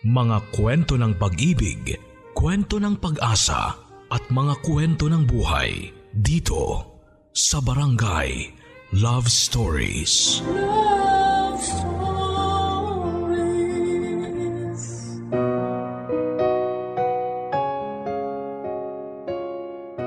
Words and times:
Mga 0.00 0.56
kwento 0.56 0.96
ng 0.96 1.12
pag-ibig, 1.12 1.92
kwento 2.32 2.80
ng 2.80 2.96
pag-asa 2.96 3.76
at 4.08 4.24
mga 4.32 4.56
kwento 4.64 5.12
ng 5.12 5.28
buhay 5.28 5.92
dito 6.16 6.88
sa 7.36 7.60
Barangay 7.60 8.48
Love 8.96 9.28
Stories. 9.28 10.40
Love 10.48 11.60
Stories. 11.60 12.00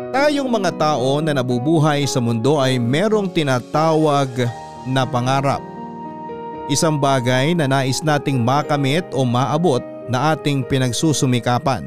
Tayong 0.10 0.50
mga 0.50 0.74
tao 0.74 1.22
na 1.22 1.38
nabubuhay 1.38 2.10
sa 2.10 2.18
mundo 2.18 2.58
ay 2.58 2.82
merong 2.82 3.30
tinatawag 3.30 4.50
na 4.90 5.06
pangarap. 5.06 5.73
Isang 6.72 6.96
bagay 6.96 7.52
na 7.60 7.68
nais 7.68 8.00
nating 8.00 8.40
makamit 8.40 9.04
o 9.12 9.28
maabot 9.28 9.84
na 10.08 10.32
ating 10.32 10.64
pinagsusumikapan. 10.64 11.84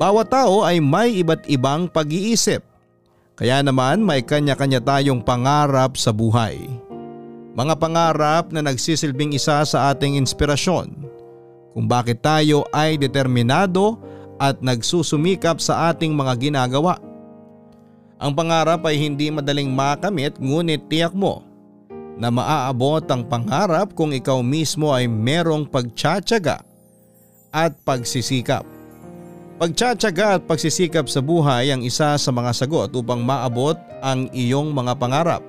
Bawat 0.00 0.32
tao 0.32 0.64
ay 0.64 0.80
may 0.80 1.20
iba't 1.20 1.44
ibang 1.44 1.84
pag-iisip. 1.84 2.64
Kaya 3.36 3.60
naman 3.60 4.00
may 4.00 4.24
kanya-kanya 4.24 4.80
tayong 4.80 5.20
pangarap 5.20 6.00
sa 6.00 6.08
buhay. 6.08 6.72
Mga 7.52 7.74
pangarap 7.76 8.48
na 8.48 8.64
nagsisilbing 8.64 9.36
isa 9.36 9.60
sa 9.68 9.92
ating 9.92 10.16
inspirasyon. 10.16 10.96
Kung 11.76 11.84
bakit 11.84 12.24
tayo 12.24 12.64
ay 12.72 12.96
determinado 12.96 14.00
at 14.40 14.56
nagsusumikap 14.64 15.60
sa 15.60 15.92
ating 15.92 16.16
mga 16.16 16.48
ginagawa. 16.48 16.96
Ang 18.16 18.32
pangarap 18.32 18.88
ay 18.88 18.96
hindi 18.96 19.28
madaling 19.28 19.68
makamit 19.68 20.40
ngunit 20.40 20.88
tiyak 20.88 21.12
mo 21.12 21.49
na 22.20 22.28
maaabot 22.28 23.00
ang 23.08 23.24
pangarap 23.24 23.96
kung 23.96 24.12
ikaw 24.12 24.44
mismo 24.44 24.92
ay 24.92 25.08
merong 25.08 25.64
pagtsatsaga 25.64 26.60
at 27.48 27.72
pagsisikap. 27.80 28.62
Pagtsatsaga 29.56 30.36
at 30.36 30.42
pagsisikap 30.44 31.08
sa 31.08 31.24
buhay 31.24 31.72
ang 31.72 31.80
isa 31.80 32.20
sa 32.20 32.30
mga 32.30 32.52
sagot 32.52 32.92
upang 32.92 33.24
maabot 33.24 33.76
ang 34.04 34.28
iyong 34.36 34.68
mga 34.72 34.92
pangarap. 35.00 35.42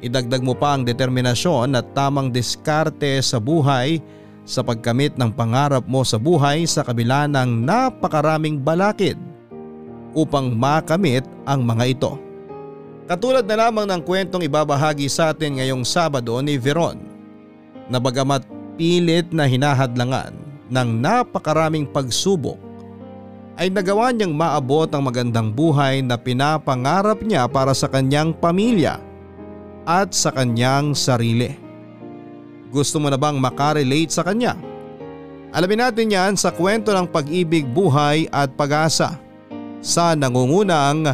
Idagdag 0.00 0.40
mo 0.40 0.56
pa 0.56 0.76
ang 0.76 0.84
determinasyon 0.84 1.76
at 1.76 1.92
tamang 1.96 2.32
diskarte 2.32 3.20
sa 3.20 3.36
buhay 3.36 4.00
sa 4.48 4.64
pagkamit 4.64 5.16
ng 5.20 5.32
pangarap 5.32 5.84
mo 5.84 6.00
sa 6.04 6.16
buhay 6.16 6.64
sa 6.64 6.80
kabila 6.80 7.28
ng 7.28 7.64
napakaraming 7.64 8.56
balakid 8.60 9.20
upang 10.16 10.56
makamit 10.56 11.24
ang 11.44 11.64
mga 11.64 11.84
ito. 11.96 12.29
Katulad 13.10 13.42
na 13.42 13.66
lamang 13.66 13.90
ng 13.90 14.06
kwentong 14.06 14.46
ibabahagi 14.46 15.10
sa 15.10 15.34
atin 15.34 15.58
ngayong 15.58 15.82
Sabado 15.82 16.38
ni 16.46 16.54
Veron 16.54 16.94
na 17.90 17.98
bagamat 17.98 18.46
pilit 18.78 19.34
na 19.34 19.50
hinahadlangan 19.50 20.30
ng 20.70 20.88
napakaraming 21.02 21.90
pagsubok 21.90 22.54
ay 23.58 23.66
nagawa 23.66 24.14
niyang 24.14 24.30
maabot 24.30 24.86
ang 24.94 25.10
magandang 25.10 25.50
buhay 25.50 26.06
na 26.06 26.14
pinapangarap 26.14 27.18
niya 27.26 27.50
para 27.50 27.74
sa 27.74 27.90
kanyang 27.90 28.30
pamilya 28.30 29.02
at 29.82 30.14
sa 30.14 30.30
kanyang 30.30 30.94
sarili. 30.94 31.58
Gusto 32.70 33.02
mo 33.02 33.10
na 33.10 33.18
bang 33.18 33.42
makarelate 33.42 34.14
sa 34.14 34.22
kanya? 34.22 34.54
Alamin 35.50 35.82
natin 35.82 36.14
yan 36.14 36.38
sa 36.38 36.54
kwento 36.54 36.94
ng 36.94 37.10
pag-ibig, 37.10 37.66
buhay 37.66 38.30
at 38.30 38.54
pag-asa 38.54 39.18
sa 39.82 40.14
nangungunang 40.14 41.10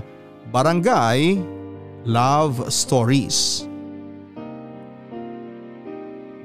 Barangay 0.53 1.56
Love 2.07 2.71
Stories. 2.71 3.67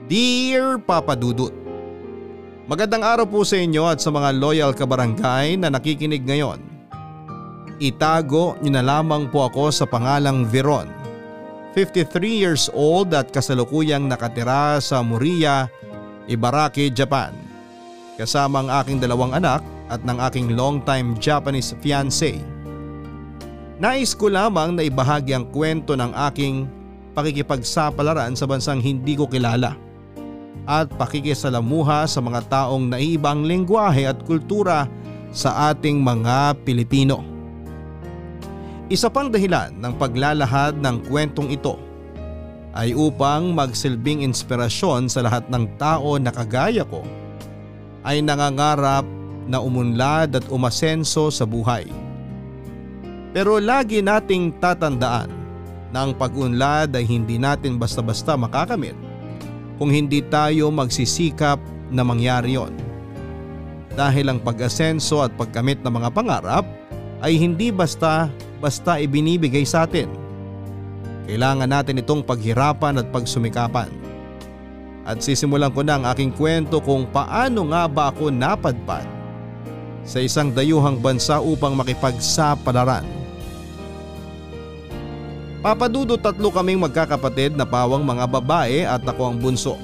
Dear 0.10 0.82
Papa 0.82 1.14
Dudut, 1.14 1.54
Magandang 2.66 3.06
araw 3.06 3.30
po 3.30 3.46
sa 3.46 3.62
inyo 3.62 3.86
at 3.86 4.02
sa 4.02 4.10
mga 4.10 4.42
loyal 4.42 4.74
kabarangay 4.74 5.62
na 5.62 5.70
nakikinig 5.70 6.26
ngayon. 6.26 6.58
Itago 7.78 8.58
niyo 8.58 8.74
na 8.74 8.82
lamang 8.82 9.30
po 9.30 9.46
ako 9.46 9.70
sa 9.70 9.86
pangalang 9.86 10.50
Veron. 10.50 10.90
53 11.78 12.10
years 12.26 12.66
old 12.74 13.14
at 13.14 13.30
kasalukuyang 13.30 14.10
nakatira 14.10 14.82
sa 14.82 15.06
Moriya, 15.06 15.70
Ibaraki, 16.26 16.90
Japan. 16.90 17.38
Kasama 18.18 18.66
ang 18.66 18.70
aking 18.82 18.98
dalawang 18.98 19.38
anak 19.38 19.62
at 19.94 20.02
ng 20.02 20.18
aking 20.26 20.58
long-time 20.58 21.14
Japanese 21.22 21.78
fiancé. 21.86 22.51
Nais 23.82 24.14
ko 24.14 24.30
lamang 24.30 24.78
na 24.78 24.86
ibahagi 24.86 25.34
ang 25.34 25.50
kwento 25.50 25.98
ng 25.98 26.14
aking 26.30 26.70
pakikipagsapalaran 27.18 28.38
sa 28.38 28.46
bansang 28.46 28.78
hindi 28.78 29.18
ko 29.18 29.26
kilala 29.26 29.74
at 30.70 30.86
pakikisalamuha 31.02 32.06
sa 32.06 32.22
mga 32.22 32.46
taong 32.46 32.94
naiibang 32.94 33.42
lengguwahe 33.42 34.06
at 34.06 34.22
kultura 34.22 34.86
sa 35.34 35.74
ating 35.74 35.98
mga 35.98 36.62
Pilipino. 36.62 37.26
Isa 38.86 39.10
pang 39.10 39.34
dahilan 39.34 39.74
ng 39.74 39.94
paglalahad 39.98 40.78
ng 40.78 41.10
kwentong 41.10 41.50
ito 41.50 41.82
ay 42.78 42.94
upang 42.94 43.50
magsilbing 43.50 44.22
inspirasyon 44.22 45.10
sa 45.10 45.26
lahat 45.26 45.50
ng 45.50 45.66
tao 45.82 46.22
na 46.22 46.30
kagaya 46.30 46.86
ko 46.86 47.02
ay 48.06 48.22
nangangarap 48.22 49.10
na 49.50 49.58
umunlad 49.58 50.38
at 50.38 50.46
umasenso 50.54 51.34
sa 51.34 51.50
buhay. 51.50 52.01
Pero 53.32 53.64
lagi 53.64 54.04
nating 54.04 54.60
tatandaan 54.60 55.32
na 55.92 56.08
ang 56.08 56.12
pag-unlad 56.16 56.92
ay 56.96 57.08
hindi 57.08 57.40
natin 57.40 57.80
basta-basta 57.80 58.36
makakamit 58.36 58.96
kung 59.80 59.92
hindi 59.92 60.20
tayo 60.24 60.68
magsisikap 60.72 61.60
na 61.92 62.04
mangyari 62.04 62.60
yon. 62.60 62.76
Dahil 63.96 64.32
ang 64.32 64.40
pag-asenso 64.40 65.24
at 65.24 65.36
pagkamit 65.36 65.84
ng 65.84 65.92
mga 65.92 66.10
pangarap 66.16 66.64
ay 67.24 67.36
hindi 67.36 67.72
basta 67.72 68.32
basta 68.64 69.00
ibinibigay 69.00 69.68
sa 69.68 69.84
atin. 69.84 70.08
Kailangan 71.28 71.72
natin 71.72 72.00
itong 72.04 72.24
paghirapan 72.24 73.00
at 73.00 73.08
pagsumikapan. 73.12 73.92
At 75.08 75.24
sisimulan 75.24 75.74
ko 75.74 75.82
na 75.82 75.98
ang 75.98 76.06
aking 76.08 76.36
kwento 76.36 76.78
kung 76.84 77.10
paano 77.10 77.68
nga 77.74 77.88
ba 77.90 78.14
ako 78.14 78.30
napadpad 78.30 79.08
sa 80.06 80.22
isang 80.22 80.54
dayuhang 80.54 81.02
bansa 81.02 81.42
upang 81.42 81.74
makipagsapalaran. 81.74 83.21
Papadudo 85.62 86.18
tatlo 86.18 86.50
kaming 86.50 86.82
magkakapatid 86.82 87.54
na 87.54 87.70
pawang 87.70 88.02
mga 88.02 88.26
babae 88.26 88.82
at 88.82 89.06
ako 89.06 89.30
ang 89.30 89.38
bunso. 89.38 89.78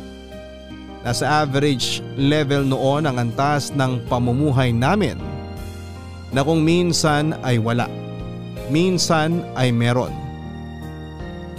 Nasa 1.05 1.45
average 1.45 2.01
level 2.17 2.65
noon 2.65 3.05
ang 3.05 3.21
antas 3.21 3.69
ng 3.77 4.01
pamumuhay 4.09 4.73
namin 4.73 5.21
na 6.33 6.41
kung 6.41 6.65
minsan 6.65 7.37
ay 7.45 7.61
wala, 7.61 7.85
minsan 8.73 9.45
ay 9.53 9.69
meron. 9.69 10.09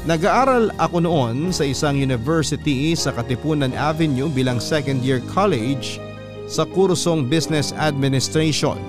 Nag-aaral 0.03 0.75
ako 0.83 0.99
noon 0.99 1.55
sa 1.55 1.63
isang 1.63 1.95
university 1.95 2.99
sa 2.99 3.15
Katipunan 3.15 3.71
Avenue 3.71 4.27
bilang 4.27 4.59
second 4.59 4.99
year 4.99 5.23
college 5.31 6.03
sa 6.51 6.67
kursong 6.67 7.31
Business 7.31 7.71
Administration. 7.79 8.83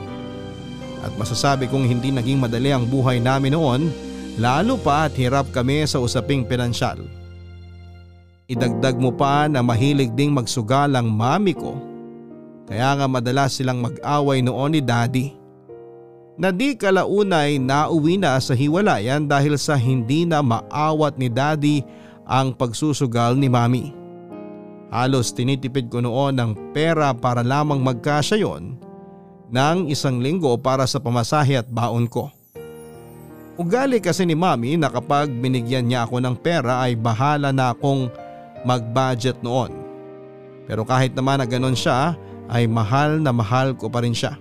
At 1.06 1.14
masasabi 1.22 1.70
kong 1.70 1.86
hindi 1.86 2.10
naging 2.10 2.42
madali 2.42 2.74
ang 2.74 2.90
buhay 2.90 3.22
namin 3.22 3.54
noon 3.54 4.09
lalo 4.40 4.80
pa 4.80 5.12
at 5.12 5.14
hirap 5.20 5.52
kami 5.52 5.84
sa 5.84 6.00
usaping 6.00 6.48
pinansyal. 6.48 7.04
Idagdag 8.48 8.98
mo 8.98 9.12
pa 9.12 9.46
na 9.52 9.60
mahilig 9.60 10.16
ding 10.16 10.32
magsugal 10.34 10.90
ang 10.96 11.12
mami 11.12 11.54
ko 11.54 11.90
kaya 12.70 12.94
nga 13.02 13.10
madalas 13.10 13.58
silang 13.58 13.82
mag-away 13.82 14.46
noon 14.46 14.78
ni 14.78 14.82
daddy. 14.86 15.34
Na 16.40 16.54
di 16.54 16.78
kalaunay 16.78 17.58
nauwi 17.58 18.22
na 18.22 18.38
sa 18.38 18.54
hiwalayan 18.54 19.26
dahil 19.26 19.58
sa 19.58 19.74
hindi 19.74 20.24
na 20.24 20.40
maawat 20.40 21.18
ni 21.18 21.28
daddy 21.28 21.82
ang 22.30 22.54
pagsusugal 22.54 23.34
ni 23.34 23.50
mami. 23.50 23.92
Halos 24.94 25.34
tinitipid 25.34 25.90
ko 25.90 26.00
noon 26.00 26.38
ng 26.38 26.52
pera 26.72 27.12
para 27.12 27.42
lamang 27.42 27.82
magkasya 27.82 28.38
yon 28.38 28.78
ng 29.50 29.90
isang 29.90 30.22
linggo 30.22 30.54
para 30.62 30.86
sa 30.86 31.02
pamasahe 31.02 31.58
at 31.58 31.68
baon 31.68 32.06
ko. 32.06 32.30
Ugali 33.60 34.00
kasi 34.00 34.24
ni 34.24 34.40
mami 34.40 34.80
na 34.80 34.88
kapag 34.88 35.28
binigyan 35.28 35.84
niya 35.84 36.08
ako 36.08 36.24
ng 36.24 36.36
pera 36.40 36.80
ay 36.80 36.96
bahala 36.96 37.52
na 37.52 37.76
akong 37.76 38.08
mag-budget 38.64 39.36
noon. 39.44 39.76
Pero 40.64 40.88
kahit 40.88 41.12
naman 41.12 41.44
na 41.44 41.46
ganon 41.46 41.76
siya 41.76 42.16
ay 42.48 42.72
mahal 42.72 43.20
na 43.20 43.36
mahal 43.36 43.76
ko 43.76 43.92
pa 43.92 44.00
rin 44.00 44.16
siya. 44.16 44.40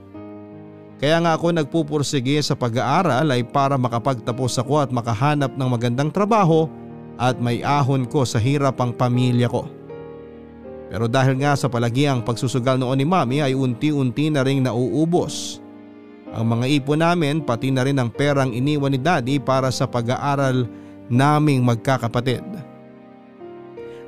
Kaya 1.03 1.19
nga 1.19 1.35
ako 1.35 1.50
nagpupursige 1.50 2.38
sa 2.47 2.55
pag-aaral 2.55 3.26
ay 3.26 3.43
para 3.43 3.75
makapagtapos 3.75 4.55
ako 4.62 4.87
at 4.87 4.94
makahanap 4.94 5.50
ng 5.50 5.67
magandang 5.67 6.15
trabaho 6.15 6.70
at 7.19 7.43
may 7.43 7.59
ahon 7.67 8.06
ko 8.06 8.23
sa 8.23 8.38
hirap 8.38 8.79
ang 8.79 8.94
pamilya 8.94 9.50
ko. 9.50 9.67
Pero 10.94 11.11
dahil 11.11 11.43
nga 11.43 11.59
sa 11.59 11.67
palagiang 11.67 12.23
pagsusugal 12.23 12.79
noon 12.79 13.03
ni 13.03 13.06
mami 13.06 13.43
ay 13.43 13.59
unti-unti 13.59 14.31
na 14.31 14.47
ring 14.47 14.62
nauubos 14.62 15.59
ang 16.32 16.44
mga 16.44 16.66
ipon 16.80 17.00
namin 17.00 17.40
pati 17.40 17.72
na 17.72 17.84
rin 17.84 17.96
ang 17.96 18.12
perang 18.12 18.52
iniwan 18.52 18.92
ni 18.92 19.00
daddy 19.00 19.36
para 19.40 19.72
sa 19.72 19.88
pag-aaral 19.88 20.69
naming 21.08 21.64
magkakapatid. 21.64 22.44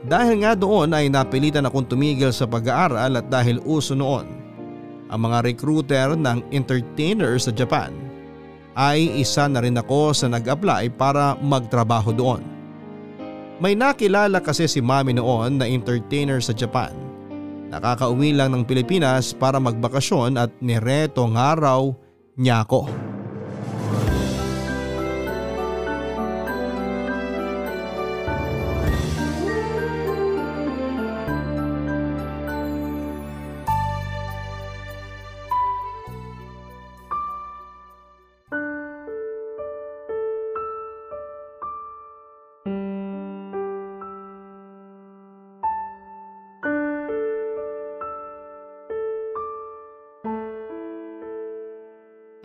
Dahil 0.00 0.44
nga 0.44 0.56
doon 0.56 0.96
ay 0.96 1.12
napilitan 1.12 1.68
akong 1.68 1.84
tumigil 1.84 2.32
sa 2.32 2.48
pag-aaral 2.48 3.20
at 3.20 3.26
dahil 3.28 3.60
uso 3.68 3.92
noon 3.92 4.40
ang 5.10 5.20
mga 5.26 5.38
recruiter 5.44 6.08
ng 6.14 6.54
entertainer 6.54 7.36
sa 7.36 7.50
Japan 7.50 7.90
ay 8.78 9.18
isa 9.18 9.50
na 9.50 9.60
rin 9.60 9.76
ako 9.76 10.14
sa 10.14 10.30
nag-apply 10.30 10.94
para 10.94 11.34
magtrabaho 11.42 12.14
doon. 12.14 12.42
May 13.60 13.76
nakilala 13.76 14.40
kasi 14.40 14.64
si 14.64 14.80
mami 14.80 15.12
noon 15.12 15.60
na 15.60 15.68
entertainer 15.68 16.40
sa 16.40 16.56
Japan. 16.56 16.96
Nakakauwi 17.68 18.32
lang 18.32 18.56
ng 18.56 18.64
Pilipinas 18.64 19.36
para 19.36 19.60
magbakasyon 19.60 20.40
at 20.40 20.50
nireto 20.64 21.28
nga 21.36 21.52
raw 22.40 22.64
niya 22.64 23.09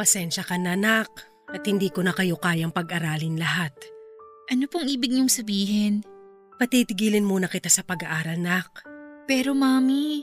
Pasensya 0.06 0.46
ka 0.46 0.54
na 0.62 0.78
anak 0.78 1.10
at 1.50 1.66
hindi 1.66 1.90
ko 1.90 2.06
na 2.06 2.13
kayo 2.13 2.38
kayang 2.38 2.69
pag-aralin 2.69 3.42
lahat. 3.42 3.74
Ano 4.54 4.69
pong 4.69 4.86
ibig 4.86 5.10
niyong 5.10 5.34
sabihin? 5.34 6.06
Patitigilin 6.62 7.25
muna 7.25 7.50
kita 7.50 7.74
sa 7.74 7.81
pag-aaral, 7.81 8.38
nak. 8.38 8.86
Pero 9.25 9.57
mami, 9.57 10.22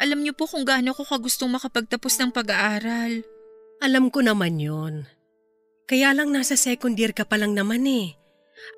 alam 0.00 0.24
niyo 0.24 0.32
po 0.32 0.48
kung 0.48 0.64
gaano 0.64 0.96
ko 0.96 1.04
kagustong 1.04 1.52
makapagtapos 1.52 2.16
ng 2.16 2.32
pag-aaral. 2.32 3.20
Alam 3.84 4.08
ko 4.08 4.24
naman 4.24 4.56
yon. 4.56 5.04
Kaya 5.84 6.16
lang 6.16 6.32
nasa 6.32 6.56
second 6.56 6.96
year 6.96 7.12
ka 7.12 7.28
pa 7.28 7.36
lang 7.36 7.52
naman 7.52 7.84
eh. 7.84 8.16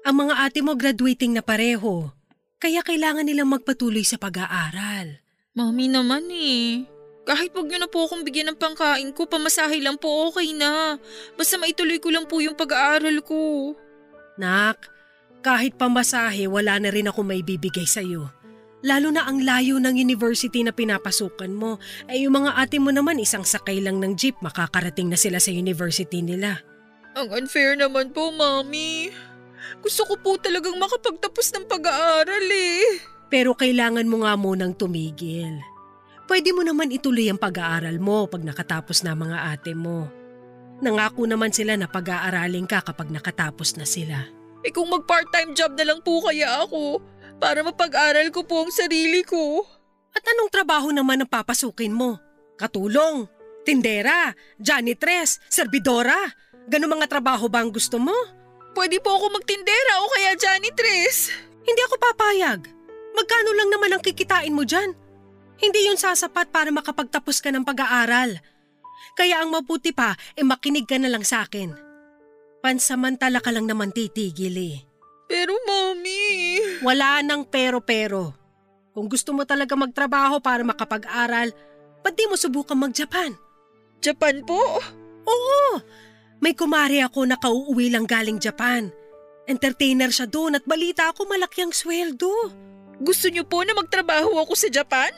Ang 0.02 0.26
mga 0.26 0.42
ate 0.42 0.58
mo 0.58 0.74
graduating 0.74 1.38
na 1.38 1.46
pareho. 1.46 2.10
Kaya 2.58 2.82
kailangan 2.82 3.30
nilang 3.30 3.46
magpatuloy 3.46 4.02
sa 4.02 4.18
pag-aaral. 4.18 5.22
Mami 5.54 5.86
naman 5.86 6.26
eh. 6.34 6.91
Kahit 7.22 7.54
wag 7.54 7.70
niyo 7.70 7.78
na 7.78 7.86
po 7.86 8.02
akong 8.02 8.26
bigyan 8.26 8.50
ng 8.50 8.58
pangkain 8.58 9.14
ko, 9.14 9.30
pamasahe 9.30 9.78
lang 9.78 9.94
po 9.94 10.30
okay 10.30 10.50
na. 10.50 10.98
Basta 11.38 11.54
maituloy 11.54 12.02
ko 12.02 12.10
lang 12.10 12.26
po 12.26 12.42
yung 12.42 12.58
pag-aaral 12.58 13.22
ko. 13.22 13.72
Nak, 14.42 14.90
kahit 15.42 15.78
pamasahe 15.78 16.50
wala 16.50 16.82
na 16.82 16.90
rin 16.90 17.06
ako 17.06 17.22
may 17.22 17.46
bibigay 17.46 17.86
sa'yo. 17.86 18.26
Lalo 18.82 19.14
na 19.14 19.30
ang 19.30 19.38
layo 19.38 19.78
ng 19.78 19.94
university 19.94 20.66
na 20.66 20.74
pinapasukan 20.74 21.54
mo. 21.54 21.78
Ay 22.10 22.26
yung 22.26 22.34
mga 22.42 22.58
ate 22.58 22.82
mo 22.82 22.90
naman 22.90 23.22
isang 23.22 23.46
sakay 23.46 23.78
lang 23.78 24.02
ng 24.02 24.18
jeep 24.18 24.34
makakarating 24.42 25.06
na 25.06 25.14
sila 25.14 25.38
sa 25.38 25.54
university 25.54 26.18
nila. 26.18 26.58
Ang 27.14 27.30
unfair 27.30 27.78
naman 27.78 28.10
po, 28.10 28.34
Mami. 28.34 29.14
Gusto 29.78 30.02
ko 30.10 30.14
po 30.18 30.30
talagang 30.34 30.74
makapagtapos 30.82 31.54
ng 31.54 31.64
pag-aaral 31.70 32.46
eh. 32.50 32.98
Pero 33.30 33.54
kailangan 33.54 34.10
mo 34.10 34.26
nga 34.26 34.34
munang 34.34 34.74
tumigil. 34.74 35.62
Pwede 36.32 36.48
mo 36.56 36.64
naman 36.64 36.88
ituloy 36.88 37.28
ang 37.28 37.36
pag-aaral 37.36 38.00
mo 38.00 38.24
pag 38.24 38.40
nakatapos 38.40 39.04
na 39.04 39.12
mga 39.12 39.52
ate 39.52 39.76
mo. 39.76 40.08
Nangako 40.80 41.28
naman 41.28 41.52
sila 41.52 41.76
na 41.76 41.84
pag-aaralin 41.84 42.64
ka 42.64 42.80
kapag 42.80 43.12
nakatapos 43.12 43.76
na 43.76 43.84
sila. 43.84 44.32
Eh 44.64 44.72
kung 44.72 44.88
mag-part-time 44.88 45.52
job 45.52 45.76
na 45.76 45.92
lang 45.92 46.00
po 46.00 46.24
kaya 46.24 46.64
ako 46.64 47.04
para 47.36 47.60
mapag-aral 47.60 48.32
ko 48.32 48.48
po 48.48 48.64
ang 48.64 48.72
sarili 48.72 49.20
ko. 49.28 49.60
At 50.16 50.24
anong 50.24 50.48
trabaho 50.48 50.88
naman 50.88 51.20
ang 51.20 51.28
papasukin 51.28 51.92
mo? 51.92 52.16
Katulong, 52.56 53.28
tindera, 53.68 54.32
janitress, 54.56 55.36
serbidora. 55.52 56.16
Ganong 56.64 56.96
mga 56.96 57.12
trabaho 57.12 57.52
ba 57.52 57.60
ang 57.60 57.68
gusto 57.68 58.00
mo? 58.00 58.16
Pwede 58.72 59.04
po 59.04 59.20
ako 59.20 59.36
magtindera 59.36 60.00
o 60.00 60.08
kaya 60.16 60.32
janitress. 60.40 61.28
Hindi 61.60 61.80
ako 61.84 62.00
papayag. 62.00 62.72
Magkano 63.20 63.52
lang 63.52 63.68
naman 63.68 63.92
ang 63.92 64.00
kikitain 64.00 64.56
mo 64.56 64.64
dyan? 64.64 65.01
Hindi 65.62 65.86
yun 65.86 65.94
sasapat 65.94 66.50
para 66.50 66.74
makapagtapos 66.74 67.38
ka 67.38 67.54
ng 67.54 67.62
pag-aaral. 67.62 68.42
Kaya 69.14 69.38
ang 69.38 69.54
mabuti 69.54 69.94
pa, 69.94 70.18
e 70.34 70.42
eh 70.42 70.46
makinig 70.46 70.90
ka 70.90 70.98
na 70.98 71.06
lang 71.06 71.22
sa 71.22 71.46
akin. 71.46 71.70
Pansamantala 72.58 73.38
ka 73.38 73.54
lang 73.54 73.70
naman 73.70 73.94
titigil 73.94 74.58
eh. 74.58 74.76
Pero 75.30 75.54
mommy… 75.62 76.58
Wala 76.82 77.22
nang 77.22 77.46
pero-pero. 77.46 78.34
Kung 78.92 79.06
gusto 79.06 79.30
mo 79.32 79.46
talaga 79.46 79.78
magtrabaho 79.78 80.42
para 80.42 80.66
makapag-aral, 80.66 81.54
ba't 82.02 82.14
di 82.18 82.26
mo 82.26 82.34
subukan 82.34 82.76
mag-Japan? 82.76 83.32
Japan 84.02 84.42
po? 84.42 84.60
Oo! 85.24 85.80
May 86.42 86.58
kumari 86.58 86.98
ako 86.98 87.22
na 87.22 87.38
kauuwi 87.38 87.94
lang 87.94 88.04
galing 88.04 88.42
Japan. 88.42 88.90
Entertainer 89.46 90.10
siya 90.10 90.26
doon 90.26 90.58
at 90.58 90.66
balita 90.66 91.14
ako 91.14 91.30
malaki 91.30 91.62
ang 91.62 91.70
sweldo. 91.70 92.50
Gusto 92.98 93.30
niyo 93.30 93.46
po 93.46 93.62
na 93.62 93.78
magtrabaho 93.78 94.42
ako 94.42 94.54
sa 94.58 94.66
Japan? 94.66 95.10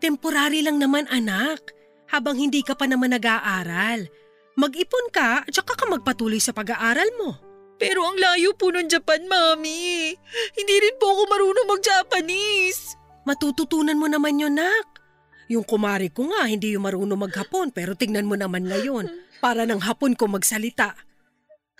Temporary 0.00 0.64
lang 0.64 0.80
naman 0.80 1.04
anak, 1.12 1.76
habang 2.08 2.40
hindi 2.40 2.64
ka 2.64 2.72
pa 2.72 2.88
naman 2.88 3.12
nag-aaral. 3.12 4.08
Mag-ipon 4.56 5.06
ka 5.12 5.44
at 5.44 5.52
saka 5.52 5.76
ka 5.76 5.84
magpatuloy 5.86 6.40
sa 6.40 6.56
pag-aaral 6.56 7.06
mo. 7.20 7.36
Pero 7.80 8.04
ang 8.04 8.16
layo 8.16 8.52
po 8.56 8.68
ng 8.72 8.88
Japan, 8.88 9.24
Mami. 9.24 10.12
Hindi 10.56 10.74
rin 10.84 10.96
po 11.00 11.16
ako 11.16 11.22
marunong 11.32 11.68
mag-Japanese. 11.68 12.96
Matututunan 13.24 13.96
mo 13.96 14.08
naman 14.08 14.40
yun, 14.40 14.56
nak. 14.56 15.00
Yung 15.48 15.64
kumari 15.64 16.12
ko 16.12 16.28
nga, 16.28 16.44
hindi 16.48 16.76
yung 16.76 16.84
marunong 16.84 17.26
maghapon 17.26 17.72
pero 17.74 17.96
tingnan 17.96 18.28
mo 18.28 18.36
naman 18.36 18.68
ngayon. 18.68 19.08
Para 19.40 19.64
ng 19.64 19.80
hapon 19.80 20.12
ko 20.12 20.28
magsalita. 20.28 20.92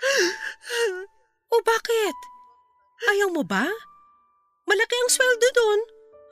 o 1.52 1.54
bakit? 1.60 2.16
Ayaw 3.12 3.28
mo 3.30 3.44
ba? 3.44 3.68
Malaki 4.64 4.96
ang 4.96 5.10
sweldo 5.12 5.48
doon. 5.52 5.80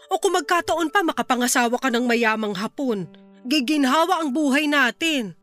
O 0.09 0.17
kung 0.17 0.37
magkataon 0.37 0.89
pa 0.89 1.05
makapangasawa 1.05 1.77
ka 1.77 1.93
ng 1.93 2.09
mayamang 2.09 2.57
hapon, 2.57 3.09
giginhawa 3.45 4.25
ang 4.25 4.33
buhay 4.33 4.65
natin. 4.65 5.37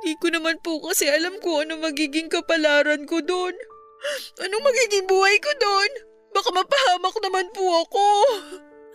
Di 0.00 0.16
ko 0.16 0.32
naman 0.32 0.60
po 0.64 0.80
kasi 0.80 1.08
alam 1.08 1.36
ko 1.40 1.64
ano 1.64 1.80
magiging 1.80 2.32
kapalaran 2.32 3.04
ko 3.04 3.20
doon. 3.20 3.52
Anong 4.40 4.64
magiging 4.64 5.04
buhay 5.04 5.36
ko 5.40 5.50
doon? 5.60 5.90
Baka 6.32 6.48
mapahamak 6.56 7.16
naman 7.20 7.46
po 7.52 7.64
ako. 7.84 8.06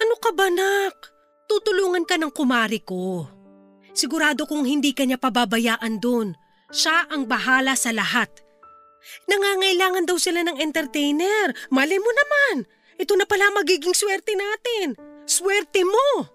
Ano 0.01 0.13
ka 0.18 0.33
ba, 0.33 0.50
nak? 0.50 1.13
Tutulungan 1.45 2.10
ka 2.10 2.18
ng 2.18 2.33
kumari 2.33 2.81
ko. 2.81 3.30
Sigurado 3.94 4.50
kung 4.50 4.66
hindi 4.66 4.92
ka 4.98 5.06
niya 5.06 5.22
pababayaan 5.22 6.01
doon. 6.01 6.34
Siya 6.74 7.05
ang 7.13 7.29
bahala 7.29 7.77
sa 7.77 7.94
lahat. 7.94 8.27
Nangangailangan 9.29 10.10
daw 10.10 10.17
sila 10.17 10.41
ng 10.41 10.58
entertainer. 10.58 11.53
Mali 11.70 12.01
mo 12.01 12.10
naman. 12.10 12.65
Ito 12.98 13.13
na 13.13 13.29
pala 13.29 13.53
magiging 13.53 13.94
swerte 13.94 14.34
natin. 14.34 14.98
Swerte 15.25 15.82
mo! 15.82 16.29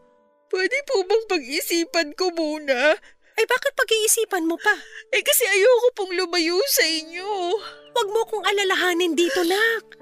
Pwede 0.50 0.82
po 0.82 1.06
bang 1.06 1.24
pag-isipan 1.30 2.10
ko 2.18 2.34
muna? 2.34 2.98
Ay 3.38 3.44
bakit 3.46 3.72
pag-iisipan 3.78 4.50
mo 4.50 4.58
pa? 4.58 4.74
Eh 5.14 5.22
kasi 5.22 5.46
ayoko 5.46 5.88
pong 5.94 6.12
lumayo 6.18 6.58
sa 6.66 6.82
inyo. 6.82 7.54
Huwag 7.94 8.08
mo 8.10 8.26
kong 8.26 8.44
alalahanin 8.50 9.14
dito, 9.14 9.46
nak. 9.46 9.94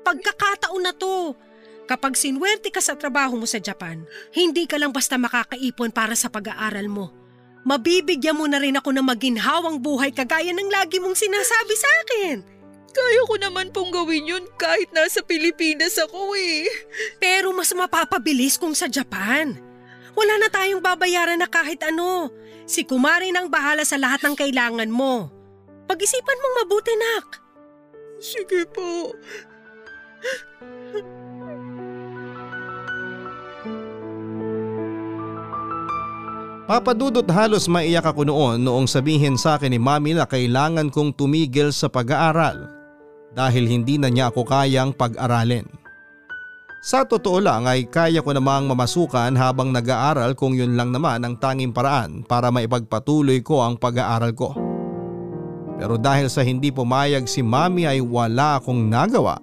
Pagkakataon 0.00 0.82
na 0.82 0.96
to. 0.96 1.36
Kapag 1.84 2.16
sinwerte 2.16 2.72
ka 2.72 2.80
sa 2.80 2.96
trabaho 2.96 3.36
mo 3.36 3.44
sa 3.44 3.60
Japan, 3.60 4.08
hindi 4.32 4.64
ka 4.64 4.80
lang 4.80 4.96
basta 4.96 5.20
makakaipon 5.20 5.92
para 5.92 6.16
sa 6.16 6.32
pag-aaral 6.32 6.88
mo. 6.88 7.12
Mabibigyan 7.68 8.40
mo 8.40 8.48
na 8.48 8.56
rin 8.56 8.80
ako 8.80 8.88
ng 8.96 9.04
maginhawang 9.04 9.84
buhay 9.84 10.16
kagaya 10.16 10.56
ng 10.56 10.70
lagi 10.72 10.96
mong 10.96 11.12
sinasabi 11.12 11.74
sa 11.76 11.90
akin. 12.06 12.36
Kaya 12.90 13.22
ko 13.22 13.34
naman 13.38 13.70
pong 13.70 13.94
gawin 13.94 14.26
yun 14.26 14.44
kahit 14.58 14.90
nasa 14.90 15.22
Pilipinas 15.22 15.94
ako 15.94 16.34
eh. 16.34 16.66
Pero 17.22 17.54
mas 17.54 17.70
mapapabilis 17.70 18.58
kung 18.58 18.74
sa 18.74 18.90
Japan. 18.90 19.54
Wala 20.18 20.34
na 20.42 20.50
tayong 20.50 20.82
babayaran 20.82 21.38
na 21.38 21.46
kahit 21.46 21.86
ano. 21.86 22.34
Si 22.66 22.82
Kumari 22.82 23.30
nang 23.30 23.46
bahala 23.46 23.86
sa 23.86 23.94
lahat 23.94 24.26
ng 24.26 24.34
kailangan 24.34 24.90
mo. 24.90 25.30
Pag-isipan 25.86 26.38
mong 26.38 26.56
mabuti, 26.66 26.94
nak. 26.94 27.26
Sige 28.18 28.66
po. 28.70 29.14
Papadudot 36.70 37.26
halos 37.26 37.66
maiyak 37.66 38.06
ako 38.06 38.22
noon 38.30 38.62
noong 38.62 38.86
sabihin 38.86 39.34
sa 39.34 39.58
akin 39.58 39.74
ni 39.74 39.80
mami 39.82 40.14
na 40.14 40.22
kailangan 40.22 40.86
kong 40.94 41.18
tumigil 41.18 41.74
sa 41.74 41.90
pag-aaral 41.90 42.79
dahil 43.34 43.66
hindi 43.70 43.96
na 43.96 44.10
niya 44.10 44.30
ako 44.30 44.42
kayang 44.46 44.90
pag-aralin. 44.94 45.66
Sa 46.80 47.04
totoo 47.04 47.44
lang 47.44 47.68
ay 47.68 47.84
kaya 47.92 48.24
ko 48.24 48.32
namang 48.32 48.64
mamasukan 48.64 49.36
habang 49.36 49.68
nag-aaral 49.68 50.32
kung 50.32 50.56
yun 50.56 50.80
lang 50.80 50.96
naman 50.96 51.20
ang 51.20 51.36
tanging 51.36 51.76
paraan 51.76 52.24
para 52.24 52.48
maipagpatuloy 52.48 53.44
ko 53.44 53.60
ang 53.60 53.76
pag-aaral 53.76 54.32
ko. 54.32 54.56
Pero 55.76 56.00
dahil 56.00 56.32
sa 56.32 56.40
hindi 56.40 56.72
pumayag 56.72 57.28
si 57.28 57.44
mami 57.44 57.84
ay 57.84 58.00
wala 58.00 58.60
akong 58.60 58.88
nagawa 58.88 59.40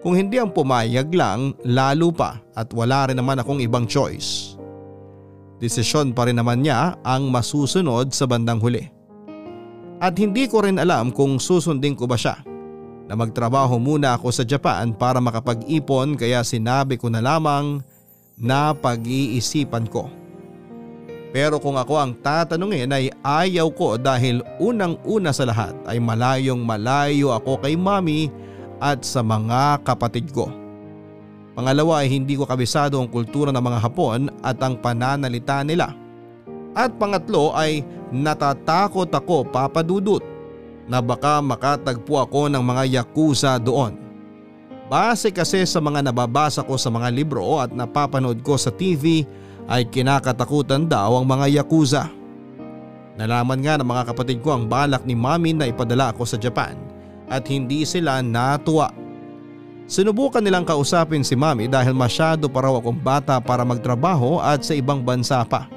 Kung 0.00 0.16
hindi 0.16 0.40
ang 0.40 0.48
pumayag 0.48 1.12
lang, 1.12 1.52
lalo 1.60 2.08
pa 2.08 2.40
at 2.56 2.72
wala 2.72 3.12
rin 3.12 3.20
naman 3.20 3.36
akong 3.36 3.60
ibang 3.60 3.84
choice. 3.84 4.56
Desisyon 5.60 6.16
pa 6.16 6.24
rin 6.24 6.40
naman 6.40 6.64
niya 6.64 6.96
ang 7.04 7.28
masusunod 7.28 8.08
sa 8.08 8.24
bandang 8.24 8.64
huli. 8.64 8.88
At 10.00 10.16
hindi 10.16 10.48
ko 10.48 10.64
rin 10.64 10.80
alam 10.80 11.12
kung 11.12 11.36
susundin 11.36 11.92
ko 11.92 12.08
ba 12.08 12.16
siya 12.16 12.40
na 13.10 13.18
magtrabaho 13.18 13.74
muna 13.82 14.14
ako 14.14 14.30
sa 14.30 14.46
Japan 14.46 14.94
para 14.94 15.18
makapag-ipon 15.18 16.14
kaya 16.14 16.46
sinabi 16.46 16.94
ko 16.94 17.10
na 17.10 17.18
lamang 17.18 17.82
na 18.38 18.70
pag-iisipan 18.70 19.90
ko. 19.90 20.06
Pero 21.34 21.58
kung 21.58 21.74
ako 21.74 21.98
ang 21.98 22.14
tatanungin 22.22 22.94
ay 22.94 23.10
ayaw 23.26 23.66
ko 23.74 23.98
dahil 23.98 24.46
unang-una 24.62 25.34
sa 25.34 25.42
lahat 25.42 25.74
ay 25.90 25.98
malayong 25.98 26.62
malayo 26.62 27.34
ako 27.34 27.58
kay 27.58 27.74
mami 27.74 28.30
at 28.78 29.02
sa 29.02 29.26
mga 29.26 29.82
kapatid 29.82 30.30
ko. 30.30 30.46
Pangalawa 31.58 32.06
ay 32.06 32.14
hindi 32.14 32.38
ko 32.38 32.46
kabisado 32.46 33.02
ang 33.02 33.10
kultura 33.10 33.50
ng 33.50 33.58
mga 33.58 33.82
Hapon 33.90 34.30
at 34.38 34.62
ang 34.62 34.78
pananalita 34.78 35.66
nila. 35.66 35.98
At 36.78 36.94
pangatlo 36.94 37.58
ay 37.58 37.82
natatakot 38.14 39.10
ako 39.10 39.50
papadudot 39.50 40.22
na 40.90 40.98
baka 40.98 41.38
makatagpo 41.38 42.18
ako 42.18 42.50
ng 42.50 42.58
mga 42.58 42.98
yakuza 42.98 43.54
doon. 43.62 43.94
Base 44.90 45.30
kasi 45.30 45.62
sa 45.62 45.78
mga 45.78 46.02
nababasa 46.10 46.66
ko 46.66 46.74
sa 46.74 46.90
mga 46.90 47.14
libro 47.14 47.62
at 47.62 47.70
napapanood 47.70 48.42
ko 48.42 48.58
sa 48.58 48.74
TV 48.74 49.22
ay 49.70 49.86
kinakatakutan 49.86 50.90
daw 50.90 51.14
ang 51.14 51.30
mga 51.30 51.62
yakuza. 51.62 52.10
Nalaman 53.14 53.62
nga 53.62 53.78
ng 53.78 53.86
mga 53.86 54.04
kapatid 54.10 54.42
ko 54.42 54.50
ang 54.50 54.66
balak 54.66 55.06
ni 55.06 55.14
mami 55.14 55.54
na 55.54 55.70
ipadala 55.70 56.10
ako 56.10 56.26
sa 56.26 56.34
Japan 56.34 56.74
at 57.30 57.46
hindi 57.46 57.86
sila 57.86 58.18
natuwa. 58.18 58.90
Sinubukan 59.86 60.42
nilang 60.42 60.66
kausapin 60.66 61.22
si 61.22 61.38
mami 61.38 61.70
dahil 61.70 61.94
masyado 61.94 62.50
pa 62.50 62.66
raw 62.66 62.74
akong 62.74 62.98
bata 62.98 63.38
para 63.38 63.62
magtrabaho 63.62 64.42
at 64.42 64.66
sa 64.66 64.74
ibang 64.74 65.06
bansa 65.06 65.46
pa. 65.46 65.70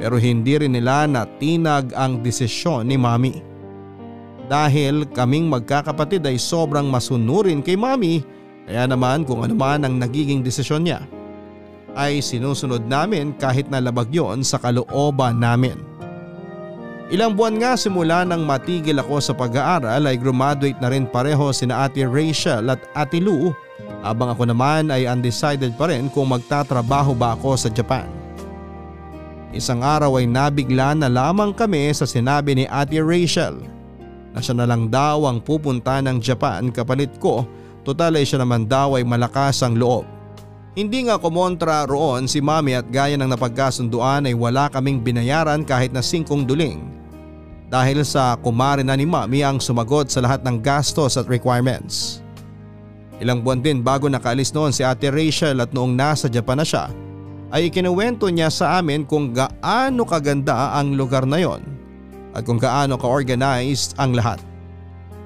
Pero 0.00 0.16
hindi 0.16 0.56
rin 0.56 0.72
nila 0.72 1.04
natinag 1.04 1.92
ang 1.92 2.24
desisyon 2.24 2.88
ni 2.88 2.96
mami. 2.96 3.51
Dahil 4.50 5.06
kaming 5.10 5.46
magkakapatid 5.46 6.26
ay 6.26 6.38
sobrang 6.38 6.86
masunurin 6.90 7.62
kay 7.62 7.78
mami 7.78 8.26
kaya 8.66 8.86
naman 8.86 9.26
kung 9.26 9.42
ano 9.42 9.54
man 9.58 9.82
ang 9.82 9.98
nagiging 9.98 10.42
desisyon 10.42 10.86
niya 10.86 11.02
ay 11.92 12.24
sinusunod 12.24 12.88
namin 12.88 13.36
kahit 13.36 13.68
na 13.68 13.82
labag 13.82 14.08
yon 14.08 14.40
sa 14.40 14.56
kalooban 14.56 15.36
namin. 15.36 15.76
Ilang 17.12 17.36
buwan 17.36 17.60
nga 17.60 17.76
simula 17.76 18.24
nang 18.24 18.48
matigil 18.48 18.96
ako 18.96 19.20
sa 19.20 19.36
pag-aaral 19.36 20.00
ay 20.00 20.16
graduate 20.16 20.80
na 20.80 20.88
rin 20.88 21.04
pareho 21.04 21.52
sina 21.52 21.84
Ate 21.84 22.08
Rachel 22.08 22.72
at 22.72 22.80
Ate 22.96 23.20
Lou 23.20 23.52
habang 24.00 24.32
ako 24.32 24.48
naman 24.48 24.88
ay 24.88 25.04
undecided 25.04 25.76
pa 25.76 25.92
rin 25.92 26.08
kung 26.08 26.32
magtatrabaho 26.32 27.12
ba 27.12 27.36
ako 27.36 27.60
sa 27.60 27.68
Japan. 27.68 28.08
Isang 29.52 29.84
araw 29.84 30.16
ay 30.16 30.24
nabigla 30.24 30.96
na 30.96 31.12
lamang 31.12 31.52
kami 31.52 31.92
sa 31.92 32.08
sinabi 32.08 32.56
ni 32.56 32.64
Ate 32.72 33.04
Rachel 33.04 33.60
na 34.32 34.40
siya 34.40 34.56
na 34.56 34.66
lang 34.68 34.88
daw 34.88 35.28
ang 35.28 35.44
pupunta 35.44 36.00
ng 36.00 36.18
Japan 36.18 36.72
kapalit 36.72 37.16
ko 37.20 37.44
total 37.84 38.16
ay 38.18 38.24
siya 38.24 38.42
naman 38.42 38.64
daw 38.64 38.96
ay 38.96 39.04
malakas 39.04 39.60
ang 39.62 39.76
loob. 39.76 40.06
Hindi 40.72 41.04
nga 41.04 41.20
kumontra 41.20 41.84
roon 41.84 42.24
si 42.24 42.40
mami 42.40 42.72
at 42.72 42.88
gaya 42.88 43.12
ng 43.20 43.28
napagkasunduan 43.28 44.24
ay 44.24 44.32
wala 44.32 44.72
kaming 44.72 45.04
binayaran 45.04 45.68
kahit 45.68 45.92
na 45.92 46.00
singkong 46.00 46.48
duling 46.48 46.80
dahil 47.68 48.00
sa 48.08 48.40
kumare 48.40 48.80
na 48.80 48.96
ni 48.96 49.04
mami 49.04 49.44
ang 49.44 49.60
sumagot 49.60 50.08
sa 50.08 50.24
lahat 50.24 50.40
ng 50.44 50.64
gastos 50.64 51.20
at 51.20 51.28
requirements. 51.28 52.24
Ilang 53.20 53.44
buwan 53.44 53.60
din 53.60 53.84
bago 53.84 54.08
nakaalis 54.08 54.52
noon 54.56 54.72
si 54.72 54.80
ate 54.80 55.12
Rachel 55.12 55.60
at 55.60 55.76
noong 55.76 55.92
nasa 55.92 56.32
Japan 56.32 56.60
na 56.60 56.64
siya 56.64 56.88
ay 57.52 57.68
ikinuwento 57.68 58.32
niya 58.32 58.48
sa 58.48 58.80
amin 58.80 59.04
kung 59.04 59.36
gaano 59.36 60.08
kaganda 60.08 60.72
ang 60.72 60.96
lugar 60.96 61.28
na 61.28 61.36
yon 61.36 61.60
at 62.32 62.44
kung 62.44 62.60
gaano 62.60 62.96
ka-organized 62.96 63.96
ang 64.00 64.16
lahat. 64.16 64.40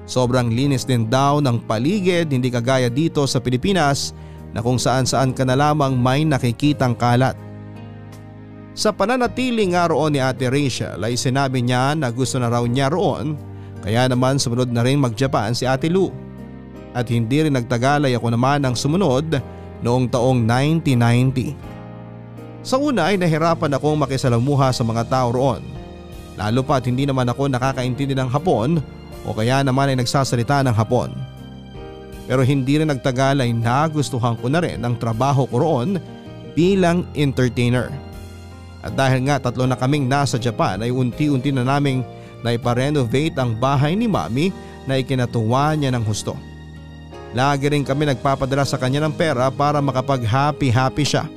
Sobrang 0.07 0.47
linis 0.47 0.87
din 0.87 1.11
daw 1.11 1.43
ng 1.43 1.67
paligid 1.67 2.31
hindi 2.31 2.47
kagaya 2.47 2.87
dito 2.87 3.27
sa 3.27 3.43
Pilipinas 3.43 4.15
na 4.55 4.63
kung 4.63 4.79
saan 4.79 5.03
saan 5.03 5.35
ka 5.35 5.43
na 5.43 5.59
lamang 5.59 5.99
may 5.99 6.23
nakikitang 6.23 6.95
kalat. 6.95 7.35
Sa 8.77 8.93
pananatili 8.95 9.65
nga 9.73 9.89
roon 9.91 10.13
ni 10.15 10.23
Ate 10.23 10.47
Rachel 10.47 10.95
ay 11.01 11.17
sinabi 11.19 11.65
niya 11.65 11.97
na 11.97 12.13
gusto 12.13 12.37
na 12.39 12.47
raw 12.47 12.63
niya 12.63 12.93
roon 12.93 13.35
kaya 13.83 14.07
naman 14.07 14.39
sumunod 14.39 14.71
na 14.71 14.85
rin 14.85 15.01
mag-Japan 15.01 15.51
si 15.51 15.67
Ate 15.67 15.91
Lou. 15.91 16.07
At 16.95 17.11
hindi 17.11 17.43
rin 17.43 17.57
nagtagalay 17.57 18.15
ako 18.15 18.31
naman 18.31 18.63
ang 18.63 18.79
sumunod 18.79 19.43
noong 19.83 20.07
taong 20.07 20.39
1990. 20.45 22.63
Sa 22.63 22.79
una 22.79 23.11
ay 23.11 23.19
nahirapan 23.19 23.75
akong 23.75 23.99
makisalamuha 23.99 24.71
sa 24.71 24.87
mga 24.87 25.03
tao 25.09 25.35
roon. 25.35 25.76
Lalo 26.37 26.61
pa 26.61 26.77
at 26.77 26.85
hindi 26.85 27.09
naman 27.09 27.25
ako 27.25 27.49
nakakaintindi 27.49 28.13
ng 28.13 28.29
Hapon 28.29 28.77
o 29.25 29.33
kaya 29.33 29.65
naman 29.65 29.89
ay 29.89 29.97
nagsasalita 29.97 30.61
ng 30.61 30.75
Hapon. 30.77 31.11
Pero 32.29 32.45
hindi 32.45 32.77
rin 32.77 32.93
nagtagal 32.93 33.41
ay 33.41 33.51
nagustuhan 33.57 34.37
ko 34.37 34.47
na 34.47 34.61
rin 34.61 34.77
ang 34.85 34.93
trabaho 34.99 35.49
ko 35.49 35.55
roon 35.57 35.97
bilang 36.53 37.09
entertainer. 37.17 37.89
At 38.85 38.93
dahil 38.93 39.25
nga 39.25 39.41
tatlo 39.41 39.65
na 39.65 39.79
kaming 39.79 40.05
nasa 40.05 40.37
Japan 40.37 40.85
ay 40.85 40.93
unti-unti 40.93 41.49
na 41.49 41.65
naming 41.65 42.05
naiparenovate 42.45 43.33
ang 43.35 43.57
bahay 43.57 43.97
ni 43.97 44.05
mami 44.05 44.53
na 44.85 45.01
ikinatuwa 45.01 45.73
niya 45.73 45.89
ng 45.91 46.05
husto. 46.05 46.37
Lagi 47.35 47.67
rin 47.67 47.83
kami 47.83 48.07
nagpapadala 48.07 48.63
sa 48.63 48.79
kanya 48.79 49.03
ng 49.03 49.13
pera 49.13 49.51
para 49.51 49.83
makapag 49.83 50.23
happy 50.23 50.71
happy 50.71 51.03
siya. 51.03 51.27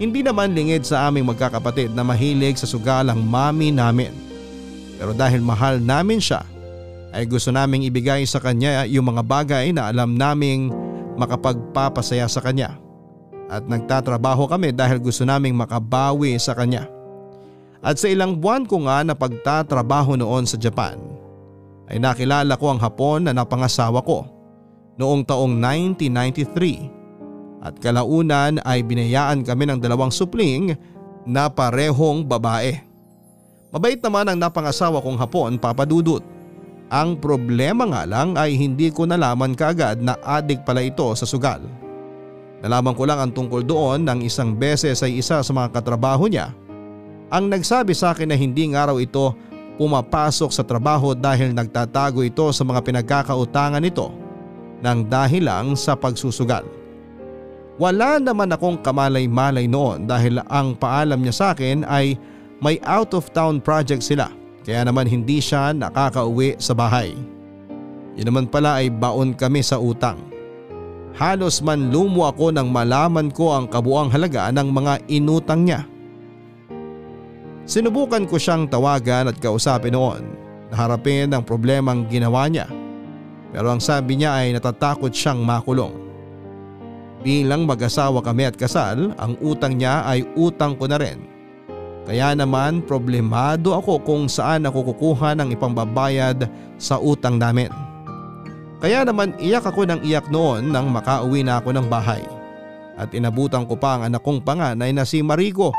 Hindi 0.00 0.24
naman 0.24 0.56
lingid 0.56 0.88
sa 0.88 1.08
aming 1.08 1.28
magkakapatid 1.28 1.92
na 1.92 2.04
mahilig 2.06 2.56
sa 2.56 2.68
sugalang 2.68 3.20
mami 3.20 3.68
namin. 3.68 4.12
Pero 4.96 5.12
dahil 5.12 5.42
mahal 5.44 5.82
namin 5.82 6.22
siya 6.22 6.46
ay 7.12 7.28
gusto 7.28 7.52
naming 7.52 7.84
ibigay 7.84 8.24
sa 8.24 8.40
kanya 8.40 8.88
yung 8.88 9.12
mga 9.12 9.22
bagay 9.26 9.68
na 9.74 9.92
alam 9.92 10.16
naming 10.16 10.72
makapagpapasaya 11.20 12.24
sa 12.24 12.40
kanya 12.40 12.80
at 13.52 13.68
nagtatrabaho 13.68 14.48
kami 14.48 14.72
dahil 14.72 14.96
gusto 14.96 15.28
naming 15.28 15.52
makabawi 15.52 16.40
sa 16.40 16.56
kanya. 16.56 16.88
At 17.84 18.00
sa 18.00 18.08
ilang 18.08 18.40
buwan 18.40 18.64
ko 18.64 18.88
nga 18.88 19.04
na 19.04 19.12
pagtatrabaho 19.12 20.16
noon 20.16 20.48
sa 20.48 20.56
Japan 20.56 20.96
ay 21.90 22.00
nakilala 22.00 22.56
ko 22.56 22.72
ang 22.72 22.80
Hapon 22.80 23.28
na 23.28 23.36
napangasawa 23.36 24.00
ko 24.00 24.24
noong 24.96 25.26
taong 25.26 25.52
1993 25.60 27.01
at 27.62 27.78
kalaunan 27.78 28.58
ay 28.66 28.82
binayaan 28.82 29.46
kami 29.46 29.70
ng 29.70 29.78
dalawang 29.78 30.10
supling 30.10 30.74
na 31.22 31.46
parehong 31.46 32.26
babae. 32.26 32.82
Mabait 33.70 34.02
naman 34.02 34.26
ang 34.28 34.38
napangasawa 34.42 34.98
kong 35.00 35.16
Hapon 35.16 35.56
papadudot. 35.56 36.20
Ang 36.92 37.16
problema 37.16 37.88
nga 37.88 38.02
lang 38.04 38.36
ay 38.36 38.58
hindi 38.58 38.92
ko 38.92 39.08
nalaman 39.08 39.56
kaagad 39.56 40.02
na 40.02 40.18
adik 40.20 40.66
pala 40.66 40.84
ito 40.84 41.08
sa 41.16 41.24
sugal. 41.24 41.64
Nalaman 42.60 42.92
ko 42.92 43.08
lang 43.08 43.22
ang 43.22 43.32
tungkol 43.32 43.64
doon 43.64 44.04
nang 44.04 44.20
isang 44.20 44.52
beses 44.52 45.00
ay 45.00 45.22
isa 45.22 45.40
sa 45.40 45.52
mga 45.56 45.72
katrabaho 45.72 46.28
niya 46.28 46.52
ang 47.32 47.48
nagsabi 47.48 47.96
sa 47.96 48.12
akin 48.12 48.28
na 48.28 48.36
hindi 48.36 48.68
nga 48.68 48.92
raw 48.92 49.00
ito 49.00 49.32
pumapasok 49.80 50.52
sa 50.52 50.60
trabaho 50.60 51.16
dahil 51.16 51.56
nagtatago 51.56 52.20
ito 52.20 52.52
sa 52.52 52.60
mga 52.60 52.84
pinagkakautangan 52.84 53.80
nito 53.80 54.12
nang 54.84 55.08
dahil 55.08 55.48
lang 55.48 55.72
sa 55.72 55.96
pagsusugal. 55.96 56.81
Wala 57.80 58.20
naman 58.20 58.52
akong 58.52 58.84
kamalay-malay 58.84 59.64
noon 59.64 60.04
dahil 60.04 60.44
ang 60.52 60.76
paalam 60.76 61.24
niya 61.24 61.32
sa 61.32 61.46
akin 61.56 61.88
ay 61.88 62.20
may 62.60 62.76
out 62.84 63.16
of 63.16 63.32
town 63.32 63.64
project 63.64 64.04
sila 64.04 64.28
kaya 64.62 64.84
naman 64.84 65.08
hindi 65.08 65.40
siya 65.40 65.72
nakakauwi 65.72 66.60
sa 66.60 66.76
bahay. 66.76 67.16
Yun 68.14 68.28
naman 68.28 68.46
pala 68.46 68.84
ay 68.84 68.92
baon 68.92 69.32
kami 69.32 69.64
sa 69.64 69.80
utang. 69.80 70.20
Halos 71.16 71.60
man 71.64 71.92
lumo 71.92 72.28
ako 72.28 72.52
nang 72.52 72.68
malaman 72.72 73.32
ko 73.32 73.52
ang 73.52 73.68
kabuang 73.68 74.08
halaga 74.12 74.48
ng 74.52 74.68
mga 74.68 74.92
inutang 75.08 75.64
niya. 75.64 75.84
Sinubukan 77.64 78.28
ko 78.28 78.36
siyang 78.36 78.68
tawagan 78.68 79.32
at 79.32 79.36
kausapin 79.40 79.96
noon 79.96 80.24
na 80.72 80.74
harapin 80.76 81.32
ang 81.32 81.44
problemang 81.44 82.08
ginawa 82.08 82.48
niya. 82.48 82.68
Pero 83.52 83.68
ang 83.68 83.80
sabi 83.80 84.20
niya 84.20 84.40
ay 84.40 84.56
natatakot 84.56 85.12
siyang 85.12 85.44
makulong. 85.44 86.01
Bilang 87.22 87.70
mag-asawa 87.70 88.18
kami 88.18 88.50
at 88.50 88.58
kasal, 88.58 89.14
ang 89.14 89.38
utang 89.38 89.78
niya 89.78 90.02
ay 90.02 90.26
utang 90.34 90.74
ko 90.74 90.90
na 90.90 90.98
rin. 90.98 91.22
Kaya 92.02 92.34
naman 92.34 92.82
problemado 92.82 93.78
ako 93.78 94.02
kung 94.02 94.26
saan 94.26 94.66
ako 94.66 94.90
kukuha 94.90 95.38
ng 95.38 95.54
ipambabayad 95.54 96.50
sa 96.74 96.98
utang 96.98 97.38
namin. 97.38 97.70
Kaya 98.82 99.06
naman 99.06 99.38
iyak 99.38 99.62
ako 99.62 99.86
ng 99.86 100.02
iyak 100.02 100.26
noon 100.34 100.74
nang 100.74 100.90
makauwi 100.90 101.46
na 101.46 101.62
ako 101.62 101.70
ng 101.78 101.86
bahay. 101.86 102.26
At 102.98 103.14
inabutan 103.14 103.70
ko 103.70 103.78
pa 103.78 103.96
ang 103.96 104.10
anak 104.10 104.26
kong 104.26 104.42
panganay 104.42 104.90
na 104.90 105.06
si 105.06 105.22
Marico 105.22 105.70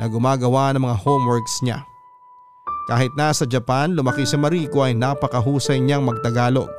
na 0.00 0.08
gumagawa 0.08 0.72
ng 0.72 0.80
mga 0.80 0.96
homeworks 1.04 1.60
niya. 1.60 1.84
Kahit 2.88 3.12
nasa 3.14 3.44
Japan 3.44 3.92
lumaki 3.92 4.24
si 4.24 4.40
Marico 4.40 4.80
ay 4.80 4.96
napakahusay 4.96 5.84
niyang 5.84 6.08
magtagalog. 6.08 6.72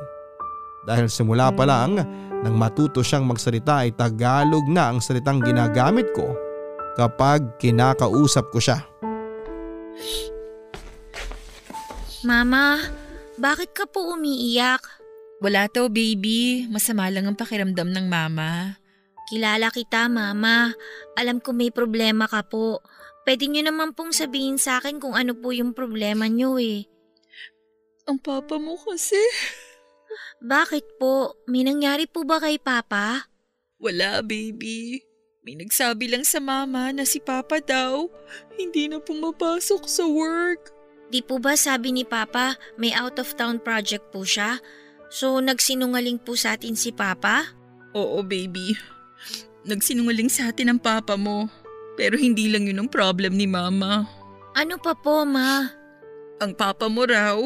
dahil 0.84 1.08
simula 1.08 1.48
pa 1.48 1.64
lang 1.64 1.96
nang 2.44 2.60
matuto 2.60 3.00
siyang 3.00 3.24
magsalita 3.24 3.88
ay 3.88 3.96
Tagalog 3.96 4.68
na 4.68 4.92
ang 4.92 5.00
salitang 5.00 5.40
ginagamit 5.40 6.12
ko 6.12 6.36
kapag 7.00 7.56
kinakausap 7.56 8.52
ko 8.52 8.60
siya. 8.60 8.84
Mama, 12.20 12.84
bakit 13.40 13.72
ka 13.72 13.88
po 13.88 14.12
umiiyak? 14.12 14.84
Wala 15.40 15.72
to 15.72 15.88
baby, 15.88 16.68
masama 16.68 17.08
lang 17.08 17.24
ang 17.24 17.36
pakiramdam 17.36 17.88
ng 17.88 18.06
mama. 18.08 18.76
Kilala 19.24 19.72
kita, 19.72 20.04
Mama. 20.12 20.76
Alam 21.16 21.40
ko 21.40 21.56
may 21.56 21.72
problema 21.72 22.28
ka 22.28 22.44
po. 22.44 22.84
Pwede 23.24 23.48
niyo 23.48 23.64
naman 23.64 23.96
pong 23.96 24.12
sabihin 24.12 24.60
sa 24.60 24.80
akin 24.80 25.00
kung 25.00 25.16
ano 25.16 25.32
po 25.32 25.48
yung 25.48 25.72
problema 25.72 26.28
niyo 26.28 26.60
eh. 26.60 26.84
Ang 28.04 28.20
papa 28.20 28.60
mo 28.60 28.76
kasi. 28.76 29.16
Bakit 30.42 30.98
po? 31.00 31.38
May 31.46 31.66
nangyari 31.66 32.08
po 32.08 32.26
ba 32.26 32.42
kay 32.42 32.60
Papa? 32.60 33.28
Wala 33.80 34.24
baby. 34.24 35.04
May 35.44 35.60
nagsabi 35.60 36.08
lang 36.08 36.24
sa 36.24 36.40
mama 36.40 36.88
na 36.88 37.04
si 37.04 37.20
papa 37.20 37.60
daw 37.60 38.08
hindi 38.56 38.88
na 38.88 38.96
pumapasok 38.96 39.84
sa 39.84 40.08
work. 40.08 40.72
Di 41.12 41.20
po 41.20 41.36
ba 41.36 41.52
sabi 41.52 41.92
ni 41.92 42.00
Papa 42.00 42.56
may 42.80 42.96
out 42.96 43.20
of 43.20 43.28
town 43.36 43.60
project 43.60 44.08
po 44.08 44.24
siya? 44.24 44.56
So 45.12 45.44
nagsinungaling 45.44 46.24
po 46.24 46.32
sa 46.32 46.56
atin 46.56 46.72
si 46.72 46.96
Papa? 46.96 47.44
Oo 47.92 48.24
baby. 48.24 48.72
Nagsinungaling 49.68 50.32
sa 50.32 50.48
atin 50.48 50.72
ang 50.72 50.80
papa 50.80 51.20
mo. 51.20 51.52
Pero 51.94 52.18
hindi 52.18 52.50
lang 52.50 52.66
yun 52.66 52.84
ang 52.84 52.90
problem 52.90 53.38
ni 53.38 53.46
mama. 53.46 54.04
Ano 54.54 54.76
pa 54.78 54.94
po, 54.98 55.22
Ma? 55.22 55.70
Ang 56.42 56.52
papa 56.58 56.90
mo 56.90 57.06
raw, 57.06 57.38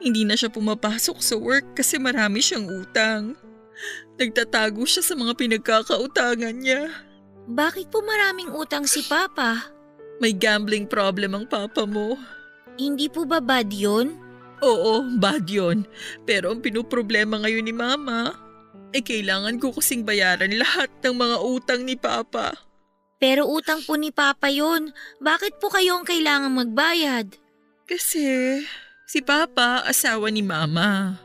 hindi 0.00 0.22
na 0.28 0.36
siya 0.36 0.52
pumapasok 0.52 1.18
sa 1.20 1.34
work 1.40 1.76
kasi 1.78 1.96
marami 1.96 2.44
siyang 2.44 2.68
utang. 2.68 3.34
Nagtatago 4.16 4.84
siya 4.88 5.04
sa 5.04 5.14
mga 5.16 5.36
pinagkakautangan 5.36 6.56
niya. 6.56 6.88
Bakit 7.46 7.92
po 7.92 8.02
maraming 8.02 8.50
utang 8.56 8.88
si 8.88 9.04
Papa? 9.06 9.76
May 10.16 10.32
gambling 10.32 10.88
problem 10.88 11.36
ang 11.36 11.44
papa 11.44 11.84
mo. 11.84 12.16
Hindi 12.80 13.12
po 13.12 13.28
ba 13.28 13.40
bad 13.40 13.68
yun? 13.68 14.16
Oo, 14.64 15.04
bad 15.20 15.44
yun. 15.44 15.84
Pero 16.24 16.52
ang 16.52 16.64
pinoproblema 16.64 17.44
ngayon 17.44 17.64
ni 17.68 17.74
Mama, 17.76 18.32
eh 18.96 19.04
kailangan 19.04 19.60
ko 19.60 19.76
kasing 19.76 20.08
bayaran 20.08 20.56
lahat 20.56 20.88
ng 21.04 21.14
mga 21.16 21.36
utang 21.44 21.84
ni 21.84 22.00
Papa. 22.00 22.56
Pero 23.20 23.48
utang 23.48 23.84
po 23.84 23.96
ni 24.00 24.08
Papa 24.08 24.48
yun. 24.48 24.92
Bakit 25.20 25.60
po 25.60 25.68
kayo 25.68 26.00
ang 26.00 26.04
kailangan 26.08 26.52
magbayad? 26.52 27.36
Kasi 27.84 28.60
si 29.06 29.22
Papa 29.22 29.86
asawa 29.86 30.28
ni 30.28 30.42
Mama. 30.42 31.16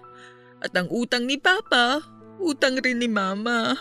At 0.61 0.77
ang 0.77 0.87
utang 0.93 1.25
ni 1.25 1.41
Papa, 1.41 2.05
utang 2.37 2.77
rin 2.77 3.01
ni 3.01 3.09
Mama. 3.09 3.75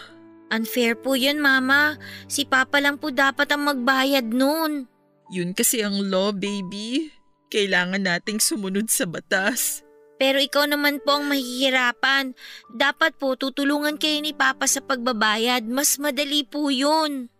Unfair 0.51 0.99
po 0.99 1.15
yun, 1.15 1.39
Mama. 1.39 2.01
Si 2.27 2.43
Papa 2.43 2.83
lang 2.83 2.99
po 2.99 3.15
dapat 3.15 3.47
ang 3.55 3.71
magbayad 3.71 4.27
nun. 4.35 4.91
Yun 5.31 5.55
kasi 5.55 5.85
ang 5.85 6.11
law, 6.11 6.35
baby. 6.35 7.15
Kailangan 7.53 8.03
nating 8.03 8.43
sumunod 8.43 8.91
sa 8.91 9.07
batas. 9.07 9.87
Pero 10.19 10.43
ikaw 10.43 10.67
naman 10.67 10.99
po 11.01 11.23
ang 11.23 11.31
mahihirapan. 11.31 12.35
Dapat 12.75 13.17
po 13.17 13.39
tutulungan 13.39 13.95
kayo 13.95 14.19
ni 14.21 14.35
Papa 14.35 14.67
sa 14.67 14.83
pagbabayad. 14.83 15.65
Mas 15.71 15.97
madali 16.03 16.43
po 16.43 16.69
yun. 16.69 17.31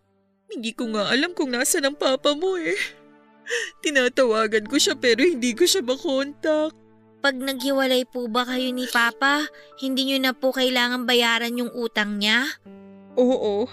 Hindi 0.51 0.71
ko 0.71 0.91
nga 0.95 1.11
alam 1.11 1.35
kung 1.35 1.51
nasa 1.51 1.79
ang 1.79 1.95
papa 1.95 2.35
mo 2.35 2.59
eh. 2.59 2.75
Tinatawagan 3.83 4.65
ko 4.69 4.77
siya 4.77 4.95
pero 4.95 5.25
hindi 5.25 5.51
ko 5.57 5.65
siya 5.67 5.83
makontak. 5.83 6.73
Pag 7.21 7.37
naghiwalay 7.37 8.09
po 8.09 8.25
ba 8.25 8.49
kayo 8.49 8.73
ni 8.73 8.89
Papa, 8.89 9.45
hindi 9.77 10.09
nyo 10.09 10.17
na 10.17 10.33
po 10.33 10.49
kailangan 10.49 11.05
bayaran 11.05 11.53
yung 11.53 11.69
utang 11.69 12.17
niya? 12.17 12.49
Oo. 13.13 13.69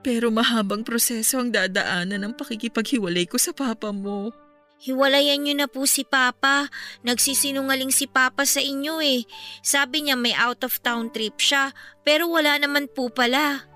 Pero 0.00 0.30
mahabang 0.30 0.86
proseso 0.86 1.42
ang 1.42 1.50
dadaanan 1.50 2.22
ng 2.24 2.34
pakikipaghiwalay 2.38 3.28
ko 3.28 3.36
sa 3.36 3.52
papa 3.52 3.92
mo. 3.92 4.32
Hiwalayan 4.80 5.44
nyo 5.44 5.54
na 5.60 5.68
po 5.68 5.84
si 5.84 6.08
Papa. 6.08 6.72
Nagsisinungaling 7.04 7.92
si 7.92 8.08
Papa 8.08 8.48
sa 8.48 8.64
inyo 8.64 9.04
eh. 9.04 9.28
Sabi 9.60 10.08
niya 10.08 10.16
may 10.16 10.32
out 10.32 10.64
of 10.64 10.80
town 10.80 11.12
trip 11.12 11.36
siya, 11.36 11.76
pero 12.00 12.32
wala 12.32 12.56
naman 12.56 12.88
po 12.88 13.12
pala. 13.12 13.68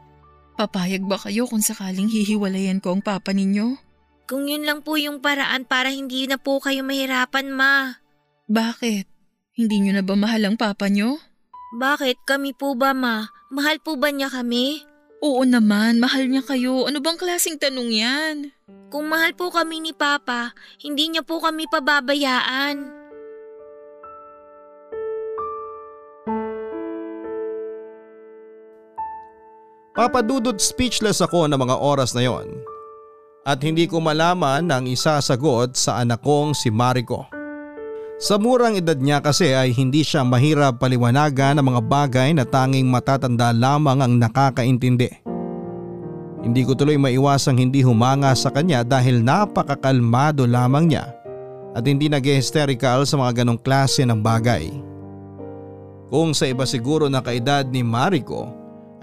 Papayag 0.56 1.04
ba 1.04 1.20
kayo 1.20 1.44
kung 1.44 1.60
sakaling 1.60 2.08
hihiwalayan 2.08 2.80
ko 2.80 2.96
ang 2.96 3.02
papa 3.04 3.36
ninyo? 3.36 3.83
Kung 4.24 4.48
yun 4.48 4.64
lang 4.64 4.80
po 4.80 4.96
yung 4.96 5.20
paraan 5.20 5.68
para 5.68 5.92
hindi 5.92 6.24
na 6.24 6.40
po 6.40 6.56
kayo 6.56 6.80
mahirapan, 6.80 7.52
Ma. 7.52 8.00
Bakit? 8.48 9.04
Hindi 9.52 9.76
nyo 9.84 10.00
na 10.00 10.04
ba 10.04 10.16
mahal 10.16 10.48
ang 10.48 10.56
papa 10.56 10.88
nyo? 10.88 11.20
Bakit? 11.76 12.24
Kami 12.24 12.56
po 12.56 12.72
ba, 12.72 12.96
Ma? 12.96 13.28
Mahal 13.52 13.84
po 13.84 14.00
ba 14.00 14.08
niya 14.08 14.32
kami? 14.32 14.80
Oo 15.20 15.44
naman, 15.44 16.00
mahal 16.00 16.24
niya 16.24 16.40
kayo. 16.40 16.88
Ano 16.88 17.04
bang 17.04 17.20
klaseng 17.20 17.60
tanong 17.60 17.90
yan? 17.92 18.36
Kung 18.88 19.12
mahal 19.12 19.32
po 19.36 19.52
kami 19.52 19.80
ni 19.80 19.92
Papa, 19.96 20.52
hindi 20.80 21.08
niya 21.08 21.24
po 21.24 21.40
kami 21.40 21.64
pababayaan. 21.68 23.04
Papadudot 29.94 30.60
speechless 30.60 31.24
ako 31.24 31.48
ng 31.48 31.56
mga 31.56 31.76
oras 31.80 32.12
na 32.12 32.26
yon. 32.26 32.73
At 33.44 33.60
hindi 33.60 33.84
ko 33.84 34.00
malaman 34.00 34.72
ang 34.72 34.88
isasagot 34.88 35.76
sa 35.76 36.00
anak 36.00 36.24
kong 36.24 36.56
si 36.56 36.72
Mariko. 36.72 37.28
Sa 38.16 38.40
murang 38.40 38.80
edad 38.80 38.96
niya 38.96 39.20
kasi 39.20 39.52
ay 39.52 39.76
hindi 39.76 40.00
siya 40.00 40.24
mahirap 40.24 40.80
paliwanagan 40.80 41.60
ng 41.60 41.66
mga 41.68 41.82
bagay 41.84 42.28
na 42.32 42.48
tanging 42.48 42.88
matatanda 42.88 43.52
lamang 43.52 44.00
ang 44.00 44.16
nakakaintindi. 44.16 45.12
Hindi 46.40 46.64
ko 46.64 46.72
tuloy 46.72 46.96
maiwasang 46.96 47.60
hindi 47.60 47.84
humanga 47.84 48.32
sa 48.32 48.48
kanya 48.48 48.80
dahil 48.80 49.20
napakakalmado 49.20 50.48
lamang 50.48 50.88
niya 50.88 51.12
at 51.76 51.84
hindi 51.84 52.08
nag-hysterical 52.08 53.04
sa 53.04 53.20
mga 53.20 53.44
ganong 53.44 53.60
klase 53.60 54.08
ng 54.08 54.24
bagay. 54.24 54.72
Kung 56.08 56.32
sa 56.32 56.48
iba 56.48 56.64
siguro 56.64 57.12
na 57.12 57.20
kaedad 57.20 57.68
ni 57.68 57.84
Mariko 57.84 58.48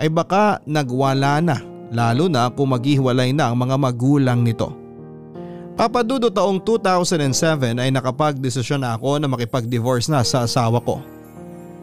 ay 0.02 0.10
baka 0.10 0.58
nagwala 0.66 1.46
na 1.46 1.71
lalo 1.92 2.32
na 2.32 2.48
kung 2.48 2.72
maghiwalay 2.72 3.36
na 3.36 3.52
ang 3.52 3.60
mga 3.60 3.76
magulang 3.76 4.42
nito. 4.42 4.72
Papadudo 5.76 6.32
taong 6.32 6.64
2007 6.64 7.76
ay 7.80 7.90
nakapag-desisyon 7.92 8.82
na 8.82 8.96
ako 8.96 9.20
na 9.20 9.28
makipag-divorce 9.28 10.08
na 10.08 10.24
sa 10.24 10.48
asawa 10.48 10.80
ko. 10.80 11.04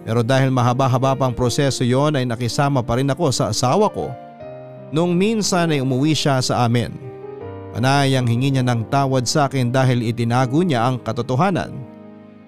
Pero 0.08 0.24
dahil 0.24 0.48
mahaba-haba 0.48 1.12
pang 1.12 1.36
proseso 1.36 1.84
yon 1.84 2.16
ay 2.16 2.24
nakisama 2.24 2.80
pa 2.80 2.96
rin 2.96 3.12
ako 3.12 3.28
sa 3.28 3.52
asawa 3.52 3.92
ko 3.92 4.08
nung 4.88 5.12
minsan 5.12 5.68
ay 5.68 5.84
umuwi 5.84 6.16
siya 6.16 6.40
sa 6.40 6.64
amin. 6.64 6.96
Panay 7.76 8.16
ang 8.16 8.24
hingi 8.24 8.56
niya 8.56 8.64
ng 8.64 8.88
tawad 8.88 9.28
sa 9.28 9.46
akin 9.46 9.68
dahil 9.68 10.00
itinago 10.00 10.64
niya 10.64 10.88
ang 10.88 10.96
katotohanan. 11.04 11.76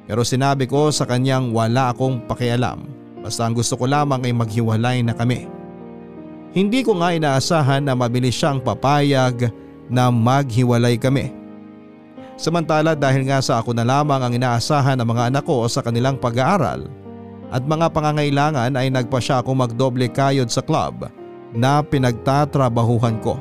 Pero 0.09 0.25
sinabi 0.25 0.64
ko 0.64 0.88
sa 0.88 1.05
kanyang 1.05 1.53
wala 1.53 1.92
akong 1.92 2.25
pakialam 2.25 3.01
basta 3.20 3.44
ang 3.44 3.53
gusto 3.53 3.77
ko 3.77 3.85
lamang 3.85 4.25
ay 4.25 4.33
maghiwalay 4.33 5.05
na 5.05 5.12
kami. 5.12 5.60
Hindi 6.50 6.82
ko 6.82 6.98
nga 6.98 7.14
inaasahan 7.14 7.86
na 7.86 7.94
mabilis 7.94 8.34
siyang 8.34 8.58
papayag 8.58 9.54
na 9.86 10.10
maghiwalay 10.10 10.98
kami. 10.98 11.30
Samantala 12.34 12.98
dahil 12.98 13.28
nga 13.28 13.38
sa 13.38 13.62
ako 13.62 13.70
na 13.70 13.86
lamang 13.86 14.18
ang 14.18 14.32
inaasahan 14.34 14.98
ng 14.98 15.06
mga 15.06 15.22
anak 15.30 15.44
ko 15.46 15.68
sa 15.70 15.84
kanilang 15.84 16.18
pag-aaral 16.18 16.88
at 17.54 17.62
mga 17.62 17.86
pangangailangan 17.92 18.72
ay 18.74 18.90
nagpa 18.90 19.22
siya 19.22 19.44
ako 19.44 19.54
magdoble 19.54 20.08
kayod 20.10 20.50
sa 20.50 20.64
club 20.64 21.06
na 21.54 21.84
pinagtatrabahuhan 21.84 23.20
ko. 23.22 23.38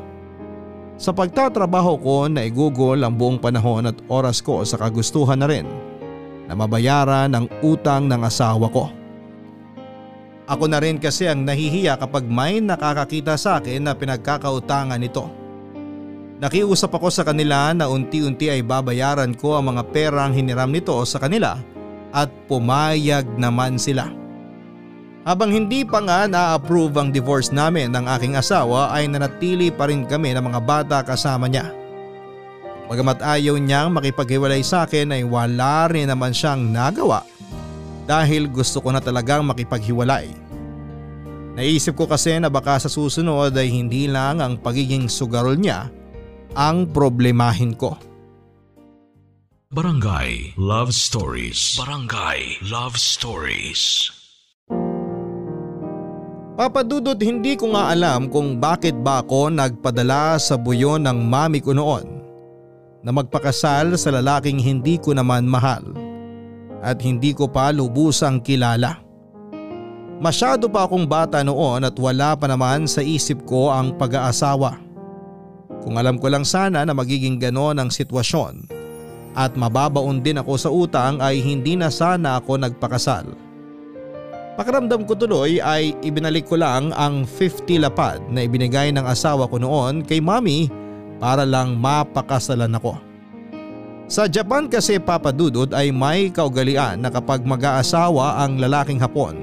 Sa 1.00 1.16
pagtatrabaho 1.16 1.96
ko 2.04 2.18
na 2.28 2.44
igugol 2.44 3.00
ang 3.00 3.16
buong 3.16 3.40
panahon 3.40 3.88
at 3.88 3.98
oras 4.12 4.44
ko 4.44 4.62
sa 4.68 4.76
kagustuhan 4.76 5.40
na 5.40 5.48
rin 5.48 5.66
na 6.46 6.54
mabayaran 6.60 7.32
ang 7.32 7.48
utang 7.64 8.06
ng 8.06 8.22
asawa 8.22 8.68
ko. 8.68 8.99
Ako 10.50 10.66
na 10.66 10.82
rin 10.82 10.98
kasi 10.98 11.30
ang 11.30 11.46
nahihiya 11.46 12.02
kapag 12.02 12.26
may 12.26 12.58
nakakakita 12.58 13.38
sa 13.38 13.62
akin 13.62 13.86
na 13.86 13.94
pinagkakautangan 13.94 14.98
nito. 14.98 15.30
Nakiusap 16.42 16.90
ako 16.90 17.14
sa 17.14 17.22
kanila 17.22 17.70
na 17.78 17.86
unti-unti 17.86 18.50
ay 18.50 18.66
babayaran 18.66 19.38
ko 19.38 19.62
ang 19.62 19.76
mga 19.76 19.86
perang 19.94 20.34
hiniram 20.34 20.74
nito 20.74 20.98
sa 21.06 21.22
kanila 21.22 21.54
at 22.10 22.34
pumayag 22.50 23.30
naman 23.38 23.78
sila. 23.78 24.10
Habang 25.22 25.54
hindi 25.54 25.86
pa 25.86 26.02
nga 26.02 26.26
na-approve 26.26 26.98
ang 26.98 27.14
divorce 27.14 27.54
namin 27.54 27.94
ng 27.94 28.10
aking 28.18 28.34
asawa 28.34 28.90
ay 28.90 29.06
nanatili 29.06 29.70
pa 29.70 29.86
rin 29.86 30.08
kami 30.10 30.34
ng 30.34 30.42
mga 30.50 30.60
bata 30.66 30.98
kasama 31.06 31.46
niya. 31.46 31.70
Bagamat 32.90 33.22
ayaw 33.22 33.54
niyang 33.62 33.94
makipaghiwalay 33.94 34.66
sa 34.66 34.90
akin 34.90 35.14
ay 35.14 35.22
wala 35.22 35.86
rin 35.94 36.10
naman 36.10 36.34
siyang 36.34 36.74
nagawa 36.74 37.22
dahil 38.10 38.50
gusto 38.50 38.82
ko 38.82 38.90
na 38.90 38.98
talagang 38.98 39.46
makipaghiwalay. 39.46 40.34
Naisip 41.54 41.94
ko 41.94 42.10
kasi 42.10 42.42
na 42.42 42.50
baka 42.50 42.82
sa 42.82 42.90
susunod 42.90 43.54
ay 43.54 43.70
hindi 43.70 44.10
lang 44.10 44.42
ang 44.42 44.58
pagiging 44.58 45.06
sugarol 45.06 45.54
niya 45.54 45.94
ang 46.58 46.90
problemahin 46.90 47.78
ko. 47.78 47.94
Barangay 49.70 50.58
Love 50.58 50.90
Stories. 50.90 51.78
Barangay 51.78 52.58
Love 52.66 52.98
Stories. 52.98 54.10
Papadudot 56.58 57.22
hindi 57.22 57.54
ko 57.54 57.78
nga 57.78 57.94
alam 57.94 58.34
kung 58.34 58.58
bakit 58.58 58.98
ba 59.06 59.22
ako 59.22 59.54
nagpadala 59.54 60.42
sa 60.42 60.58
buyo 60.58 60.98
ng 60.98 61.22
mami 61.22 61.62
ko 61.62 61.78
noon 61.78 62.20
na 63.06 63.14
magpakasal 63.14 63.94
sa 63.96 64.10
lalaking 64.12 64.58
hindi 64.58 64.98
ko 64.98 65.14
naman 65.16 65.46
mahal 65.46 66.09
at 66.80 67.00
hindi 67.04 67.36
ko 67.36 67.48
pa 67.48 67.72
lubusang 67.72 68.40
kilala. 68.44 69.00
Masyado 70.20 70.68
pa 70.68 70.84
akong 70.84 71.08
bata 71.08 71.40
noon 71.40 71.88
at 71.88 71.96
wala 71.96 72.36
pa 72.36 72.52
naman 72.52 72.84
sa 72.84 73.00
isip 73.00 73.48
ko 73.48 73.72
ang 73.72 73.96
pag-aasawa. 73.96 74.76
Kung 75.80 75.96
alam 75.96 76.20
ko 76.20 76.28
lang 76.28 76.44
sana 76.44 76.84
na 76.84 76.92
magiging 76.92 77.40
ganon 77.40 77.80
ang 77.80 77.88
sitwasyon 77.88 78.68
at 79.40 79.56
mababaon 79.56 80.20
din 80.20 80.36
ako 80.44 80.54
sa 80.60 80.68
utang 80.68 81.24
ay 81.24 81.40
hindi 81.40 81.80
na 81.80 81.88
sana 81.88 82.44
ako 82.44 82.60
nagpakasal. 82.60 83.32
Pakiramdam 84.60 85.08
ko 85.08 85.16
tuloy 85.16 85.64
ay 85.64 85.96
ibinalik 86.04 86.52
ko 86.52 86.60
lang 86.60 86.92
ang 86.92 87.24
50 87.24 87.80
lapad 87.80 88.20
na 88.28 88.44
ibinigay 88.44 88.92
ng 88.92 89.08
asawa 89.08 89.48
ko 89.48 89.56
noon 89.56 90.04
kay 90.04 90.20
mami 90.20 90.68
para 91.16 91.48
lang 91.48 91.80
mapakasalan 91.80 92.76
ako. 92.76 93.09
Sa 94.10 94.26
Japan 94.26 94.66
kasi 94.66 94.98
papadudod 94.98 95.70
ay 95.70 95.94
may 95.94 96.34
kaugalian 96.34 96.98
na 96.98 97.14
kapag 97.14 97.46
mag-aasawa 97.46 98.42
ang 98.42 98.58
lalaking 98.58 98.98
Hapon 98.98 99.38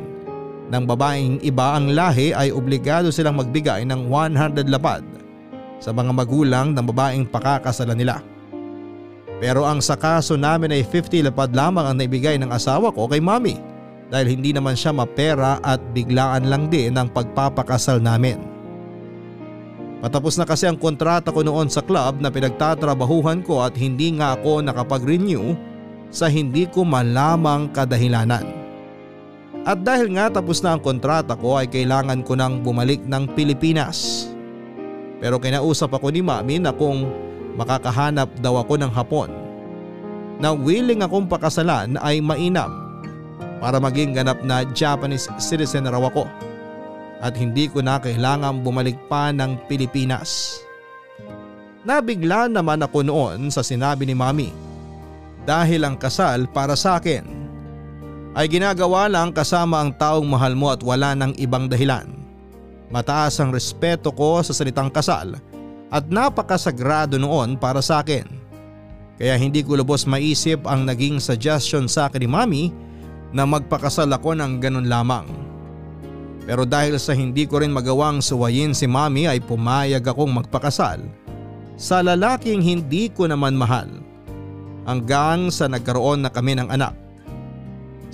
ng 0.66 0.83
babaeng 0.83 1.38
iba 1.38 1.79
ang 1.79 1.94
lahi 1.94 2.35
ay 2.35 2.50
obligado 2.50 3.14
silang 3.14 3.38
magbigay 3.38 3.87
ng 3.87 4.11
100 4.11 4.66
lapad 4.66 5.07
sa 5.79 5.94
mga 5.94 6.11
magulang 6.11 6.74
ng 6.74 6.83
babaeng 6.83 7.31
pakakasalan 7.31 7.94
nila. 7.94 8.18
Pero 9.38 9.62
ang 9.62 9.79
sa 9.79 9.94
kaso 9.94 10.35
namin 10.35 10.74
ay 10.74 10.83
50 10.83 11.31
lapad 11.31 11.55
lamang 11.55 11.87
ang 11.87 11.96
naibigay 12.02 12.35
ng 12.35 12.50
asawa 12.50 12.90
ko 12.90 13.07
kay 13.07 13.22
mami 13.22 13.62
dahil 14.11 14.35
hindi 14.35 14.50
naman 14.50 14.74
siya 14.74 14.90
mapera 14.90 15.62
at 15.62 15.79
biglaan 15.94 16.50
lang 16.50 16.66
din 16.66 16.98
ang 16.98 17.07
pagpapakasal 17.07 18.02
namin. 18.02 18.56
Patapos 20.07 20.38
na 20.38 20.47
kasi 20.47 20.71
ang 20.71 20.79
kontrata 20.79 21.35
ko 21.35 21.42
noon 21.42 21.66
sa 21.66 21.83
club 21.83 22.23
na 22.23 22.31
pinagtatrabahuhan 22.31 23.42
ko 23.42 23.66
at 23.66 23.75
hindi 23.75 24.14
nga 24.14 24.38
ako 24.38 24.62
nakapag-renew 24.62 25.59
sa 26.14 26.31
hindi 26.31 26.71
ko 26.71 26.87
malamang 26.87 27.75
kadahilanan. 27.75 28.47
At 29.66 29.83
dahil 29.83 30.14
nga 30.14 30.31
tapos 30.31 30.62
na 30.62 30.79
ang 30.79 30.81
kontrata 30.87 31.35
ko 31.35 31.59
ay 31.59 31.66
kailangan 31.66 32.23
ko 32.23 32.38
nang 32.38 32.62
bumalik 32.62 33.03
ng 33.03 33.35
Pilipinas. 33.35 34.31
Pero 35.19 35.42
kinausap 35.42 35.90
ako 35.99 36.14
ni 36.14 36.23
mami 36.23 36.62
na 36.62 36.71
kung 36.71 37.11
makakahanap 37.59 38.31
daw 38.38 38.62
ako 38.62 38.79
ng 38.79 38.92
hapon 38.95 39.35
na 40.38 40.55
willing 40.55 41.03
akong 41.03 41.27
pakasalan 41.27 41.99
ay 41.99 42.23
mainam 42.23 42.71
para 43.59 43.83
maging 43.83 44.14
ganap 44.14 44.38
na 44.47 44.62
Japanese 44.71 45.27
citizen 45.42 45.90
raw 45.90 46.07
ako 46.07 46.46
at 47.20 47.33
hindi 47.37 47.68
ko 47.70 47.81
na 47.81 47.96
kailangang 47.96 48.61
bumalik 48.61 48.96
pa 49.09 49.33
ng 49.33 49.57
Pilipinas. 49.68 50.61
Nabigla 51.87 52.50
naman 52.50 52.83
ako 52.83 53.07
noon 53.07 53.48
sa 53.48 53.62
sinabi 53.62 54.05
ni 54.05 54.14
mami 54.18 54.50
dahil 55.46 55.87
ang 55.87 55.94
kasal 55.94 56.50
para 56.50 56.74
sa 56.74 56.98
akin 56.98 57.22
ay 58.37 58.50
ginagawa 58.50 59.07
lang 59.09 59.31
kasama 59.33 59.81
ang 59.81 59.94
taong 59.94 60.26
mahal 60.26 60.52
mo 60.59 60.74
at 60.74 60.83
wala 60.83 61.14
ng 61.14 61.38
ibang 61.40 61.70
dahilan. 61.70 62.11
Mataas 62.92 63.40
ang 63.40 63.55
respeto 63.55 64.12
ko 64.12 64.42
sa 64.44 64.52
salitang 64.52 64.92
kasal 64.92 65.38
at 65.88 66.05
napakasagrado 66.11 67.16
noon 67.16 67.57
para 67.57 67.81
sa 67.81 68.02
akin. 68.02 68.26
Kaya 69.16 69.40
hindi 69.40 69.64
ko 69.64 69.81
lubos 69.81 70.05
maisip 70.05 70.68
ang 70.68 70.85
naging 70.85 71.16
suggestion 71.22 71.88
sa 71.88 72.11
akin 72.11 72.20
ni 72.20 72.29
mami 72.29 72.64
na 73.33 73.48
magpakasal 73.48 74.11
ako 74.12 74.37
ng 74.37 74.61
ganun 74.61 74.90
lamang. 74.90 75.24
Pero 76.47 76.63
dahil 76.63 76.95
sa 77.03 77.11
hindi 77.11 77.43
ko 77.43 77.59
rin 77.59 77.75
magawang 77.75 78.23
suwayin 78.23 78.71
si 78.71 78.87
mami 78.87 79.27
ay 79.27 79.43
pumayag 79.43 80.07
akong 80.07 80.31
magpakasal 80.31 81.03
sa 81.77 82.01
lalaking 82.01 82.63
hindi 82.63 83.11
ko 83.11 83.27
naman 83.27 83.59
mahal 83.59 83.91
hanggang 84.87 85.51
sa 85.51 85.67
nagkaroon 85.67 86.23
na 86.23 86.31
kami 86.31 86.55
ng 86.55 86.71
anak. 86.71 86.95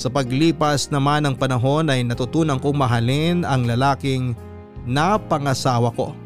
Sa 0.01 0.09
paglipas 0.09 0.89
naman 0.89 1.29
ng 1.29 1.37
panahon 1.37 1.93
ay 1.93 2.03
natutunan 2.03 2.57
kong 2.57 2.75
mahalin 2.75 3.45
ang 3.45 3.69
lalaking 3.69 4.33
napangasawa 4.89 5.93
ko. 5.93 6.17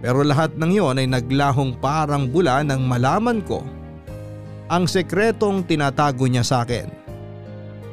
Pero 0.00 0.22
lahat 0.22 0.54
ng 0.54 0.70
iyon 0.70 1.02
ay 1.02 1.10
naglahong 1.10 1.76
parang 1.82 2.30
bula 2.30 2.62
nang 2.62 2.86
malaman 2.86 3.42
ko 3.42 3.66
ang 4.70 4.86
sekretong 4.86 5.66
tinatago 5.66 6.30
niya 6.30 6.46
sa 6.46 6.62
akin. 6.62 7.05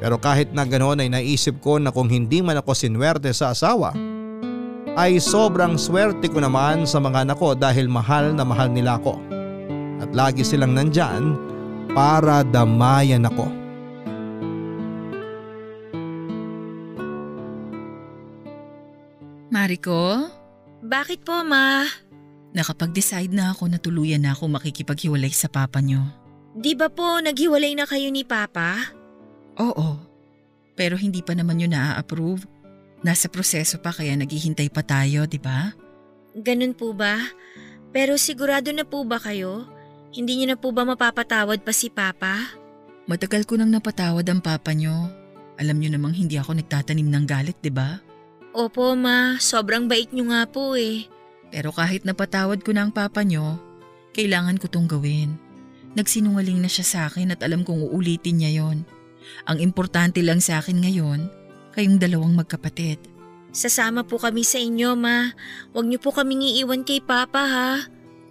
Pero 0.04 0.20
kahit 0.20 0.52
na 0.52 0.68
ganoon 0.68 1.00
ay 1.00 1.08
naisip 1.08 1.64
ko 1.64 1.80
na 1.80 1.88
kung 1.88 2.12
hindi 2.12 2.44
man 2.44 2.60
ako 2.60 2.76
sinwerte 2.76 3.32
sa 3.32 3.56
asawa, 3.56 3.96
ay 5.00 5.16
sobrang 5.16 5.80
swerte 5.80 6.28
ko 6.28 6.44
naman 6.44 6.84
sa 6.84 7.00
mga 7.00 7.24
anak 7.24 7.40
ko 7.40 7.56
dahil 7.56 7.88
mahal 7.88 8.36
na 8.36 8.44
mahal 8.44 8.68
nila 8.68 9.00
ako. 9.00 9.16
At 10.04 10.12
lagi 10.12 10.44
silang 10.44 10.76
nandyan 10.76 11.40
para 11.96 12.44
damayan 12.44 13.24
ako. 13.24 13.48
Mariko? 19.48 20.28
Bakit 20.84 21.24
po, 21.24 21.40
ma? 21.48 21.88
Nakapag-decide 22.52 23.32
na 23.32 23.56
ako 23.56 23.72
na 23.72 23.80
tuluyan 23.80 24.20
na 24.20 24.36
ako 24.36 24.52
makikipaghiwalay 24.52 25.32
sa 25.32 25.48
papa 25.48 25.80
nyo. 25.80 26.04
Di 26.52 26.76
ba 26.76 26.92
po 26.92 27.24
naghiwalay 27.24 27.72
na 27.72 27.88
kayo 27.88 28.12
ni 28.12 28.22
Papa? 28.22 29.02
Oo. 29.60 30.00
Pero 30.74 30.98
hindi 30.98 31.22
pa 31.22 31.34
naman 31.38 31.62
yun 31.62 31.74
na-approve. 31.74 32.46
Nasa 33.04 33.28
proseso 33.28 33.78
pa 33.78 33.94
kaya 33.94 34.16
naghihintay 34.16 34.72
pa 34.72 34.82
tayo, 34.82 35.28
di 35.28 35.38
ba? 35.38 35.70
Ganun 36.34 36.74
po 36.74 36.90
ba? 36.96 37.20
Pero 37.94 38.18
sigurado 38.18 38.74
na 38.74 38.82
po 38.82 39.06
ba 39.06 39.22
kayo? 39.22 39.70
Hindi 40.10 40.42
niyo 40.42 40.54
na 40.54 40.58
po 40.58 40.74
ba 40.74 40.82
mapapatawad 40.82 41.62
pa 41.62 41.70
si 41.70 41.90
Papa? 41.90 42.58
Matagal 43.04 43.44
ko 43.44 43.54
nang 43.60 43.68
napatawad 43.70 44.24
ang 44.24 44.40
papa 44.40 44.72
nyo. 44.72 45.12
Alam 45.60 45.78
nyo 45.78 45.92
namang 45.92 46.16
hindi 46.16 46.40
ako 46.40 46.56
nagtatanim 46.56 47.06
ng 47.06 47.24
galit, 47.28 47.58
di 47.60 47.68
ba? 47.68 48.00
Opo 48.56 48.96
ma, 48.96 49.36
sobrang 49.36 49.86
bait 49.86 50.08
niyo 50.10 50.32
nga 50.32 50.48
po 50.48 50.72
eh. 50.74 51.04
Pero 51.52 51.70
kahit 51.70 52.08
napatawad 52.08 52.64
ko 52.64 52.72
na 52.72 52.88
ang 52.88 52.92
papa 52.94 53.20
nyo, 53.22 53.60
kailangan 54.16 54.56
ko 54.56 54.66
tong 54.72 54.88
gawin. 54.88 55.36
Nagsinungaling 55.94 56.58
na 56.58 56.70
siya 56.70 56.86
sa 56.86 57.00
akin 57.06 57.36
at 57.36 57.44
alam 57.44 57.62
kong 57.62 57.82
uulitin 57.92 58.40
niya 58.42 58.64
yon. 58.64 58.82
Ang 59.48 59.60
importante 59.60 60.20
lang 60.20 60.40
sa 60.40 60.60
akin 60.60 60.84
ngayon, 60.84 61.28
kayong 61.74 61.98
dalawang 61.98 62.32
magkapatid. 62.32 63.00
Sasama 63.54 64.02
po 64.02 64.18
kami 64.18 64.42
sa 64.42 64.58
inyo, 64.58 64.98
ma. 64.98 65.30
Huwag 65.70 65.86
niyo 65.86 66.02
po 66.02 66.10
kaming 66.10 66.42
iiwan 66.42 66.82
kay 66.82 66.98
Papa, 66.98 67.42
ha? 67.46 67.72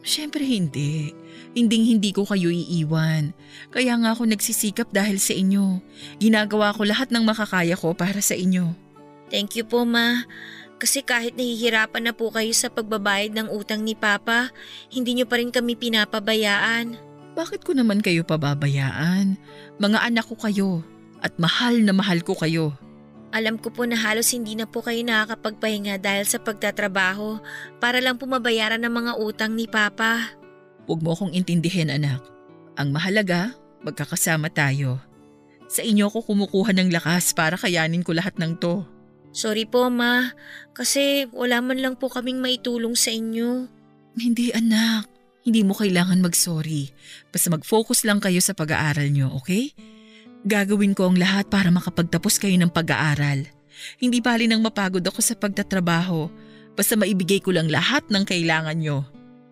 Siyempre 0.04 0.44
hindi. 0.44 1.16
Hinding 1.56 1.96
hindi 1.96 2.12
ko 2.12 2.28
kayo 2.28 2.52
iiwan. 2.52 3.32
Kaya 3.72 3.96
nga 4.04 4.12
ako 4.12 4.28
nagsisikap 4.28 4.92
dahil 4.92 5.24
sa 5.24 5.32
inyo. 5.32 5.80
Ginagawa 6.20 6.76
ko 6.76 6.84
lahat 6.84 7.14
ng 7.16 7.24
makakaya 7.24 7.80
ko 7.80 7.96
para 7.96 8.20
sa 8.20 8.36
inyo. 8.36 8.76
Thank 9.32 9.56
you 9.56 9.64
po, 9.64 9.88
ma. 9.88 10.28
Kasi 10.76 11.00
kahit 11.00 11.40
nahihirapan 11.40 12.12
na 12.12 12.14
po 12.14 12.28
kayo 12.28 12.52
sa 12.52 12.68
pagbabayad 12.68 13.32
ng 13.32 13.48
utang 13.56 13.88
ni 13.88 13.96
Papa, 13.96 14.52
hindi 14.92 15.16
niyo 15.16 15.32
pa 15.32 15.40
rin 15.40 15.48
kami 15.48 15.80
pinapabayaan. 15.80 17.00
Bakit 17.34 17.66
ko 17.66 17.74
naman 17.74 18.06
kayo 18.06 18.22
pababayaan? 18.22 19.38
Mga 19.82 20.00
anak 20.06 20.30
ko 20.30 20.36
kayo 20.38 20.72
at 21.26 21.34
mahal 21.42 21.82
na 21.82 21.94
mahal 21.94 22.22
ko 22.22 22.38
kayo. 22.38 22.78
Alam 23.34 23.58
ko 23.58 23.74
po 23.74 23.90
na 23.90 23.98
halos 23.98 24.30
hindi 24.30 24.54
na 24.54 24.70
po 24.70 24.86
kayo 24.86 25.02
nakakapagpahinga 25.02 25.98
dahil 25.98 26.30
sa 26.30 26.38
pagtatrabaho 26.38 27.42
para 27.82 27.98
lang 27.98 28.22
po 28.22 28.30
mabayaran 28.30 28.78
ng 28.86 28.94
mga 28.94 29.14
utang 29.18 29.58
ni 29.58 29.66
Papa. 29.66 30.38
Huwag 30.86 31.02
mo 31.02 31.18
akong 31.18 31.34
intindihin 31.34 31.90
anak. 31.90 32.22
Ang 32.78 32.94
mahalaga, 32.94 33.58
magkakasama 33.82 34.54
tayo. 34.54 35.02
Sa 35.66 35.82
inyo 35.82 36.14
ko 36.14 36.22
kumukuha 36.22 36.78
ng 36.78 36.94
lakas 36.94 37.34
para 37.34 37.58
kayanin 37.58 38.06
ko 38.06 38.14
lahat 38.14 38.38
ng 38.38 38.62
to. 38.62 38.86
Sorry 39.34 39.66
po 39.66 39.90
ma, 39.90 40.30
kasi 40.78 41.26
wala 41.34 41.58
man 41.66 41.82
lang 41.82 41.98
po 41.98 42.14
kaming 42.14 42.38
maitulong 42.38 42.94
sa 42.94 43.10
inyo. 43.10 43.66
Hindi 44.14 44.54
anak, 44.54 45.10
hindi 45.44 45.62
mo 45.62 45.76
kailangan 45.76 46.24
mag-sorry. 46.24 46.92
Basta 47.30 47.52
mag-focus 47.52 48.08
lang 48.08 48.24
kayo 48.24 48.40
sa 48.40 48.56
pag-aaral 48.56 49.12
nyo, 49.12 49.36
okay? 49.36 49.76
Gagawin 50.48 50.96
ko 50.96 51.12
ang 51.12 51.20
lahat 51.20 51.52
para 51.52 51.68
makapagtapos 51.72 52.40
kayo 52.40 52.56
ng 52.60 52.72
pag-aaral. 52.72 53.48
Hindi 54.00 54.20
bali 54.24 54.48
nang 54.48 54.64
mapagod 54.64 55.04
ako 55.04 55.20
sa 55.20 55.36
pagtatrabaho. 55.36 56.32
Basta 56.74 56.96
maibigay 56.96 57.44
ko 57.44 57.52
lang 57.52 57.68
lahat 57.68 58.08
ng 58.08 58.24
kailangan 58.24 58.80
nyo. 58.80 59.04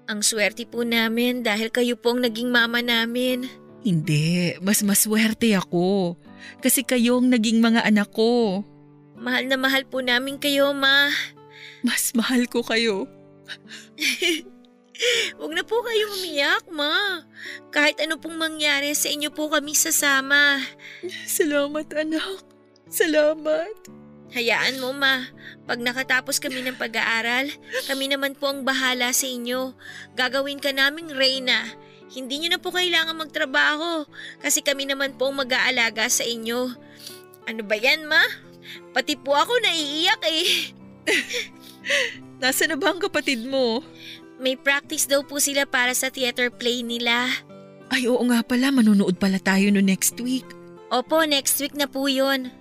Ang 0.08 0.24
swerte 0.24 0.68
po 0.68 0.84
namin 0.84 1.44
dahil 1.44 1.72
kayo 1.72 1.96
po 1.96 2.16
ang 2.16 2.24
naging 2.24 2.52
mama 2.52 2.84
namin. 2.84 3.48
Hindi, 3.84 4.56
mas 4.60 4.84
maswerte 4.84 5.56
ako. 5.56 6.16
Kasi 6.60 6.84
kayo 6.84 7.20
ang 7.20 7.32
naging 7.32 7.60
mga 7.60 7.88
anak 7.88 8.12
ko. 8.12 8.64
Mahal 9.20 9.48
na 9.48 9.58
mahal 9.60 9.86
po 9.86 10.02
namin 10.02 10.40
kayo, 10.42 10.74
ma. 10.74 11.10
Mas 11.86 12.14
mahal 12.18 12.46
ko 12.50 12.66
kayo. 12.66 13.08
Huwag 15.38 15.52
na 15.58 15.64
po 15.66 15.82
kayo 15.82 16.14
umiyak, 16.14 16.70
ma. 16.70 17.26
Kahit 17.74 17.98
ano 18.02 18.22
pong 18.22 18.38
mangyari, 18.38 18.94
sa 18.94 19.10
inyo 19.10 19.34
po 19.34 19.50
kami 19.50 19.74
sasama. 19.74 20.62
Salamat, 21.26 21.90
anak. 21.98 22.46
Salamat. 22.92 24.02
Hayaan 24.32 24.80
mo 24.80 24.96
ma, 24.96 25.28
pag 25.68 25.84
nakatapos 25.84 26.40
kami 26.40 26.64
ng 26.64 26.80
pag-aaral, 26.80 27.52
kami 27.84 28.08
naman 28.08 28.32
po 28.32 28.48
ang 28.48 28.64
bahala 28.64 29.12
sa 29.12 29.28
inyo. 29.28 29.76
Gagawin 30.16 30.64
ka 30.64 30.72
naming 30.72 31.12
reyna. 31.12 31.68
Hindi 32.12 32.40
nyo 32.40 32.56
na 32.56 32.60
po 32.60 32.72
kailangan 32.72 33.16
magtrabaho 33.16 34.08
kasi 34.40 34.64
kami 34.64 34.88
naman 34.88 35.20
po 35.20 35.32
ang 35.32 35.44
mag-aalaga 35.44 36.08
sa 36.08 36.24
inyo. 36.24 36.72
Ano 37.44 37.62
ba 37.68 37.76
yan 37.76 38.08
ma? 38.08 38.24
Pati 38.96 39.20
po 39.20 39.36
ako 39.36 39.52
naiiyak 39.64 40.24
eh. 40.28 40.48
Nasa 42.44 42.72
na 42.72 42.80
ba 42.80 42.96
ang 42.96 43.04
kapatid 43.04 43.44
mo? 43.44 43.84
May 44.42 44.58
practice 44.58 45.06
daw 45.06 45.22
po 45.22 45.38
sila 45.38 45.70
para 45.70 45.94
sa 45.94 46.10
theater 46.10 46.50
play 46.50 46.82
nila. 46.82 47.30
Ay 47.94 48.10
oo 48.10 48.24
nga 48.26 48.42
pala, 48.42 48.74
manonood 48.74 49.22
pala 49.22 49.38
tayo 49.38 49.70
no 49.70 49.80
next 49.80 50.18
week. 50.18 50.48
Opo, 50.92 51.24
next 51.24 51.56
week 51.64 51.72
na 51.72 51.88
po 51.88 52.12
yun. 52.12 52.52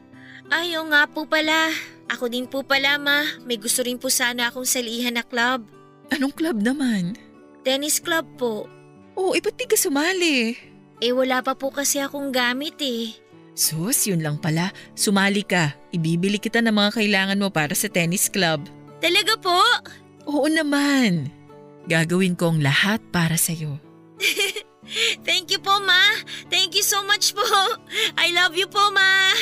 Ay, 0.55 0.79
oo 0.79 0.87
nga 0.87 1.03
po 1.11 1.27
pala. 1.27 1.75
Ako 2.07 2.31
din 2.31 2.47
po 2.47 2.63
pala 2.63 2.95
ma, 2.95 3.27
may 3.43 3.59
gusto 3.59 3.83
rin 3.83 3.99
po 3.99 4.07
sana 4.07 4.47
akong 4.47 4.67
salihan 4.67 5.19
na 5.19 5.27
club. 5.27 5.67
Anong 6.15 6.35
club 6.35 6.63
naman? 6.63 7.19
Tennis 7.67 7.99
club 7.99 8.27
po. 8.39 8.71
Oo, 9.19 9.35
eh 9.35 9.43
ba't 9.43 9.59
di 9.59 9.67
ka 9.67 9.75
sumali? 9.75 10.55
Eh 11.03 11.11
wala 11.11 11.43
pa 11.43 11.59
po 11.59 11.75
kasi 11.75 11.99
akong 11.99 12.31
gamit 12.31 12.79
eh. 12.79 13.15
Sus, 13.59 14.07
yun 14.07 14.23
lang 14.23 14.39
pala. 14.39 14.71
Sumali 14.95 15.43
ka. 15.43 15.75
Ibibili 15.91 16.39
kita 16.39 16.63
ng 16.63 16.75
mga 16.75 16.91
kailangan 17.03 17.39
mo 17.43 17.51
para 17.51 17.75
sa 17.75 17.91
tennis 17.91 18.31
club. 18.31 18.63
Talaga 19.03 19.35
po? 19.43 19.59
Oo 20.31 20.47
naman. 20.47 21.31
Gagawin 21.91 22.39
ko 22.39 22.55
ang 22.55 22.63
lahat 22.63 23.03
para 23.11 23.35
sa'yo. 23.35 23.75
Thank 25.27 25.51
you 25.51 25.59
po 25.59 25.75
ma. 25.83 26.23
Thank 26.47 26.79
you 26.79 26.87
so 26.87 27.03
much 27.03 27.35
po. 27.35 27.43
I 28.15 28.31
love 28.31 28.55
you 28.55 28.71
po 28.71 28.95
ma. 28.95 29.35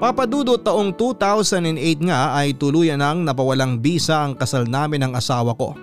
Papadudot 0.00 0.64
taong 0.64 0.96
2008 0.96 2.08
nga 2.08 2.32
ay 2.32 2.56
tuluyan 2.56 3.02
nang 3.02 3.28
napawalang 3.28 3.76
bisa 3.76 4.24
ang 4.24 4.32
kasal 4.32 4.64
namin 4.64 5.04
ng 5.04 5.12
asawa 5.12 5.52
ko. 5.52 5.76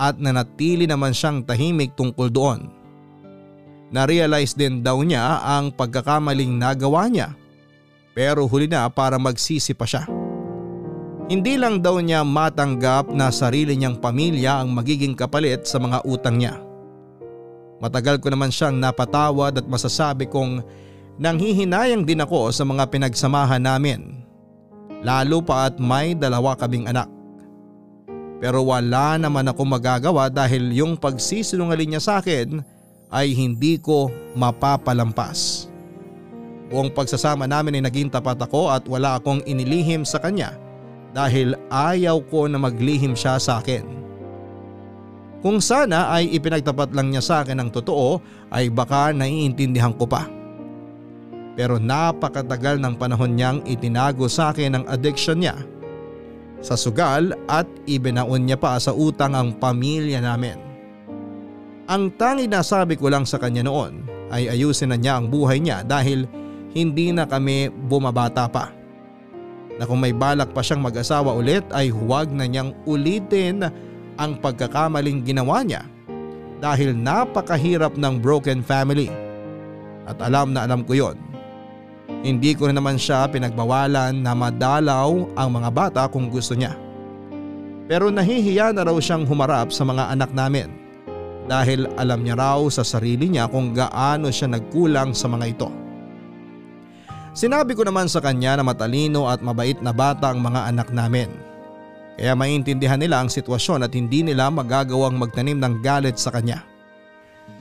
At 0.00 0.16
nanatili 0.16 0.88
naman 0.88 1.12
siyang 1.12 1.44
tahimik 1.44 1.92
tungkol 1.92 2.32
doon. 2.32 2.72
Na-realize 3.92 4.56
din 4.56 4.80
daw 4.80 5.04
niya 5.04 5.42
ang 5.44 5.68
pagkakamaling 5.68 6.56
nagawa 6.56 7.12
niya. 7.12 7.36
Pero 8.16 8.48
huli 8.48 8.72
na 8.72 8.88
para 8.88 9.20
magsisi 9.20 9.76
pa 9.76 9.84
siya. 9.84 10.15
Hindi 11.26 11.58
lang 11.58 11.82
daw 11.82 11.98
niya 11.98 12.22
matanggap 12.22 13.10
na 13.10 13.34
sarili 13.34 13.74
niyang 13.74 13.98
pamilya 13.98 14.62
ang 14.62 14.70
magiging 14.70 15.18
kapalit 15.18 15.66
sa 15.66 15.82
mga 15.82 16.06
utang 16.06 16.38
niya. 16.38 16.62
Matagal 17.82 18.22
ko 18.22 18.30
naman 18.30 18.54
siyang 18.54 18.78
napatawad 18.78 19.58
at 19.58 19.66
masasabi 19.66 20.30
kong 20.30 20.62
Nanghihinayang 21.16 22.04
din 22.04 22.20
ako 22.20 22.52
sa 22.52 22.60
mga 22.68 22.92
pinagsamahan 22.92 23.64
namin. 23.64 24.20
Lalo 25.00 25.40
pa 25.40 25.64
at 25.64 25.80
may 25.80 26.12
dalawa 26.12 26.52
kaming 26.52 26.84
anak. 26.84 27.08
Pero 28.36 28.68
wala 28.68 29.16
naman 29.16 29.48
ako 29.48 29.64
magagawa 29.64 30.28
dahil 30.28 30.76
yung 30.76 30.92
pagsisinungaling 31.00 31.96
niya 31.96 32.04
sa 32.04 32.12
akin 32.20 32.60
ay 33.08 33.32
hindi 33.32 33.80
ko 33.80 34.12
mapapalampas. 34.36 35.72
Buong 36.68 36.92
pagsasama 36.92 37.48
namin 37.48 37.80
ay 37.80 37.88
naging 37.88 38.12
tapat 38.12 38.36
ako 38.36 38.68
at 38.68 38.84
wala 38.84 39.16
akong 39.16 39.40
inilihim 39.48 40.04
sa 40.04 40.20
kanya 40.20 40.52
dahil 41.16 41.56
ayaw 41.72 42.20
ko 42.28 42.44
na 42.44 42.60
maglihim 42.60 43.16
siya 43.16 43.40
sa 43.40 43.64
akin. 43.64 43.88
Kung 45.40 45.64
sana 45.64 46.12
ay 46.12 46.28
ipinagtapat 46.36 46.92
lang 46.92 47.08
niya 47.08 47.24
sa 47.24 47.34
akin 47.40 47.56
ang 47.56 47.70
totoo 47.72 48.20
ay 48.52 48.68
baka 48.68 49.16
naiintindihan 49.16 49.96
ko 49.96 50.04
pa. 50.04 50.28
Pero 51.56 51.80
napakatagal 51.80 52.76
ng 52.84 53.00
panahon 53.00 53.32
niyang 53.32 53.64
itinago 53.64 54.28
sa 54.28 54.52
akin 54.52 54.76
ang 54.76 54.84
addiction 54.92 55.40
niya 55.40 55.56
sa 56.60 56.76
sugal 56.76 57.32
at 57.48 57.64
ibinaon 57.88 58.44
niya 58.44 58.60
pa 58.60 58.76
sa 58.76 58.92
utang 58.92 59.32
ang 59.32 59.56
pamilya 59.56 60.20
namin. 60.20 60.60
Ang 61.88 62.12
tangi 62.18 62.44
na 62.44 62.60
sabi 62.60 62.98
ko 63.00 63.08
lang 63.08 63.24
sa 63.24 63.40
kanya 63.40 63.64
noon 63.64 64.04
ay 64.28 64.52
ayusin 64.52 64.92
na 64.92 64.98
niya 65.00 65.16
ang 65.16 65.32
buhay 65.32 65.62
niya 65.62 65.80
dahil 65.86 66.28
hindi 66.76 67.08
na 67.14 67.24
kami 67.24 67.72
bumabata 67.72 68.50
pa. 68.52 68.75
Na 69.76 69.84
kung 69.84 70.00
may 70.00 70.16
balak 70.16 70.56
pa 70.56 70.64
siyang 70.64 70.80
mag-asawa 70.80 71.36
ulit 71.36 71.64
ay 71.76 71.92
huwag 71.92 72.32
na 72.32 72.48
niyang 72.48 72.72
ulitin 72.88 73.68
ang 74.16 74.32
pagkakamaling 74.40 75.20
ginawa 75.20 75.60
niya 75.60 75.84
dahil 76.64 76.96
napakahirap 76.96 78.00
ng 78.00 78.16
broken 78.16 78.64
family. 78.64 79.12
At 80.08 80.16
alam 80.24 80.56
na 80.56 80.64
alam 80.64 80.80
ko 80.86 80.96
yon 80.96 81.16
hindi 82.26 82.58
ko 82.58 82.66
na 82.66 82.74
naman 82.78 82.98
siya 82.98 83.30
pinagbawalan 83.30 84.18
na 84.18 84.32
madalaw 84.34 85.30
ang 85.38 85.48
mga 85.52 85.70
bata 85.70 86.02
kung 86.10 86.26
gusto 86.26 86.58
niya. 86.58 86.74
Pero 87.86 88.10
nahihiya 88.10 88.74
na 88.74 88.82
raw 88.82 88.98
siyang 88.98 89.22
humarap 89.22 89.70
sa 89.70 89.86
mga 89.86 90.10
anak 90.10 90.34
namin 90.34 90.74
dahil 91.46 91.86
alam 91.94 92.26
niya 92.26 92.34
raw 92.34 92.58
sa 92.66 92.82
sarili 92.82 93.30
niya 93.30 93.46
kung 93.46 93.70
gaano 93.70 94.26
siya 94.34 94.50
nagkulang 94.50 95.14
sa 95.14 95.30
mga 95.30 95.44
ito. 95.54 95.70
Sinabi 97.36 97.76
ko 97.76 97.84
naman 97.84 98.08
sa 98.08 98.24
kanya 98.24 98.56
na 98.56 98.64
matalino 98.64 99.28
at 99.28 99.44
mabait 99.44 99.76
na 99.84 99.92
bata 99.92 100.32
ang 100.32 100.40
mga 100.40 100.72
anak 100.72 100.88
namin. 100.88 101.28
Kaya 102.16 102.32
maintindihan 102.32 102.96
nila 102.96 103.20
ang 103.20 103.28
sitwasyon 103.28 103.84
at 103.84 103.92
hindi 103.92 104.24
nila 104.24 104.48
magagawang 104.48 105.20
magtanim 105.20 105.60
ng 105.60 105.84
galit 105.84 106.16
sa 106.16 106.32
kanya. 106.32 106.64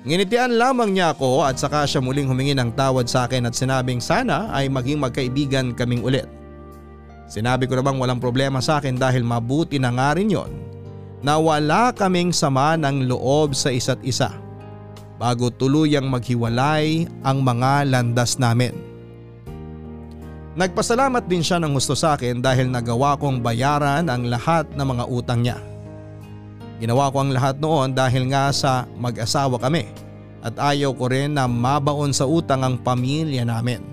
Nginitian 0.08 0.56
lamang 0.56 0.96
niya 0.96 1.12
ako 1.12 1.44
at 1.44 1.60
saka 1.60 1.84
siya 1.84 2.00
muling 2.00 2.24
humingi 2.24 2.56
ng 2.56 2.72
tawad 2.72 3.12
sa 3.12 3.28
akin 3.28 3.52
at 3.52 3.58
sinabing 3.58 4.00
sana 4.00 4.48
ay 4.56 4.72
maging 4.72 5.04
magkaibigan 5.04 5.76
kaming 5.76 6.08
ulit. 6.08 6.30
Sinabi 7.28 7.68
ko 7.68 7.76
namang 7.76 8.00
walang 8.00 8.24
problema 8.24 8.64
sa 8.64 8.80
akin 8.80 8.96
dahil 8.96 9.28
mabuti 9.28 9.76
na 9.76 9.92
nga 9.92 10.16
rin 10.16 10.32
yon 10.32 10.56
na 11.20 11.36
wala 11.36 11.92
kaming 11.92 12.32
sama 12.32 12.80
ng 12.80 13.12
loob 13.12 13.52
sa 13.52 13.76
isa't 13.76 14.00
isa 14.08 14.32
bago 15.20 15.52
tuluyang 15.52 16.08
maghiwalay 16.08 17.12
ang 17.28 17.44
mga 17.44 17.92
landas 17.92 18.40
namin. 18.40 18.95
Nagpasalamat 20.56 21.28
din 21.28 21.44
siya 21.44 21.60
ng 21.60 21.76
gusto 21.76 22.00
sa 22.00 22.15
akin 22.15 22.39
dahil 22.39 22.72
nagawa 22.72 23.20
kong 23.20 23.44
bayaran 23.44 24.08
ang 24.08 24.24
lahat 24.32 24.63
ng 24.72 24.88
mga 24.88 25.04
utang 25.12 25.44
niya. 25.44 25.60
Ginawa 26.80 27.12
ko 27.12 27.28
ang 27.28 27.36
lahat 27.36 27.60
noon 27.60 27.91
dahil 27.91 28.32
nga 28.32 28.48
sa 28.56 28.88
mag-asawa 28.96 29.60
kami 29.60 29.84
at 30.39 30.56
ayaw 30.56 30.96
ko 30.96 31.12
rin 31.12 31.36
na 31.36 31.44
mabaon 31.44 32.15
sa 32.15 32.24
utang 32.24 32.63
ang 32.63 32.80
pamilya 32.80 33.44
namin. 33.44 33.84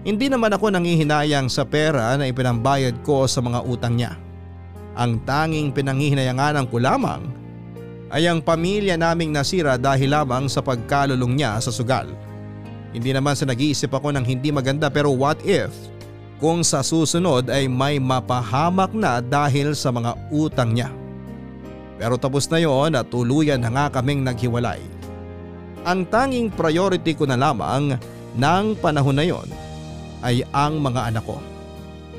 Hindi 0.00 0.32
naman 0.32 0.56
ako 0.56 0.72
nangihinayang 0.72 1.52
sa 1.52 1.68
pera 1.68 2.16
na 2.16 2.24
ipinambayad 2.24 3.04
ko 3.04 3.28
sa 3.28 3.44
mga 3.44 3.60
utang 3.60 4.00
niya. 4.00 4.16
Ang 4.96 5.20
tanging 5.28 5.76
pinanghihinayanganan 5.76 6.72
ko 6.72 6.80
lamang 6.80 7.20
ay 8.08 8.24
ang 8.24 8.40
pamilya 8.40 8.96
naming 8.96 9.28
nasira 9.28 9.76
dahil 9.76 10.08
lamang 10.08 10.48
sa 10.48 10.64
pagkalulong 10.64 11.36
niya 11.36 11.60
sa 11.60 11.68
sugal. 11.68 12.08
Hindi 12.90 13.14
naman 13.14 13.38
sa 13.38 13.46
nag-iisip 13.46 13.90
ako 13.90 14.10
ng 14.14 14.24
hindi 14.26 14.50
maganda 14.50 14.90
pero 14.90 15.14
what 15.14 15.38
if 15.46 15.70
kung 16.42 16.64
sa 16.64 16.80
susunod 16.80 17.46
ay 17.52 17.68
may 17.68 18.00
mapahamak 18.00 18.90
na 18.96 19.20
dahil 19.20 19.76
sa 19.76 19.92
mga 19.92 20.16
utang 20.32 20.72
niya. 20.74 20.88
Pero 22.00 22.16
tapos 22.16 22.48
na 22.48 22.58
yon 22.58 22.96
at 22.96 23.12
tuluyan 23.12 23.60
na 23.60 23.68
nga 23.68 24.00
kaming 24.00 24.24
naghiwalay. 24.24 24.80
Ang 25.84 26.08
tanging 26.08 26.48
priority 26.48 27.12
ko 27.12 27.28
na 27.28 27.36
lamang 27.36 28.00
ng 28.34 28.66
panahon 28.80 29.16
na 29.20 29.24
yon 29.28 29.48
ay 30.24 30.40
ang 30.48 30.80
mga 30.80 31.12
anak 31.12 31.24
ko. 31.28 31.36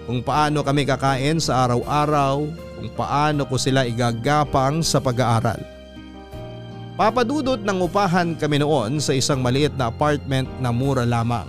Kung 0.05 0.21
paano 0.21 0.61
kami 0.61 0.85
kakain 0.85 1.41
sa 1.41 1.65
araw-araw, 1.65 2.45
kung 2.77 2.89
paano 2.93 3.45
ko 3.45 3.57
sila 3.57 3.85
igagapang 3.85 4.85
sa 4.85 5.01
pag-aaral. 5.01 5.80
Papadudot 6.99 7.59
ng 7.63 7.87
upahan 7.87 8.35
kami 8.35 8.59
noon 8.59 8.99
sa 8.99 9.15
isang 9.15 9.39
maliit 9.39 9.71
na 9.79 9.87
apartment 9.87 10.47
na 10.59 10.75
mura 10.75 11.07
lamang. 11.07 11.47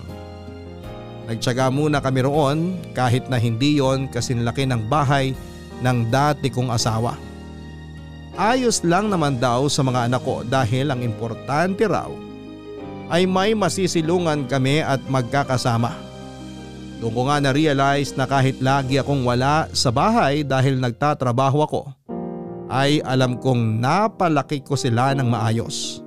Nagtyaga 1.27 1.71
muna 1.71 1.99
kami 1.99 2.23
roon 2.23 2.79
kahit 2.95 3.27
na 3.27 3.43
hindi 3.43 3.83
yon 3.83 4.07
kasinlaki 4.07 4.67
ng 4.67 4.87
bahay 4.87 5.35
ng 5.83 5.99
dati 6.11 6.47
kong 6.47 6.71
asawa. 6.71 7.19
Ayos 8.39 8.81
lang 8.87 9.11
naman 9.13 9.37
daw 9.37 9.67
sa 9.69 9.85
mga 9.85 10.09
anak 10.09 10.23
ko 10.25 10.41
dahil 10.47 10.89
ang 10.89 11.05
importante 11.05 11.85
raw 11.85 12.09
ay 13.13 13.29
may 13.29 13.53
masisilungan 13.53 14.49
kami 14.49 14.81
at 14.81 15.03
magkakasama. 15.11 15.93
Doon 17.03 17.13
ko 17.13 17.23
nga 17.29 17.43
na-realize 17.43 18.15
na 18.15 18.31
kahit 18.31 18.63
lagi 18.63 18.97
akong 18.97 19.27
wala 19.27 19.67
sa 19.75 19.91
bahay 19.91 20.47
dahil 20.47 20.79
nagtatrabaho 20.79 21.67
ako, 21.67 21.81
ay 22.73 23.05
alam 23.05 23.37
kong 23.37 23.85
napalaki 23.85 24.65
ko 24.65 24.73
sila 24.73 25.13
ng 25.13 25.29
maayos. 25.29 26.01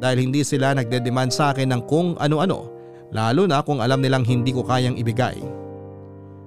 Dahil 0.00 0.24
hindi 0.24 0.40
sila 0.40 0.72
nagde-demand 0.72 1.30
sa 1.30 1.52
akin 1.52 1.68
ng 1.68 1.82
kung 1.84 2.16
ano-ano, 2.16 2.72
lalo 3.12 3.44
na 3.44 3.60
kung 3.60 3.84
alam 3.84 4.00
nilang 4.00 4.24
hindi 4.24 4.56
ko 4.56 4.64
kayang 4.64 4.96
ibigay. 4.96 5.36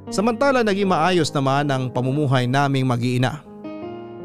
Samantala 0.10 0.66
naging 0.66 0.90
maayos 0.90 1.30
naman 1.30 1.70
ang 1.70 1.94
pamumuhay 1.94 2.50
naming 2.50 2.90
mag-iina. 2.90 3.46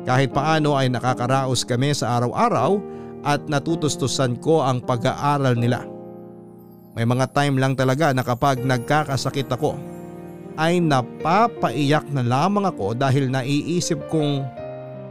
Kahit 0.09 0.33
paano 0.33 0.73
ay 0.73 0.89
nakakaraos 0.89 1.69
kami 1.69 1.93
sa 1.93 2.17
araw-araw 2.17 2.81
at 3.21 3.45
natutustusan 3.45 4.41
ko 4.41 4.65
ang 4.65 4.81
pag-aaral 4.81 5.53
nila. 5.53 5.85
May 6.97 7.05
mga 7.05 7.29
time 7.37 7.61
lang 7.61 7.77
talaga 7.77 8.11
na 8.17 8.25
kapag 8.25 8.65
nagkakasakit 8.65 9.53
ako 9.53 9.77
ay 10.57 10.81
napapaiyak 10.81 12.09
na 12.11 12.25
lamang 12.25 12.67
ako 12.67 12.97
dahil 12.97 13.29
naiisip 13.31 14.01
kong 14.11 14.60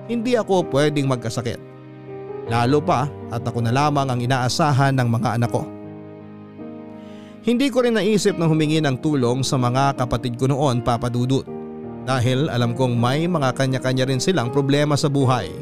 hindi 0.09 0.33
ako 0.33 0.65
pwedeng 0.73 1.05
magkasakit. 1.05 1.61
Lalo 2.49 2.81
pa 2.81 3.05
at 3.29 3.45
ako 3.45 3.61
na 3.61 3.69
lamang 3.69 4.09
ang 4.09 4.19
inaasahan 4.19 4.97
ng 4.97 5.05
mga 5.05 5.37
anak 5.37 5.53
ko. 5.53 5.63
Hindi 7.45 7.69
ko 7.69 7.85
rin 7.85 7.95
naisip 7.95 8.35
na 8.35 8.49
humingi 8.49 8.81
ng 8.81 8.99
tulong 8.99 9.45
sa 9.45 9.55
mga 9.55 10.01
kapatid 10.01 10.35
ko 10.35 10.49
noon 10.49 10.81
papadudot 10.81 11.45
dahil 12.09 12.49
alam 12.49 12.73
kong 12.73 12.97
may 12.97 13.29
mga 13.29 13.53
kanya-kanya 13.53 14.09
rin 14.09 14.19
silang 14.19 14.49
problema 14.49 14.97
sa 14.97 15.07
buhay 15.07 15.53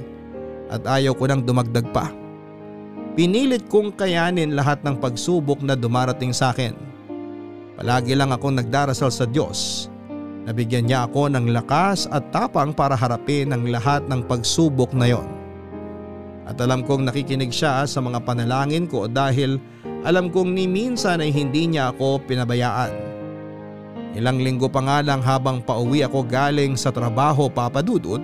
at 0.72 0.82
ayaw 0.88 1.12
ko 1.12 1.28
nang 1.28 1.44
dumagdag 1.44 1.86
pa. 1.92 2.08
Pinilit 3.20 3.68
kong 3.68 4.00
kayanin 4.00 4.56
lahat 4.56 4.80
ng 4.86 4.96
pagsubok 5.02 5.60
na 5.60 5.76
dumarating 5.76 6.32
sa 6.32 6.56
akin. 6.56 6.72
Palagi 7.76 8.16
lang 8.16 8.32
akong 8.32 8.58
nagdarasal 8.58 9.12
sa 9.12 9.26
Diyos. 9.28 9.90
Nabigyan 10.48 10.88
niya 10.88 11.12
ako 11.12 11.28
ng 11.28 11.52
lakas 11.52 12.08
at 12.08 12.32
tapang 12.32 12.72
para 12.72 12.96
harapin 12.96 13.52
ang 13.52 13.68
lahat 13.68 14.08
ng 14.08 14.24
pagsubok 14.32 14.96
na 14.96 15.12
yon. 15.12 15.28
At 16.48 16.56
alam 16.64 16.88
kong 16.88 17.04
nakikinig 17.04 17.52
siya 17.52 17.84
sa 17.84 18.00
mga 18.00 18.24
panalangin 18.24 18.88
ko 18.88 19.12
dahil 19.12 19.60
alam 20.08 20.32
kong 20.32 20.56
ni 20.56 20.64
minsan 20.64 21.20
ay 21.20 21.36
hindi 21.36 21.68
niya 21.68 21.92
ako 21.92 22.24
pinabayaan. 22.24 22.96
Ilang 24.16 24.40
linggo 24.40 24.72
pa 24.72 24.80
nga 24.80 25.04
lang 25.04 25.20
habang 25.20 25.60
pauwi 25.60 26.08
ako 26.08 26.24
galing 26.24 26.80
sa 26.80 26.96
trabaho 26.96 27.52
papadudod 27.52 28.24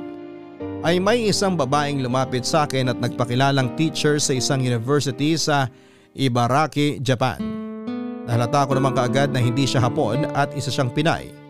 ay 0.87 1.03
may 1.03 1.27
isang 1.27 1.59
babaeng 1.59 1.99
lumapit 1.99 2.47
sa 2.47 2.63
akin 2.63 2.87
at 2.87 3.03
nagpakilalang 3.03 3.75
teacher 3.75 4.15
sa 4.15 4.31
isang 4.31 4.63
university 4.63 5.35
sa 5.35 5.67
Ibaraki, 6.15 7.03
Japan. 7.03 7.43
Nahalata 8.23 8.63
ko 8.63 8.79
naman 8.79 8.95
kaagad 8.95 9.35
na 9.35 9.43
hindi 9.43 9.67
siya 9.67 9.83
Hapon 9.83 10.23
at 10.31 10.55
isa 10.55 10.71
siyang 10.71 10.95
Pinay. 10.95 11.42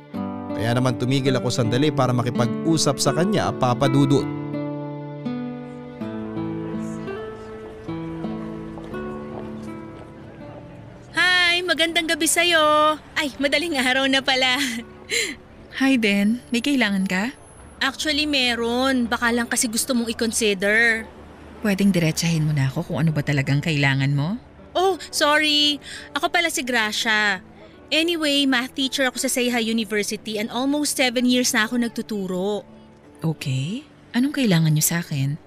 Kaya 0.53 0.77
naman 0.77 0.95
tumigil 1.01 1.33
ako 1.35 1.49
sandali 1.49 1.89
para 1.89 2.13
makipag-usap 2.13 3.01
sa 3.01 3.11
kanya 3.11 3.49
papadudot. 3.51 4.23
Hi, 11.13 11.61
magandang 11.65 12.09
gabi 12.09 12.29
sa'yo. 12.29 12.97
Ay, 13.17 13.33
madaling 13.41 13.77
araw 13.77 14.05
na 14.09 14.21
pala. 14.21 14.61
Hi 15.81 15.97
Den, 15.97 16.45
may 16.53 16.61
kailangan 16.61 17.09
ka? 17.09 17.33
Actually, 17.81 18.29
meron. 18.29 19.09
Baka 19.09 19.33
lang 19.33 19.49
kasi 19.49 19.67
gusto 19.67 19.91
mong 19.97 20.07
i-consider. 20.13 21.03
Pwedeng 21.65 21.91
diretsahin 21.91 22.45
mo 22.45 22.53
na 22.55 22.69
ako 22.69 22.93
kung 22.93 22.97
ano 23.03 23.11
ba 23.11 23.25
talagang 23.25 23.59
kailangan 23.59 24.13
mo? 24.13 24.37
Oh, 24.71 24.95
sorry. 25.09 25.81
Ako 26.13 26.29
pala 26.29 26.49
si 26.49 26.61
Gracia. 26.61 27.41
Anyway, 27.93 28.49
math 28.49 28.73
teacher 28.73 29.05
ako 29.05 29.21
sa 29.21 29.29
Seiha 29.29 29.61
University 29.61 30.41
and 30.41 30.49
almost 30.49 30.97
seven 30.97 31.29
years 31.29 31.53
na 31.53 31.69
ako 31.69 31.77
nagtuturo. 31.77 32.65
Okay. 33.21 33.85
Anong 34.17 34.33
kailangan 34.33 34.73
niyo 34.73 34.81
sa 34.81 35.05
akin? 35.05 35.37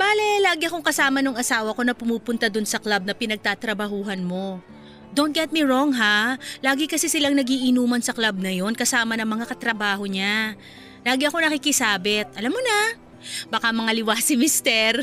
Bale, 0.00 0.40
lagi 0.40 0.72
akong 0.72 0.80
kasama 0.80 1.20
nung 1.20 1.36
asawa 1.36 1.76
ko 1.76 1.84
na 1.84 1.92
pumupunta 1.92 2.48
dun 2.48 2.64
sa 2.64 2.80
club 2.80 3.04
na 3.04 3.12
pinagtatrabahuhan 3.12 4.24
mo. 4.24 4.64
Don't 5.12 5.36
get 5.36 5.52
me 5.52 5.60
wrong 5.68 5.92
ha, 5.92 6.40
lagi 6.64 6.88
kasi 6.88 7.12
silang 7.12 7.36
nagiinuman 7.36 8.00
sa 8.00 8.16
club 8.16 8.40
na 8.40 8.48
yon 8.48 8.72
kasama 8.72 9.12
ng 9.20 9.28
mga 9.28 9.44
katrabaho 9.52 10.08
niya. 10.08 10.56
Lagi 11.04 11.28
ako 11.28 11.44
nakikisabit, 11.44 12.32
alam 12.40 12.56
mo 12.56 12.60
na. 12.64 12.96
Baka 13.52 13.68
mga 13.68 13.92
liwa 13.92 14.16
si 14.16 14.40
mister. 14.40 14.96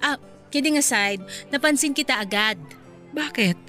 ah, 0.00 0.16
kidding 0.48 0.80
aside, 0.80 1.20
napansin 1.52 1.92
kita 1.92 2.16
agad. 2.16 2.56
Bakit? 3.12 3.60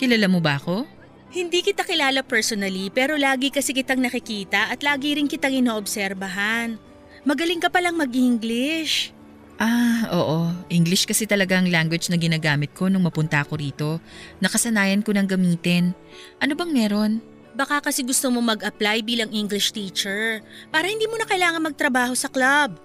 Kilala 0.00 0.32
mo 0.32 0.40
ba 0.40 0.56
ako? 0.56 0.93
Hindi 1.34 1.66
kita 1.66 1.82
kilala 1.82 2.22
personally 2.22 2.94
pero 2.94 3.18
lagi 3.18 3.50
kasi 3.50 3.74
kitang 3.74 3.98
nakikita 3.98 4.70
at 4.70 4.86
lagi 4.86 5.18
rin 5.18 5.26
kitang 5.26 5.50
inoobserbahan. 5.50 6.78
Magaling 7.26 7.58
ka 7.58 7.66
palang 7.66 7.98
mag-English. 7.98 9.10
Ah, 9.58 10.06
oo. 10.14 10.54
English 10.70 11.10
kasi 11.10 11.26
talaga 11.26 11.58
ang 11.58 11.66
language 11.66 12.06
na 12.06 12.22
ginagamit 12.22 12.70
ko 12.70 12.86
nung 12.86 13.02
mapunta 13.02 13.42
ako 13.42 13.58
rito. 13.58 13.90
Nakasanayan 14.38 15.02
ko 15.02 15.10
ng 15.10 15.26
gamitin. 15.26 15.90
Ano 16.38 16.54
bang 16.54 16.70
meron? 16.70 17.18
Baka 17.58 17.82
kasi 17.82 18.06
gusto 18.06 18.30
mo 18.30 18.38
mag-apply 18.38 19.02
bilang 19.02 19.34
English 19.34 19.74
teacher 19.74 20.38
para 20.70 20.86
hindi 20.86 21.10
mo 21.10 21.18
na 21.18 21.26
kailangan 21.26 21.66
magtrabaho 21.66 22.14
sa 22.14 22.30
club. 22.30 22.78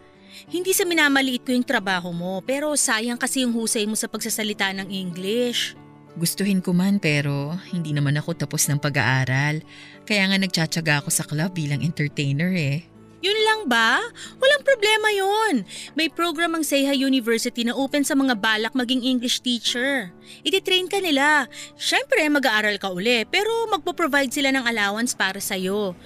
Hindi 0.50 0.74
sa 0.74 0.90
minamaliit 0.90 1.46
ko 1.46 1.54
yung 1.54 1.66
trabaho 1.66 2.10
mo 2.10 2.42
pero 2.42 2.74
sayang 2.74 3.22
kasi 3.22 3.46
yung 3.46 3.54
husay 3.54 3.86
mo 3.86 3.94
sa 3.94 4.10
pagsasalita 4.10 4.74
ng 4.74 4.90
English. 4.90 5.78
Gustuhin 6.18 6.64
ko 6.64 6.74
man 6.74 6.98
pero 6.98 7.54
hindi 7.70 7.94
naman 7.94 8.18
ako 8.18 8.34
tapos 8.48 8.66
ng 8.66 8.82
pag-aaral. 8.82 9.62
Kaya 10.10 10.24
nga 10.26 10.38
nagtsatsaga 10.42 11.06
ako 11.06 11.10
sa 11.14 11.28
club 11.28 11.54
bilang 11.54 11.86
entertainer 11.86 12.50
eh. 12.50 12.90
Yun 13.20 13.36
lang 13.36 13.62
ba? 13.68 14.00
Walang 14.40 14.64
problema 14.64 15.12
yun. 15.12 15.68
May 15.92 16.08
program 16.08 16.56
ang 16.56 16.64
Seha 16.64 16.96
University 16.96 17.68
na 17.68 17.76
open 17.76 18.08
sa 18.08 18.16
mga 18.16 18.40
balak 18.40 18.72
maging 18.72 19.04
English 19.04 19.44
teacher. 19.44 20.16
Ititrain 20.48 20.88
ka 20.88 21.04
nila. 21.04 21.52
Siyempre, 21.76 22.24
mag-aaral 22.32 22.80
ka 22.80 22.88
uli 22.96 23.28
pero 23.28 23.52
magpo-provide 23.76 24.32
sila 24.32 24.56
ng 24.56 24.64
allowance 24.64 25.12
para 25.20 25.44
sa'yo. 25.44 26.00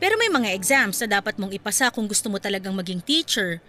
Pero 0.00 0.16
may 0.16 0.32
mga 0.32 0.56
exams 0.56 0.96
na 1.04 1.20
dapat 1.20 1.36
mong 1.36 1.52
ipasa 1.52 1.92
kung 1.92 2.08
gusto 2.08 2.32
mo 2.32 2.40
talagang 2.40 2.72
maging 2.72 3.04
teacher. 3.04 3.60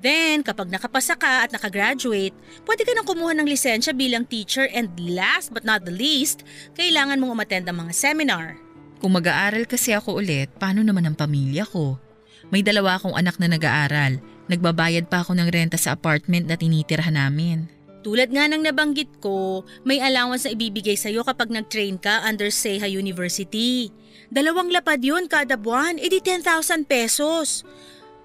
Then, 0.00 0.40
kapag 0.40 0.72
nakapasa 0.72 1.12
ka 1.14 1.44
at 1.44 1.52
nakagraduate, 1.52 2.32
pwede 2.64 2.82
ka 2.88 2.92
nang 2.96 3.04
kumuha 3.04 3.36
ng 3.36 3.48
lisensya 3.48 3.92
bilang 3.92 4.24
teacher 4.24 4.64
and 4.72 4.88
last 4.98 5.52
but 5.52 5.62
not 5.62 5.84
the 5.84 5.92
least, 5.92 6.42
kailangan 6.74 7.20
mong 7.20 7.36
umattend 7.36 7.68
ng 7.68 7.76
mga 7.84 7.92
seminar. 7.92 8.56
Kung 9.04 9.12
mag-aaral 9.12 9.68
kasi 9.68 9.92
ako 9.92 10.24
ulit, 10.24 10.48
paano 10.56 10.80
naman 10.80 11.04
ang 11.04 11.16
pamilya 11.16 11.68
ko? 11.68 12.00
May 12.48 12.64
dalawa 12.64 12.96
akong 12.96 13.16
anak 13.16 13.36
na 13.36 13.52
nag-aaral. 13.52 14.20
Nagbabayad 14.48 15.08
pa 15.08 15.24
ako 15.24 15.36
ng 15.36 15.48
renta 15.52 15.76
sa 15.76 15.96
apartment 15.96 16.48
na 16.48 16.56
tinitirhan 16.56 17.16
namin. 17.16 17.68
Tulad 18.04 18.28
nga 18.28 18.44
ng 18.44 18.60
nabanggit 18.60 19.08
ko, 19.24 19.64
may 19.80 19.96
allowance 19.96 20.44
na 20.44 20.52
ibibigay 20.52 20.92
sa'yo 20.92 21.24
kapag 21.24 21.48
nag-train 21.48 21.96
ka 21.96 22.20
under 22.28 22.52
Seha 22.52 22.84
University. 22.84 23.88
Dalawang 24.32 24.72
lapad 24.72 25.00
yun 25.04 25.28
kada 25.28 25.60
buwan, 25.60 26.00
edi 26.00 26.20
10,000 26.20 26.88
pesos. 26.88 27.66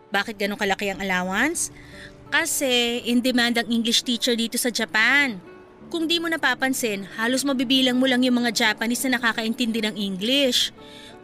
Bakit 0.09 0.39
ganun 0.39 0.59
kalaki 0.59 0.89
ang 0.89 0.99
allowance? 1.03 1.69
Kasi 2.29 3.03
in 3.09 3.19
demand 3.19 3.57
ang 3.57 3.67
English 3.67 4.05
teacher 4.05 4.37
dito 4.37 4.55
sa 4.55 4.69
Japan. 4.69 5.41
Kung 5.89 6.05
di 6.05 6.21
mo 6.21 6.29
napapansin, 6.29 7.01
halos 7.17 7.41
mabibilang 7.41 7.97
mo 7.97 8.05
lang 8.05 8.21
yung 8.21 8.45
mga 8.45 8.53
Japanese 8.53 9.01
na 9.09 9.17
nakakaintindi 9.17 9.81
ng 9.81 9.95
English. 9.97 10.69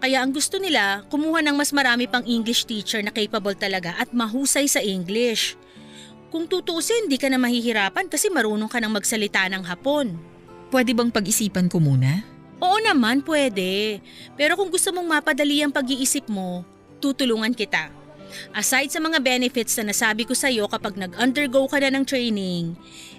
Kaya 0.02 0.26
ang 0.26 0.34
gusto 0.34 0.58
nila, 0.58 1.06
kumuha 1.14 1.46
ng 1.46 1.54
mas 1.54 1.70
marami 1.70 2.10
pang 2.10 2.26
English 2.26 2.66
teacher 2.66 3.00
na 3.06 3.14
capable 3.14 3.54
talaga 3.54 3.94
at 4.02 4.10
mahusay 4.10 4.66
sa 4.66 4.82
English. 4.82 5.54
Kung 6.34 6.50
tutusin, 6.50 7.06
di 7.06 7.22
ka 7.22 7.30
na 7.30 7.38
mahihirapan 7.38 8.10
kasi 8.10 8.34
marunong 8.34 8.68
ka 8.68 8.82
nang 8.82 8.92
magsalita 8.92 9.46
ng 9.54 9.64
Hapon. 9.70 10.18
Pwede 10.74 10.98
bang 10.98 11.14
pag-isipan 11.14 11.70
ko 11.70 11.78
muna? 11.78 12.35
Oo 12.64 12.78
naman, 12.80 13.20
pwede. 13.26 14.00
Pero 14.40 14.56
kung 14.56 14.72
gusto 14.72 14.92
mong 14.96 15.20
mapadali 15.20 15.60
ang 15.60 15.74
pag-iisip 15.74 16.32
mo, 16.32 16.64
tutulungan 17.04 17.52
kita. 17.52 17.92
Aside 18.52 18.92
sa 18.92 19.00
mga 19.00 19.22
benefits 19.24 19.80
na 19.80 19.92
nasabi 19.92 20.28
ko 20.28 20.36
sa'yo 20.36 20.68
kapag 20.68 21.00
nag-undergo 21.00 21.68
ka 21.72 21.80
na 21.80 21.92
ng 21.94 22.04
training, 22.04 22.76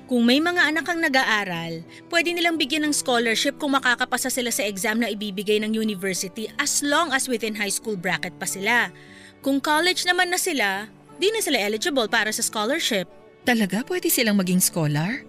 kung 0.07 0.23
may 0.23 0.39
mga 0.39 0.71
anak 0.71 0.85
kang 0.87 1.03
nag-aaral, 1.03 1.83
pwede 2.13 2.31
nilang 2.31 2.55
bigyan 2.61 2.87
ng 2.87 2.95
scholarship 2.95 3.59
kung 3.59 3.75
makakapasa 3.75 4.31
sila 4.31 4.55
sa 4.55 4.63
exam 4.63 5.03
na 5.03 5.11
ibibigay 5.11 5.59
ng 5.63 5.75
university 5.75 6.47
as 6.63 6.85
long 6.85 7.11
as 7.11 7.27
within 7.27 7.57
high 7.57 7.73
school 7.73 7.99
bracket 7.99 8.35
pa 8.39 8.47
sila. 8.47 8.95
Kung 9.43 9.59
college 9.59 10.07
naman 10.07 10.31
na 10.31 10.39
sila, 10.39 10.87
di 11.19 11.33
na 11.35 11.43
sila 11.43 11.59
eligible 11.59 12.07
para 12.07 12.31
sa 12.31 12.43
scholarship. 12.45 13.11
Talaga 13.47 13.83
pwede 13.87 14.11
silang 14.11 14.39
maging 14.39 14.63
scholar? 14.63 15.23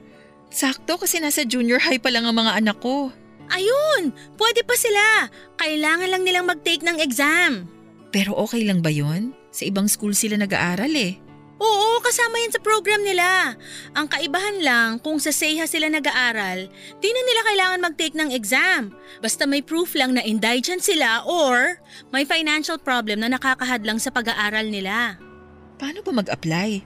Sakto 0.53 0.97
kasi 0.97 1.19
nasa 1.19 1.43
junior 1.43 1.81
high 1.81 2.01
pa 2.01 2.13
lang 2.13 2.25
ang 2.25 2.37
mga 2.37 2.61
anak 2.61 2.77
ko. 2.81 3.13
Ayun! 3.51 4.11
Pwede 4.35 4.61
pa 4.63 4.75
sila! 4.75 5.31
Kailangan 5.59 6.09
lang 6.11 6.23
nilang 6.23 6.47
mag-take 6.47 6.83
ng 6.83 6.99
exam. 6.99 7.67
Pero 8.11 8.35
okay 8.35 8.63
lang 8.63 8.79
ba 8.83 8.91
yon? 8.91 9.35
Sa 9.51 9.67
ibang 9.67 9.87
school 9.89 10.15
sila 10.15 10.39
nag-aaral 10.39 10.91
eh. 10.95 11.19
Oo, 11.57 11.97
kasama 12.05 12.37
yan 12.37 12.53
sa 12.53 12.61
program 12.61 13.01
nila. 13.01 13.57
Ang 13.97 14.05
kaibahan 14.05 14.61
lang, 14.61 14.89
kung 15.01 15.17
sa 15.17 15.33
SEHA 15.33 15.65
sila 15.65 15.89
nag-aaral, 15.89 16.69
di 17.01 17.09
na 17.09 17.21
nila 17.25 17.41
kailangan 17.49 17.85
mag-take 17.89 18.13
ng 18.13 18.29
exam. 18.29 18.93
Basta 19.25 19.49
may 19.49 19.65
proof 19.65 19.97
lang 19.97 20.13
na 20.13 20.21
indigent 20.21 20.85
sila 20.85 21.25
or 21.25 21.81
may 22.13 22.29
financial 22.29 22.77
problem 22.77 23.25
na 23.25 23.33
nakakahadlang 23.33 23.97
sa 23.97 24.13
pag-aaral 24.13 24.69
nila. 24.69 25.17
Paano 25.81 26.05
ba 26.05 26.13
mag-apply? 26.13 26.85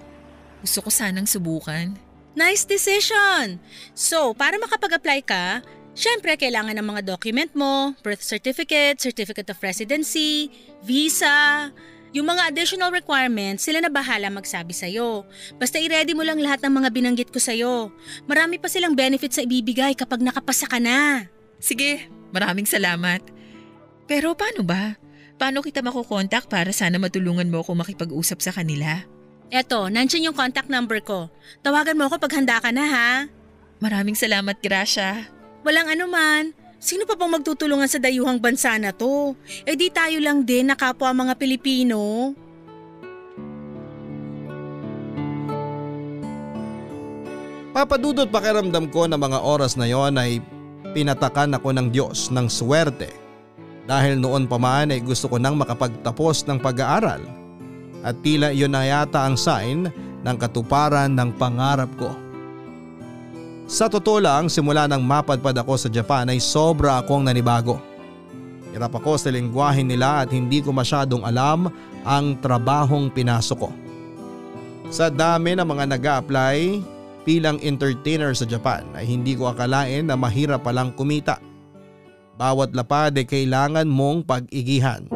Gusto 0.63 0.87
ko 0.87 0.89
sanang 0.89 1.27
subukan. 1.27 1.91
Nice 2.31 2.63
decision! 2.63 3.59
So, 3.91 4.31
para 4.31 4.55
makapag-apply 4.55 5.19
ka, 5.27 5.59
syempre 5.93 6.35
kailangan 6.39 6.77
ng 6.79 6.87
mga 6.87 7.01
document 7.07 7.51
mo, 7.53 7.95
birth 8.03 8.23
certificate, 8.23 8.99
certificate 8.99 9.49
of 9.51 9.59
residency, 9.59 10.51
visa, 10.83 11.69
yung 12.11 12.27
mga 12.27 12.51
additional 12.51 12.91
requirements, 12.91 13.63
sila 13.63 13.79
na 13.79 13.87
bahala 13.87 14.27
magsabi 14.27 14.75
sa'yo. 14.75 15.23
Basta 15.55 15.79
i-ready 15.79 16.11
mo 16.11 16.27
lang 16.27 16.43
lahat 16.43 16.59
ng 16.59 16.83
mga 16.83 16.89
binanggit 16.91 17.29
ko 17.31 17.39
sa'yo. 17.39 17.87
Marami 18.27 18.59
pa 18.59 18.67
silang 18.67 18.99
benefits 18.99 19.39
sa 19.39 19.43
ibibigay 19.47 19.95
kapag 19.95 20.19
nakapasa 20.19 20.67
ka 20.67 20.75
na. 20.75 21.31
Sige, 21.63 22.11
maraming 22.35 22.67
salamat. 22.67 23.23
Pero 24.11 24.35
paano 24.35 24.67
ba? 24.67 24.99
Paano 25.39 25.63
kita 25.63 25.79
makukontak 25.79 26.51
para 26.51 26.75
sana 26.75 26.99
matulungan 26.99 27.47
mo 27.47 27.63
ako 27.63 27.79
makipag-usap 27.79 28.43
sa 28.43 28.51
kanila? 28.51 29.07
Eto, 29.47 29.87
nandiyan 29.87 30.31
yung 30.31 30.37
contact 30.37 30.67
number 30.67 30.99
ko. 30.99 31.31
Tawagan 31.63 31.95
mo 31.95 32.11
ako 32.11 32.27
pag 32.27 32.35
handa 32.35 32.59
ka 32.59 32.75
na 32.75 32.85
ha. 32.91 33.09
Maraming 33.79 34.19
salamat, 34.19 34.59
Gracia. 34.59 35.40
Walang 35.61 35.93
anuman. 35.93 36.43
Sino 36.81 37.05
pa 37.05 37.13
pang 37.13 37.29
magtutulungan 37.29 37.85
sa 37.85 38.01
dayuhang 38.01 38.41
bansa 38.41 38.73
na 38.81 38.89
to? 38.89 39.37
Eh 39.69 39.77
di 39.77 39.93
tayo 39.93 40.17
lang 40.17 40.41
din 40.41 40.65
na 40.65 40.73
kapwa 40.73 41.13
mga 41.13 41.37
Pilipino. 41.37 42.33
Papadudot 47.71 48.27
pakiramdam 48.27 48.89
ko 48.89 49.05
na 49.05 49.15
mga 49.15 49.39
oras 49.45 49.77
na 49.77 49.85
yon 49.85 50.17
ay 50.17 50.41
pinatakan 50.91 51.53
ako 51.55 51.71
ng 51.71 51.87
Diyos 51.93 52.27
ng 52.33 52.49
swerte 52.51 53.13
dahil 53.87 54.19
noon 54.19 54.43
pa 54.49 54.59
man 54.59 54.91
ay 54.91 54.99
gusto 54.99 55.31
ko 55.31 55.39
nang 55.39 55.55
makapagtapos 55.55 56.49
ng 56.49 56.59
pag-aaral 56.59 57.23
at 58.01 58.17
tila 58.25 58.51
iyon 58.51 58.73
na 58.73 58.83
yata 58.83 59.23
ang 59.23 59.37
sign 59.37 59.87
ng 60.25 60.37
katuparan 60.41 61.13
ng 61.13 61.29
pangarap 61.37 61.89
ko. 61.95 62.11
Sa 63.71 63.87
totoo 63.87 64.19
lang 64.19 64.51
simula 64.51 64.83
nang 64.83 64.99
mapadpad 64.99 65.55
ako 65.63 65.79
sa 65.79 65.87
Japan 65.87 66.27
ay 66.27 66.43
sobra 66.43 66.99
akong 66.99 67.23
nanibago. 67.23 67.79
Hirap 68.75 68.99
ako 68.99 69.15
sa 69.15 69.31
lingwahe 69.31 69.79
nila 69.79 70.27
at 70.27 70.29
hindi 70.35 70.59
ko 70.59 70.75
masyadong 70.75 71.23
alam 71.23 71.71
ang 72.03 72.35
trabahong 72.43 73.07
pinasok 73.07 73.57
ko. 73.63 73.71
Sa 74.91 75.07
dami 75.07 75.55
ng 75.55 75.63
mga 75.63 75.87
nag 75.87 76.03
apply 76.03 76.83
bilang 77.23 77.63
entertainer 77.63 78.35
sa 78.35 78.43
Japan 78.43 78.83
ay 78.91 79.07
hindi 79.07 79.39
ko 79.39 79.47
akalain 79.47 80.03
na 80.03 80.19
mahirap 80.19 80.67
palang 80.67 80.91
kumita. 80.91 81.39
Bawat 82.35 82.75
lapad 82.75 83.15
ay 83.15 83.23
kailangan 83.23 83.87
mong 83.87 84.27
pag-igihan. 84.27 85.07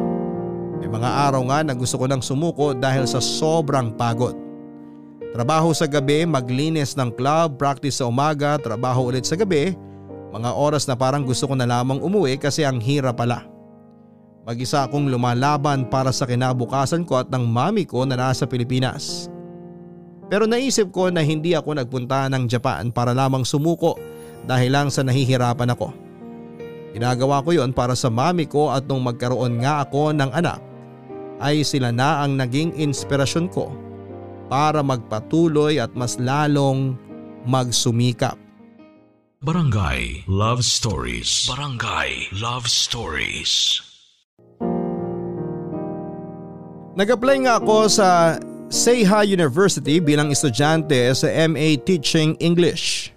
May 0.80 0.88
mga 0.88 1.28
araw 1.28 1.44
nga 1.52 1.60
na 1.60 1.76
gusto 1.76 2.00
ko 2.00 2.08
nang 2.08 2.24
sumuko 2.24 2.72
dahil 2.72 3.04
sa 3.04 3.20
sobrang 3.20 3.92
pagod. 3.92 4.45
Trabaho 5.34 5.74
sa 5.74 5.90
gabi, 5.90 6.22
maglinis 6.22 6.94
ng 6.94 7.10
club, 7.16 7.58
practice 7.58 7.98
sa 7.98 8.06
umaga, 8.06 8.60
trabaho 8.60 9.10
ulit 9.10 9.26
sa 9.26 9.34
gabi, 9.34 9.74
mga 10.30 10.50
oras 10.54 10.84
na 10.86 10.94
parang 10.94 11.24
gusto 11.24 11.48
ko 11.48 11.54
na 11.56 11.66
lamang 11.66 11.98
umuwi 11.98 12.38
kasi 12.38 12.62
ang 12.62 12.78
hirap 12.78 13.18
pala. 13.18 13.48
Mag-isa 14.46 14.86
akong 14.86 15.10
lumalaban 15.10 15.90
para 15.90 16.14
sa 16.14 16.22
kinabukasan 16.22 17.02
ko 17.02 17.18
at 17.18 17.26
ng 17.34 17.42
mami 17.42 17.82
ko 17.82 18.06
na 18.06 18.14
nasa 18.14 18.46
Pilipinas. 18.46 19.26
Pero 20.30 20.46
naisip 20.46 20.94
ko 20.94 21.10
na 21.10 21.22
hindi 21.22 21.54
ako 21.54 21.78
nagpunta 21.82 22.30
ng 22.30 22.46
Japan 22.46 22.94
para 22.94 23.10
lamang 23.10 23.42
sumuko 23.42 23.98
dahil 24.46 24.70
lang 24.70 24.88
sa 24.90 25.02
nahihirapan 25.02 25.74
ako. 25.74 25.90
Ginagawa 26.94 27.42
ko 27.42 27.52
yon 27.52 27.74
para 27.74 27.98
sa 27.98 28.06
mami 28.06 28.46
ko 28.46 28.70
at 28.70 28.86
nung 28.86 29.02
magkaroon 29.02 29.60
nga 29.60 29.82
ako 29.82 30.14
ng 30.14 30.30
anak 30.30 30.62
ay 31.42 31.60
sila 31.60 31.92
na 31.92 32.24
ang 32.24 32.38
naging 32.38 32.72
inspirasyon 32.72 33.52
ko 33.52 33.68
para 34.46 34.82
magpatuloy 34.82 35.78
at 35.82 35.92
mas 35.94 36.18
lalong 36.18 36.94
magsumikap. 37.46 38.38
Barangay 39.44 40.26
Love 40.26 40.64
Stories. 40.66 41.46
Barangay 41.46 42.32
Love 42.34 42.66
Stories. 42.66 43.78
Nag-apply 46.96 47.36
nga 47.44 47.60
ako 47.60 47.86
sa 47.92 48.40
Seiha 48.66 49.22
University 49.22 50.02
bilang 50.02 50.32
estudyante 50.32 50.98
sa 51.14 51.28
MA 51.46 51.78
Teaching 51.78 52.34
English. 52.42 53.14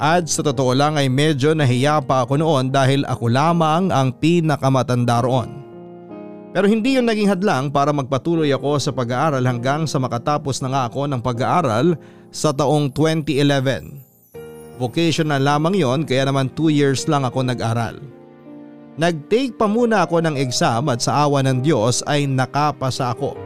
At 0.00 0.32
sa 0.32 0.40
totoo 0.40 0.72
lang 0.72 0.96
ay 0.96 1.12
medyo 1.12 1.52
nahiya 1.52 2.00
pa 2.00 2.24
ako 2.24 2.40
noon 2.40 2.72
dahil 2.72 3.04
ako 3.04 3.28
lamang 3.28 3.92
ang 3.92 4.16
pinakamatanda 4.16 5.20
roon. 5.20 5.59
Pero 6.50 6.66
hindi 6.66 6.98
yun 6.98 7.06
naging 7.06 7.30
hadlang 7.30 7.70
para 7.70 7.94
magpatuloy 7.94 8.50
ako 8.50 8.82
sa 8.82 8.90
pag-aaral 8.90 9.42
hanggang 9.46 9.86
sa 9.86 10.02
makatapos 10.02 10.58
na 10.58 10.68
nga 10.74 10.82
ako 10.90 11.06
ng 11.06 11.22
pag-aaral 11.22 11.94
sa 12.34 12.50
taong 12.50 12.90
2011. 12.90 14.78
Vocational 14.82 15.38
lamang 15.38 15.78
yon 15.78 16.00
kaya 16.02 16.26
naman 16.26 16.50
2 16.58 16.74
years 16.74 17.06
lang 17.06 17.22
ako 17.22 17.46
nag-aral. 17.46 18.02
Nag-take 18.98 19.54
pa 19.54 19.70
muna 19.70 20.02
ako 20.02 20.18
ng 20.26 20.34
exam 20.42 20.90
at 20.90 20.98
sa 20.98 21.22
awa 21.22 21.40
ng 21.46 21.62
Diyos 21.62 22.02
ay 22.10 22.26
nakapasa 22.26 23.14
ako 23.14 23.38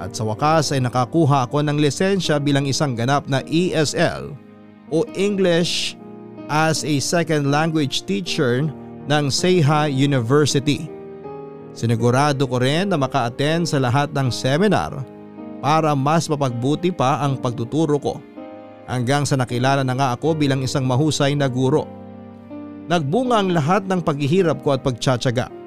at 0.00 0.16
sa 0.16 0.24
wakas 0.24 0.72
ay 0.72 0.80
nakakuha 0.80 1.44
ako 1.44 1.60
ng 1.60 1.76
lisensya 1.76 2.40
bilang 2.40 2.64
isang 2.64 2.96
ganap 2.96 3.28
na 3.28 3.44
ESL 3.44 4.32
o 4.88 5.04
English 5.12 5.94
as 6.48 6.82
a 6.88 6.96
Second 6.98 7.52
Language 7.52 8.08
Teacher 8.08 8.64
ng 9.06 9.24
Seiha 9.28 9.92
University. 9.92 10.99
Sinigurado 11.70 12.44
ko 12.50 12.58
rin 12.58 12.90
na 12.90 12.98
maka-attend 12.98 13.70
sa 13.70 13.78
lahat 13.78 14.10
ng 14.10 14.28
seminar 14.28 15.06
para 15.62 15.94
mas 15.94 16.26
mapagbuti 16.26 16.90
pa 16.90 17.22
ang 17.22 17.38
pagtuturo 17.38 17.96
ko 18.00 18.14
hanggang 18.90 19.22
sa 19.22 19.38
nakilala 19.38 19.86
na 19.86 19.94
nga 19.94 20.08
ako 20.18 20.34
bilang 20.34 20.66
isang 20.66 20.82
mahusay 20.82 21.38
na 21.38 21.46
guro. 21.46 21.86
Nagbunga 22.90 23.38
ang 23.38 23.54
lahat 23.54 23.86
ng 23.86 24.02
paghihirap 24.02 24.66
ko 24.66 24.74
at 24.74 24.82
pagtsatsaga 24.82 25.60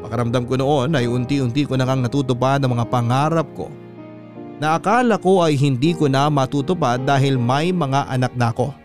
Pakaramdam 0.00 0.48
ko 0.48 0.56
noon 0.56 0.96
ay 0.96 1.04
unti-unti 1.04 1.68
ko 1.68 1.76
na 1.76 1.84
kang 1.84 2.00
natutupad 2.00 2.60
ang 2.64 2.72
mga 2.72 2.88
pangarap 2.88 3.48
ko 3.52 3.68
na 4.60 4.76
akala 4.76 5.16
ko 5.16 5.44
ay 5.44 5.56
hindi 5.56 5.96
ko 5.96 6.08
na 6.08 6.28
matutupad 6.28 7.00
dahil 7.00 7.40
may 7.40 7.72
mga 7.72 8.12
anak 8.12 8.32
na 8.36 8.52
ako. 8.52 8.76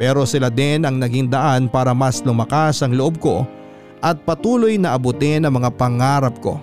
Pero 0.00 0.24
sila 0.24 0.48
din 0.48 0.84
ang 0.88 0.96
naging 0.96 1.28
daan 1.28 1.68
para 1.68 1.92
mas 1.92 2.24
lumakas 2.24 2.80
ang 2.80 2.96
loob 2.96 3.20
ko 3.20 3.44
at 4.02 4.22
patuloy 4.22 4.78
na 4.78 4.94
abutin 4.94 5.46
ang 5.46 5.58
mga 5.58 5.70
pangarap 5.74 6.34
ko. 6.42 6.58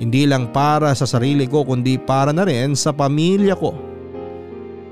Hindi 0.00 0.26
lang 0.26 0.50
para 0.50 0.90
sa 0.92 1.06
sarili 1.06 1.46
ko 1.46 1.62
kundi 1.62 1.96
para 2.00 2.34
na 2.34 2.42
rin 2.42 2.74
sa 2.74 2.90
pamilya 2.90 3.54
ko. 3.54 3.72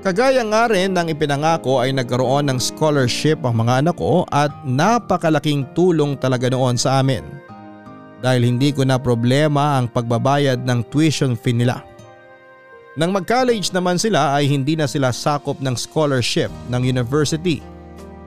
Kagaya 0.03 0.43
nga 0.43 0.67
rin 0.67 0.91
ng 0.91 1.15
ipinangako 1.15 1.79
ay 1.79 1.95
nagkaroon 1.95 2.51
ng 2.51 2.59
scholarship 2.59 3.39
ang 3.47 3.63
mga 3.63 3.87
anak 3.87 3.95
ko 3.95 4.27
at 4.31 4.51
napakalaking 4.67 5.63
tulong 5.71 6.19
talaga 6.19 6.51
noon 6.51 6.75
sa 6.75 6.99
amin 6.99 7.23
dahil 8.23 8.47
hindi 8.47 8.71
ko 8.71 8.87
na 8.87 8.95
problema 8.95 9.75
ang 9.75 9.91
pagbabayad 9.91 10.63
ng 10.63 10.79
tuition 10.87 11.35
fee 11.35 11.55
nila. 11.55 11.83
Nang 12.95 13.11
mag-college 13.11 13.75
naman 13.75 13.99
sila 13.99 14.39
ay 14.39 14.47
hindi 14.47 14.79
na 14.79 14.87
sila 14.87 15.11
sakop 15.11 15.59
ng 15.59 15.75
scholarship 15.75 16.47
ng 16.71 16.81
university. 16.87 17.59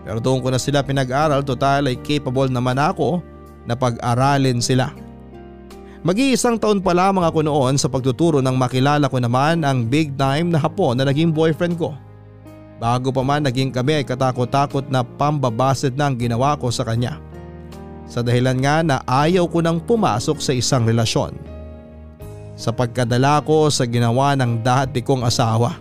Pero 0.06 0.22
doon 0.22 0.38
ko 0.38 0.54
na 0.54 0.62
sila 0.62 0.86
pinag-aral 0.86 1.42
total 1.42 1.90
ay 1.90 1.98
capable 1.98 2.46
naman 2.46 2.78
ako 2.78 3.18
na 3.66 3.74
pag-aralin 3.74 4.62
sila. 4.62 4.94
Mag-iisang 6.06 6.62
taon 6.62 6.78
pa 6.78 6.94
lamang 6.94 7.26
ako 7.26 7.42
noon 7.42 7.74
sa 7.74 7.90
pagtuturo 7.90 8.38
nang 8.38 8.54
makilala 8.54 9.10
ko 9.10 9.18
naman 9.18 9.66
ang 9.66 9.82
big 9.82 10.14
time 10.14 10.54
na 10.54 10.62
hapon 10.62 10.94
na 10.94 11.10
naging 11.10 11.34
boyfriend 11.34 11.74
ko. 11.74 11.98
Bago 12.78 13.10
pa 13.10 13.26
man 13.26 13.42
naging 13.42 13.74
kami 13.74 13.98
ay 13.98 14.04
katakot-takot 14.06 14.86
na 14.86 15.02
pambabasid 15.02 15.98
na 15.98 16.06
ang 16.06 16.14
ginawa 16.14 16.54
ko 16.54 16.70
sa 16.70 16.86
kanya 16.86 17.18
sa 18.06 18.22
dahilan 18.22 18.56
nga 18.62 18.76
na 18.86 18.96
ayaw 19.04 19.50
ko 19.50 19.58
nang 19.58 19.82
pumasok 19.82 20.38
sa 20.38 20.54
isang 20.54 20.86
relasyon. 20.86 21.34
Sa 22.56 22.72
pagkadala 22.72 23.42
ko 23.44 23.68
sa 23.68 23.84
ginawa 23.84 24.32
ng 24.38 24.62
dati 24.64 25.04
kong 25.04 25.26
asawa. 25.26 25.76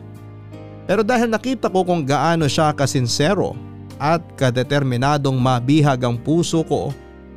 Pero 0.89 1.05
dahil 1.05 1.31
nakita 1.31 1.71
ko 1.71 1.85
kung 1.85 2.03
gaano 2.03 2.49
siya 2.49 2.75
kasinsero 2.75 3.55
at 3.97 4.21
kadeterminadong 4.35 5.35
mabihag 5.35 6.01
ang 6.03 6.15
puso 6.19 6.61
ko 6.65 6.91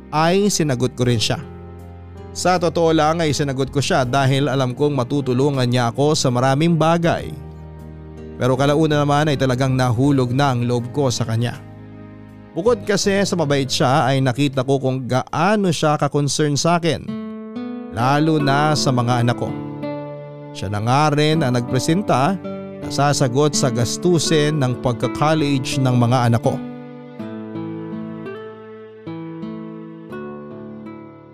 ay 0.09 0.49
sinagot 0.49 0.93
ko 0.97 1.05
rin 1.05 1.21
siya. 1.21 1.39
Sa 2.33 2.61
totoo 2.61 2.93
lang 2.93 3.19
ay 3.19 3.33
sinagot 3.33 3.73
ko 3.73 3.81
siya 3.81 4.05
dahil 4.05 4.47
alam 4.47 4.77
kong 4.77 4.93
matutulungan 4.93 5.65
niya 5.65 5.89
ako 5.89 6.13
sa 6.13 6.29
maraming 6.29 6.77
bagay. 6.77 7.33
Pero 8.39 8.55
kalauna 8.55 9.03
naman 9.03 9.27
ay 9.27 9.37
talagang 9.37 9.75
nahulog 9.75 10.31
na 10.31 10.55
ang 10.55 10.63
loob 10.63 10.93
ko 10.95 11.11
sa 11.11 11.27
kanya. 11.27 11.59
Bukod 12.55 12.81
kasi 12.87 13.19
sa 13.27 13.35
mabait 13.35 13.67
siya 13.67 14.09
ay 14.09 14.23
nakita 14.23 14.63
ko 14.63 14.79
kung 14.79 15.05
gaano 15.05 15.69
siya 15.69 15.99
ka-concern 15.99 16.55
sa 16.55 16.79
akin. 16.79 17.05
Lalo 17.91 18.39
na 18.39 18.73
sa 18.77 18.89
mga 18.95 19.25
anak 19.25 19.37
ko. 19.37 19.49
Siya 20.53 20.71
na 20.71 20.81
nga 20.81 21.13
rin 21.13 21.45
ang 21.45 21.53
nagpresenta 21.53 22.33
na 22.35 22.58
sasagot 22.89 23.53
sa 23.53 23.69
gastusin 23.69 24.57
ng 24.57 24.81
pagka-college 24.81 25.77
ng 25.77 25.95
mga 25.95 26.17
anak 26.33 26.41
ko. 26.41 26.57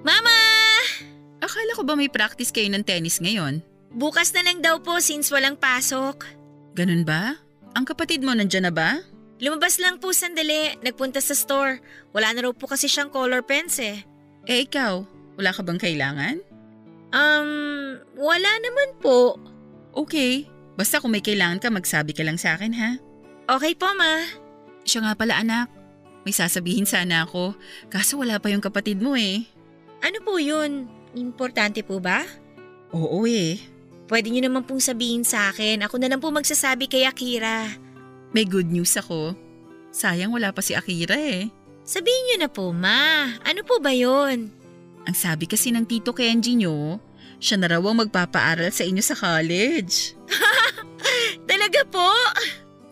Mama! 0.03 0.37
Akala 1.39 1.71
ko 1.73 1.81
ba 1.87 1.95
may 1.95 2.11
practice 2.11 2.51
kayo 2.51 2.67
ng 2.67 2.83
tennis 2.83 3.23
ngayon? 3.23 3.63
Bukas 3.95 4.35
na 4.35 4.43
lang 4.43 4.59
daw 4.59 4.83
po 4.83 4.99
since 4.99 5.31
walang 5.31 5.55
pasok. 5.55 6.27
Ganun 6.75 7.07
ba? 7.07 7.39
Ang 7.79 7.87
kapatid 7.87 8.19
mo 8.19 8.35
nandyan 8.35 8.67
na 8.67 8.73
ba? 8.75 8.99
Lumabas 9.39 9.79
lang 9.79 9.99
po 9.99 10.11
sandali, 10.11 10.75
nagpunta 10.83 11.23
sa 11.23 11.35
store. 11.35 11.79
Wala 12.11 12.35
na 12.35 12.47
raw 12.47 12.51
po 12.51 12.67
kasi 12.67 12.91
siyang 12.91 13.11
color 13.11 13.43
pens 13.43 13.79
eh. 13.79 14.03
Eh 14.47 14.67
ikaw, 14.67 15.03
wala 15.39 15.51
ka 15.55 15.63
bang 15.63 15.79
kailangan? 15.79 16.35
Um, 17.15 17.51
wala 18.19 18.51
naman 18.59 18.99
po. 18.99 19.39
Okay, 19.95 20.47
basta 20.75 20.99
kung 20.99 21.11
may 21.11 21.23
kailangan 21.23 21.59
ka 21.59 21.67
magsabi 21.71 22.11
ka 22.15 22.23
lang 22.23 22.39
sa 22.39 22.55
akin 22.59 22.71
ha. 22.75 22.91
Okay 23.49 23.73
po 23.75 23.91
ma. 23.95 24.23
Siya 24.85 25.01
nga 25.01 25.17
pala 25.17 25.41
anak, 25.41 25.67
May 26.25 26.33
sasabihin 26.33 26.89
sana 26.89 27.21
ako, 27.21 27.53
kaso 27.93 28.17
wala 28.17 28.41
pa 28.41 28.49
yung 28.49 28.65
kapatid 28.65 28.97
mo 28.97 29.13
eh. 29.13 29.45
Ano 30.01 30.17
po 30.25 30.41
yun? 30.41 30.89
Importante 31.13 31.85
po 31.85 32.01
ba? 32.01 32.25
Oo 32.89 33.29
eh. 33.29 33.61
Pwede 34.09 34.33
niyo 34.33 34.49
naman 34.49 34.65
pong 34.65 34.81
sabihin 34.81 35.21
sa 35.21 35.53
akin. 35.53 35.85
Ako 35.85 36.01
na 36.01 36.09
lang 36.09 36.17
po 36.17 36.33
magsasabi 36.33 36.89
kay 36.89 37.05
Akira. 37.05 37.69
May 38.33 38.49
good 38.49 38.73
news 38.73 38.97
ako. 38.97 39.37
Sayang 39.93 40.33
wala 40.33 40.49
pa 40.49 40.65
si 40.65 40.73
Akira 40.73 41.13
eh. 41.13 41.53
Sabihin 41.85 42.23
niyo 42.25 42.37
na 42.41 42.49
po, 42.49 42.73
ma. 42.73 43.29
Ano 43.45 43.61
po 43.61 43.77
ba 43.77 43.93
yun? 43.93 44.49
Ang 45.05 45.15
sabi 45.15 45.45
kasi 45.45 45.69
ng 45.69 45.85
tito 45.85 46.09
Kenji 46.09 46.57
nyo, 46.57 46.97
siya 47.39 47.59
na 47.59 47.67
raw 47.75 47.83
ang 47.83 48.05
magpapaaral 48.05 48.71
sa 48.71 48.83
inyo 48.87 49.03
sa 49.03 49.15
college. 49.15 50.15
Talaga 51.49 51.81
po? 51.87 52.09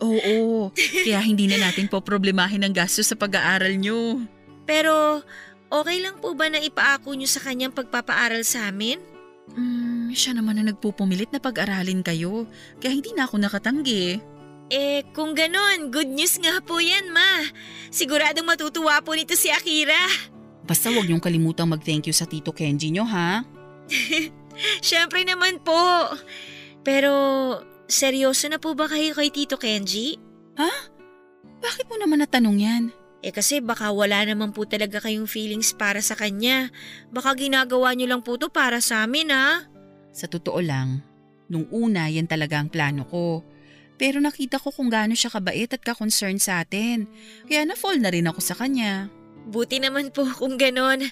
Oo, 0.03 0.69
kaya 0.75 1.23
hindi 1.23 1.47
na 1.47 1.69
natin 1.69 1.87
po 1.87 2.03
problemahin 2.03 2.67
ang 2.67 2.75
gastos 2.75 3.07
sa 3.07 3.15
pag-aaral 3.15 3.79
nyo. 3.79 4.19
Pero 4.67 5.23
okay 5.71 6.03
lang 6.03 6.19
po 6.19 6.35
ba 6.35 6.51
na 6.51 6.59
ipaako 6.59 7.15
niyo 7.15 7.31
sa 7.31 7.39
kanyang 7.39 7.71
pagpapaaral 7.71 8.43
sa 8.43 8.67
amin? 8.67 8.99
Hmm, 9.55 10.11
siya 10.11 10.35
naman 10.35 10.59
na 10.59 10.71
nagpupumilit 10.71 11.31
na 11.31 11.39
pag-aralin 11.39 12.03
kayo, 12.03 12.47
kaya 12.79 12.95
hindi 12.95 13.11
na 13.15 13.27
ako 13.27 13.35
nakatanggi. 13.43 14.19
Eh, 14.71 15.03
kung 15.11 15.35
ganon, 15.35 15.91
good 15.91 16.07
news 16.07 16.39
nga 16.39 16.63
po 16.63 16.79
yan, 16.79 17.11
ma. 17.11 17.43
Siguradong 17.91 18.47
matutuwa 18.47 19.03
po 19.03 19.13
nito 19.13 19.35
si 19.35 19.51
Akira. 19.51 19.99
Basta 20.63 20.87
huwag 20.87 21.05
niyong 21.05 21.23
kalimutang 21.23 21.67
mag-thank 21.67 22.07
you 22.07 22.15
sa 22.15 22.23
tito 22.23 22.55
Kenji 22.55 22.89
nyo 22.89 23.03
ha. 23.03 23.43
Siyempre 24.87 25.25
naman 25.25 25.61
po. 25.61 26.13
Pero, 26.83 27.13
seryoso 27.87 28.49
na 28.49 28.59
po 28.59 28.73
ba 28.73 28.89
kayo 28.89 29.15
kay 29.15 29.29
Tito 29.31 29.55
Kenji? 29.55 30.19
Bakit 31.63 31.87
mo 31.87 31.95
naman 31.95 32.19
natanong 32.19 32.59
yan? 32.59 32.83
Eh 33.23 33.31
kasi 33.31 33.63
baka 33.63 33.87
wala 33.95 34.19
naman 34.27 34.51
po 34.51 34.67
talaga 34.67 34.99
kayong 34.99 35.31
feelings 35.31 35.71
para 35.71 36.03
sa 36.03 36.11
kanya. 36.11 36.67
Baka 37.07 37.39
ginagawa 37.39 37.95
niyo 37.95 38.11
lang 38.11 38.21
po 38.21 38.35
to 38.35 38.51
para 38.51 38.83
sa 38.83 39.07
amin 39.07 39.31
ha. 39.31 39.63
Sa 40.11 40.27
totoo 40.27 40.59
lang, 40.59 40.99
nung 41.47 41.63
una 41.71 42.11
yan 42.11 42.27
talaga 42.27 42.59
ang 42.59 42.67
plano 42.67 43.07
ko. 43.07 43.47
Pero 43.95 44.19
nakita 44.19 44.59
ko 44.59 44.75
kung 44.75 44.91
gaano 44.91 45.15
siya 45.15 45.31
kabait 45.31 45.71
at 45.71 45.79
ka-concern 45.79 46.35
sa 46.35 46.59
atin. 46.59 47.07
Kaya 47.47 47.63
na-fall 47.63 48.03
na 48.03 48.11
rin 48.11 48.27
ako 48.27 48.43
sa 48.43 48.59
kanya. 48.59 49.07
Buti 49.47 49.83
naman 49.83 50.11
po 50.15 50.23
kung 50.39 50.55
ganon. 50.55 51.03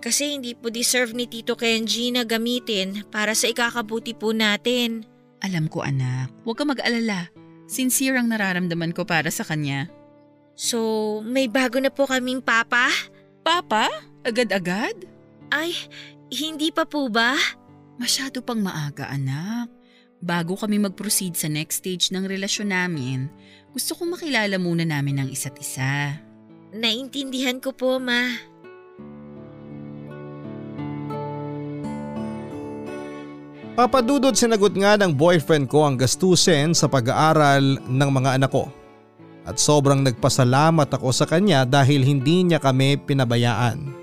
Kasi 0.00 0.36
hindi 0.36 0.56
po 0.56 0.72
deserve 0.72 1.12
ni 1.12 1.28
Tito 1.28 1.56
Kenji 1.56 2.08
na 2.12 2.24
gamitin 2.24 3.04
para 3.12 3.36
sa 3.36 3.48
ikakabuti 3.48 4.16
po 4.16 4.32
natin. 4.32 5.04
Alam 5.44 5.68
ko 5.68 5.84
anak, 5.84 6.32
huwag 6.48 6.56
ka 6.56 6.64
mag-alala. 6.64 7.28
Sincere 7.68 8.16
ang 8.16 8.32
nararamdaman 8.32 8.96
ko 8.96 9.04
para 9.04 9.28
sa 9.28 9.44
kanya. 9.44 9.92
So, 10.56 11.20
may 11.26 11.50
bago 11.50 11.76
na 11.82 11.92
po 11.92 12.08
kaming 12.08 12.40
papa? 12.40 12.88
Papa? 13.44 13.90
Agad-agad? 14.24 15.04
Ay, 15.52 15.76
hindi 16.32 16.72
pa 16.72 16.88
po 16.88 17.12
ba? 17.12 17.36
Masyado 18.00 18.40
pang 18.40 18.62
maaga 18.62 19.10
anak. 19.12 19.68
Bago 20.24 20.56
kami 20.56 20.80
mag-proceed 20.80 21.36
sa 21.36 21.52
next 21.52 21.84
stage 21.84 22.08
ng 22.08 22.24
relasyon 22.24 22.72
namin, 22.72 23.28
gusto 23.76 23.92
kong 23.92 24.16
makilala 24.16 24.56
muna 24.56 24.88
namin 24.88 25.20
ang 25.20 25.28
isa't 25.28 25.60
isa. 25.60 26.16
Naintindihan 26.74 27.62
ko 27.62 27.70
po, 27.70 28.02
ma. 28.02 28.34
Papadudod 33.78 34.34
sinagot 34.34 34.74
nga 34.74 34.98
ng 34.98 35.14
boyfriend 35.14 35.70
ko 35.70 35.86
ang 35.86 35.94
gastusin 35.94 36.74
sa 36.74 36.90
pag-aaral 36.90 37.78
ng 37.78 38.10
mga 38.10 38.42
anak 38.42 38.50
ko. 38.50 38.66
At 39.46 39.62
sobrang 39.62 40.02
nagpasalamat 40.02 40.90
ako 40.90 41.14
sa 41.14 41.30
kanya 41.30 41.62
dahil 41.62 42.02
hindi 42.02 42.42
niya 42.42 42.58
kami 42.58 42.98
pinabayaan. 43.06 43.94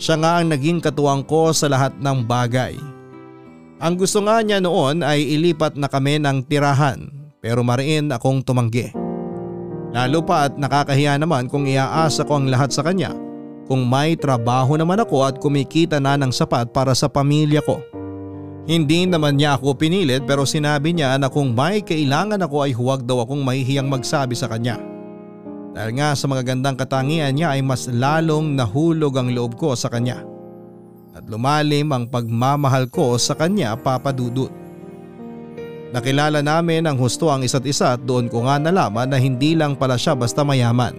Siya 0.00 0.16
nga 0.16 0.40
ang 0.40 0.48
naging 0.48 0.80
katuwang 0.80 1.28
ko 1.28 1.52
sa 1.52 1.68
lahat 1.68 1.92
ng 2.00 2.24
bagay. 2.24 2.72
Ang 3.84 4.00
gusto 4.00 4.24
nga 4.24 4.40
niya 4.40 4.64
noon 4.64 5.04
ay 5.04 5.28
ilipat 5.36 5.76
na 5.76 5.92
kami 5.92 6.16
ng 6.16 6.40
tirahan 6.48 7.12
pero 7.44 7.60
mariin 7.60 8.08
akong 8.16 8.40
tumanggi. 8.40 9.01
Lalo 9.92 10.24
pa 10.24 10.48
at 10.48 10.56
nakakahiya 10.56 11.20
naman 11.20 11.52
kung 11.52 11.68
iaasa 11.68 12.24
ko 12.24 12.40
ang 12.40 12.48
lahat 12.48 12.72
sa 12.72 12.80
kanya 12.80 13.12
kung 13.72 13.88
may 13.88 14.18
trabaho 14.18 14.76
naman 14.76 15.00
ako 15.00 15.24
at 15.24 15.40
kumikita 15.40 15.96
na 15.96 16.18
ng 16.18 16.28
sapat 16.28 16.68
para 16.76 16.92
sa 16.92 17.08
pamilya 17.08 17.62
ko. 17.64 17.80
Hindi 18.68 19.08
naman 19.08 19.40
niya 19.40 19.58
ako 19.58 19.74
pinilit 19.74 20.28
pero 20.28 20.46
sinabi 20.46 20.94
niya 20.94 21.18
na 21.18 21.26
kung 21.26 21.56
may 21.56 21.82
kailangan 21.82 22.44
ako 22.44 22.68
ay 22.68 22.72
huwag 22.76 23.08
daw 23.08 23.26
akong 23.26 23.42
mahihiyang 23.42 23.90
magsabi 23.90 24.38
sa 24.38 24.46
kanya. 24.46 24.78
Dahil 25.72 25.96
nga 25.96 26.12
sa 26.12 26.28
mga 26.28 26.52
gandang 26.52 26.76
katangian 26.76 27.32
niya 27.32 27.56
ay 27.56 27.64
mas 27.64 27.88
lalong 27.88 28.54
nahulog 28.54 29.16
ang 29.16 29.32
loob 29.32 29.56
ko 29.56 29.74
sa 29.74 29.88
kanya. 29.88 30.20
At 31.16 31.26
lumalim 31.26 31.90
ang 31.90 32.12
pagmamahal 32.12 32.92
ko 32.92 33.16
sa 33.16 33.34
kanya 33.34 33.74
papadudot. 33.74 34.52
Nakilala 35.92 36.40
namin 36.40 36.88
ang 36.88 36.96
husto 36.96 37.28
ang 37.28 37.44
isa't 37.44 37.68
isa 37.68 38.00
at 38.00 38.00
doon 38.08 38.32
ko 38.32 38.48
nga 38.48 38.56
nalaman 38.56 39.12
na 39.12 39.20
hindi 39.20 39.52
lang 39.52 39.76
pala 39.76 40.00
siya 40.00 40.16
basta 40.16 40.40
mayaman. 40.40 40.96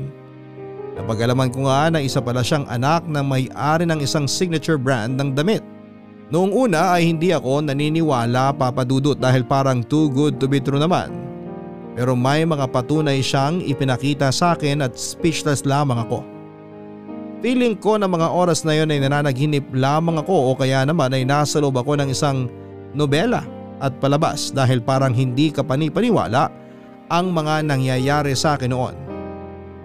Napagalaman 0.93 1.49
ko 1.49 1.65
nga 1.65 1.89
na 1.89 1.97
isa 1.97 2.21
pala 2.21 2.45
siyang 2.45 2.69
anak 2.69 3.01
na 3.09 3.25
may-ari 3.25 3.89
ng 3.89 3.97
isang 4.05 4.29
signature 4.29 4.77
brand 4.77 5.17
ng 5.17 5.33
damit. 5.33 5.65
Noong 6.29 6.53
una 6.53 6.93
ay 6.93 7.09
hindi 7.09 7.33
ako 7.33 7.65
naniniwala 7.65 8.53
papadudot 8.53 9.17
dahil 9.17 9.41
parang 9.41 9.81
too 9.81 10.13
good 10.13 10.37
to 10.37 10.45
be 10.45 10.61
true 10.61 10.77
naman. 10.77 11.09
Pero 11.97 12.13
may 12.13 12.45
mga 12.45 12.69
patunay 12.69 13.17
siyang 13.25 13.65
ipinakita 13.65 14.29
sa 14.29 14.53
akin 14.53 14.85
at 14.85 14.93
speechless 14.93 15.65
lamang 15.65 16.05
ako. 16.05 16.21
Feeling 17.41 17.81
ko 17.81 17.97
na 17.97 18.05
mga 18.05 18.29
oras 18.29 18.61
na 18.61 18.77
yon 18.77 18.93
ay 18.93 19.01
nananaginip 19.01 19.65
lamang 19.73 20.21
ako 20.21 20.53
o 20.53 20.57
kaya 20.57 20.85
naman 20.85 21.17
ay 21.17 21.25
nasa 21.25 21.57
loob 21.57 21.81
ako 21.81 21.97
ng 21.97 22.13
isang 22.13 22.45
nobela 22.93 23.41
at 23.83 23.99
palabas 23.99 24.55
dahil 24.55 24.79
parang 24.79 25.11
hindi 25.11 25.51
ka 25.51 25.59
panipaniwala 25.59 26.47
ang 27.11 27.35
mga 27.35 27.67
nangyayari 27.67 28.31
sa 28.31 28.55
akin 28.55 28.71
noon. 28.71 28.95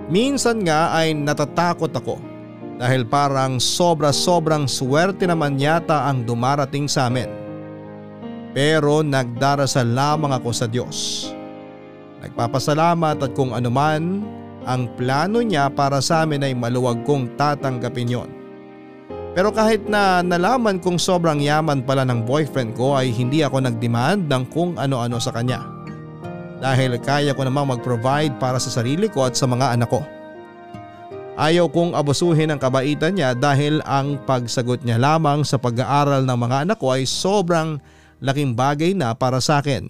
Minsan 0.06 0.62
nga 0.62 0.94
ay 0.94 1.12
natatakot 1.12 1.90
ako 1.90 2.16
dahil 2.78 3.02
parang 3.02 3.58
sobra-sobrang 3.58 4.70
swerte 4.70 5.26
naman 5.26 5.58
yata 5.58 6.06
ang 6.06 6.22
dumarating 6.22 6.86
sa 6.86 7.10
amin. 7.10 7.26
Pero 8.54 9.02
nagdarasal 9.02 9.84
lamang 9.84 10.32
ako 10.38 10.50
sa 10.54 10.70
Diyos. 10.70 11.28
Nagpapasalamat 12.22 13.18
at 13.18 13.32
kung 13.34 13.52
anuman 13.52 14.22
ang 14.64 14.88
plano 14.94 15.42
niya 15.42 15.68
para 15.68 15.98
sa 15.98 16.22
amin 16.22 16.46
ay 16.46 16.54
maluwag 16.54 17.02
kong 17.02 17.34
tatanggapin 17.36 18.14
yon. 18.14 18.37
Pero 19.36 19.52
kahit 19.52 19.84
na 19.86 20.24
nalaman 20.24 20.80
kong 20.80 20.96
sobrang 20.96 21.38
yaman 21.42 21.84
pala 21.84 22.02
ng 22.08 22.24
boyfriend 22.24 22.72
ko 22.74 22.96
ay 22.96 23.12
hindi 23.12 23.44
ako 23.44 23.64
nagdemand 23.64 24.26
ng 24.26 24.44
kung 24.48 24.74
ano-ano 24.80 25.20
sa 25.20 25.30
kanya. 25.34 25.62
Dahil 26.58 26.98
kaya 26.98 27.36
ko 27.36 27.46
namang 27.46 27.78
mag-provide 27.78 28.34
para 28.42 28.58
sa 28.58 28.72
sarili 28.72 29.06
ko 29.06 29.28
at 29.28 29.38
sa 29.38 29.46
mga 29.46 29.78
anak 29.78 29.90
ko. 29.92 30.02
Ayaw 31.38 31.70
kong 31.70 31.94
abusuhin 31.94 32.50
ang 32.50 32.58
kabaitan 32.58 33.14
niya 33.14 33.30
dahil 33.30 33.78
ang 33.86 34.18
pagsagot 34.26 34.82
niya 34.82 34.98
lamang 34.98 35.46
sa 35.46 35.54
pag-aaral 35.54 36.26
ng 36.26 36.34
mga 36.34 36.56
anak 36.66 36.82
ko 36.82 36.90
ay 36.90 37.06
sobrang 37.06 37.78
laking 38.18 38.58
bagay 38.58 38.90
na 38.90 39.14
para 39.14 39.38
sa 39.38 39.62
akin. 39.62 39.86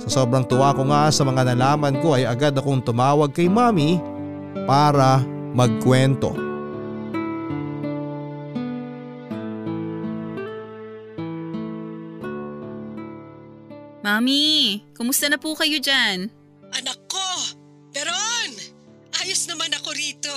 Sa 0.00 0.24
sobrang 0.24 0.48
tuwa 0.48 0.72
ko 0.72 0.88
nga 0.88 1.12
sa 1.12 1.20
mga 1.20 1.52
nalaman 1.52 2.00
ko 2.00 2.16
ay 2.16 2.24
agad 2.24 2.56
akong 2.56 2.80
tumawag 2.80 3.36
kay 3.36 3.44
mami 3.44 4.00
para 4.64 5.20
magkwento. 5.52 6.43
Mami, 14.04 14.84
kumusta 14.92 15.32
na 15.32 15.40
po 15.40 15.56
kayo 15.56 15.80
dyan? 15.80 16.28
Anak 16.76 17.00
ko! 17.08 17.28
Peron! 17.88 18.52
Ayos 19.24 19.48
naman 19.48 19.72
ako 19.72 19.96
rito. 19.96 20.28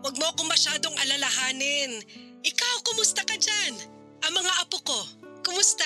Huwag 0.00 0.16
mo 0.16 0.24
akong 0.32 0.48
masyadong 0.48 0.96
alalahanin. 0.96 2.00
Ikaw, 2.40 2.74
kumusta 2.88 3.28
ka 3.28 3.36
dyan? 3.36 3.76
Ang 4.24 4.40
mga 4.40 4.52
apo 4.64 4.80
ko, 4.80 4.96
kumusta? 5.44 5.84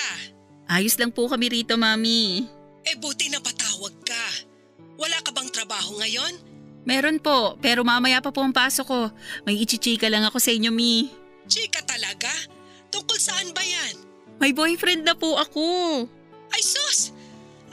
Ayos 0.71 0.95
lang 0.95 1.11
po 1.11 1.27
kami 1.27 1.51
rito, 1.51 1.75
Mami. 1.75 2.47
Eh 2.87 2.95
buti 2.95 3.27
na 3.27 3.43
patawag 3.43 3.99
ka. 4.07 4.25
Wala 4.95 5.19
ka 5.27 5.35
bang 5.35 5.51
trabaho 5.51 5.99
ngayon? 5.99 6.39
Meron 6.87 7.19
po, 7.19 7.59
pero 7.59 7.83
mamaya 7.83 8.23
pa 8.23 8.31
po 8.31 8.47
ang 8.47 8.55
pasok 8.55 8.87
ko. 8.87 9.01
May 9.43 9.59
ichichika 9.59 10.07
lang 10.07 10.23
ako 10.23 10.39
sa 10.39 10.55
inyo, 10.55 10.71
Mi. 10.71 11.11
Chika 11.51 11.83
talaga? 11.83 12.31
Tungkol 12.95 13.19
saan 13.19 13.51
ba 13.51 13.59
yan? 13.59 13.99
May 14.39 14.55
boyfriend 14.55 15.03
na 15.03 15.19
po 15.19 15.35
ako. 15.35 15.67
Ay 16.53 16.61
sus! 16.61 17.09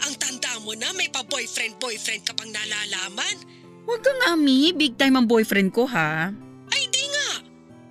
Ang 0.01 0.17
tanda 0.17 0.57
mo 0.65 0.73
na 0.73 0.89
may 0.97 1.13
pa-boyfriend-boyfriend 1.13 2.25
ka 2.25 2.33
pang 2.33 2.49
nalalaman. 2.49 3.37
Huwag 3.85 4.01
ka 4.01 4.13
nga, 4.25 4.33
Mi. 4.33 4.73
Big 4.73 4.97
time 4.97 5.21
ang 5.21 5.29
boyfriend 5.29 5.77
ko, 5.77 5.85
ha? 5.85 6.33
Ay 6.73 6.83
di 6.89 7.05
nga! 7.13 7.45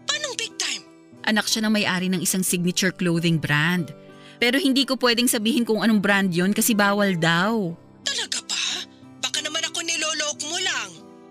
Paanong 0.10 0.34
big 0.34 0.54
time? 0.58 0.82
Anak 1.30 1.46
siya 1.46 1.66
ng 1.66 1.74
may-ari 1.78 2.10
ng 2.10 2.22
isang 2.26 2.42
signature 2.42 2.90
clothing 2.90 3.38
brand. 3.38 3.94
Pero 4.42 4.58
hindi 4.58 4.88
ko 4.88 4.98
pwedeng 4.98 5.30
sabihin 5.30 5.68
kung 5.68 5.84
anong 5.84 6.02
brand 6.02 6.30
yon 6.34 6.56
kasi 6.56 6.74
bawal 6.74 7.14
daw. 7.20 7.76
Talaga 8.08 8.40
ba? 8.50 8.66
Baka 9.22 9.46
naman 9.46 9.62
ako 9.70 9.80
nilolok 9.84 10.38
mo 10.48 10.58
lang. 10.58 10.90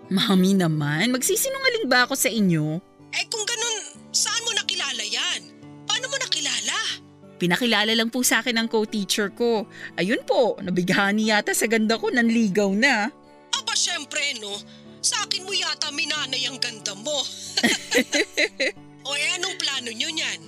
Mami 0.09 0.55
naman, 0.55 1.11
magsisinungaling 1.11 1.89
ba 1.89 2.07
ako 2.07 2.15
sa 2.15 2.29
inyo? 2.31 2.79
Pinakilala 7.39 7.95
lang 7.95 8.11
po 8.11 8.19
sa 8.21 8.43
akin 8.43 8.59
ng 8.59 8.67
co-teacher 8.67 9.31
ko. 9.31 9.63
Ayun 9.95 10.21
po, 10.27 10.59
nabighani 10.59 11.31
yata 11.31 11.55
sa 11.55 11.71
ganda 11.71 11.95
ko, 11.95 12.11
nanligaw 12.11 12.67
na. 12.75 13.07
Aba 13.55 13.73
syempre 13.73 14.35
no, 14.43 14.59
sa 14.99 15.23
akin 15.23 15.47
mo 15.47 15.55
yata 15.55 15.89
minanay 15.95 16.43
ang 16.51 16.59
ganda 16.59 16.91
mo. 16.99 17.23
o 19.07 19.09
eh 19.15 19.27
anong 19.39 19.55
plano 19.55 19.89
nyo 19.95 20.09
niyan? 20.11 20.41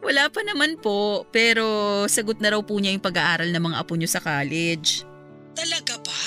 Wala 0.00 0.32
pa 0.32 0.40
naman 0.40 0.80
po, 0.80 1.28
pero 1.28 2.08
sagot 2.08 2.40
na 2.40 2.56
raw 2.56 2.60
po 2.64 2.80
niya 2.80 2.96
yung 2.96 3.04
pag-aaral 3.04 3.52
ng 3.52 3.60
mga 3.60 3.76
apo 3.84 3.92
niyo 4.00 4.08
sa 4.08 4.24
college. 4.24 5.04
Talaga 5.52 6.00
ba? 6.00 6.24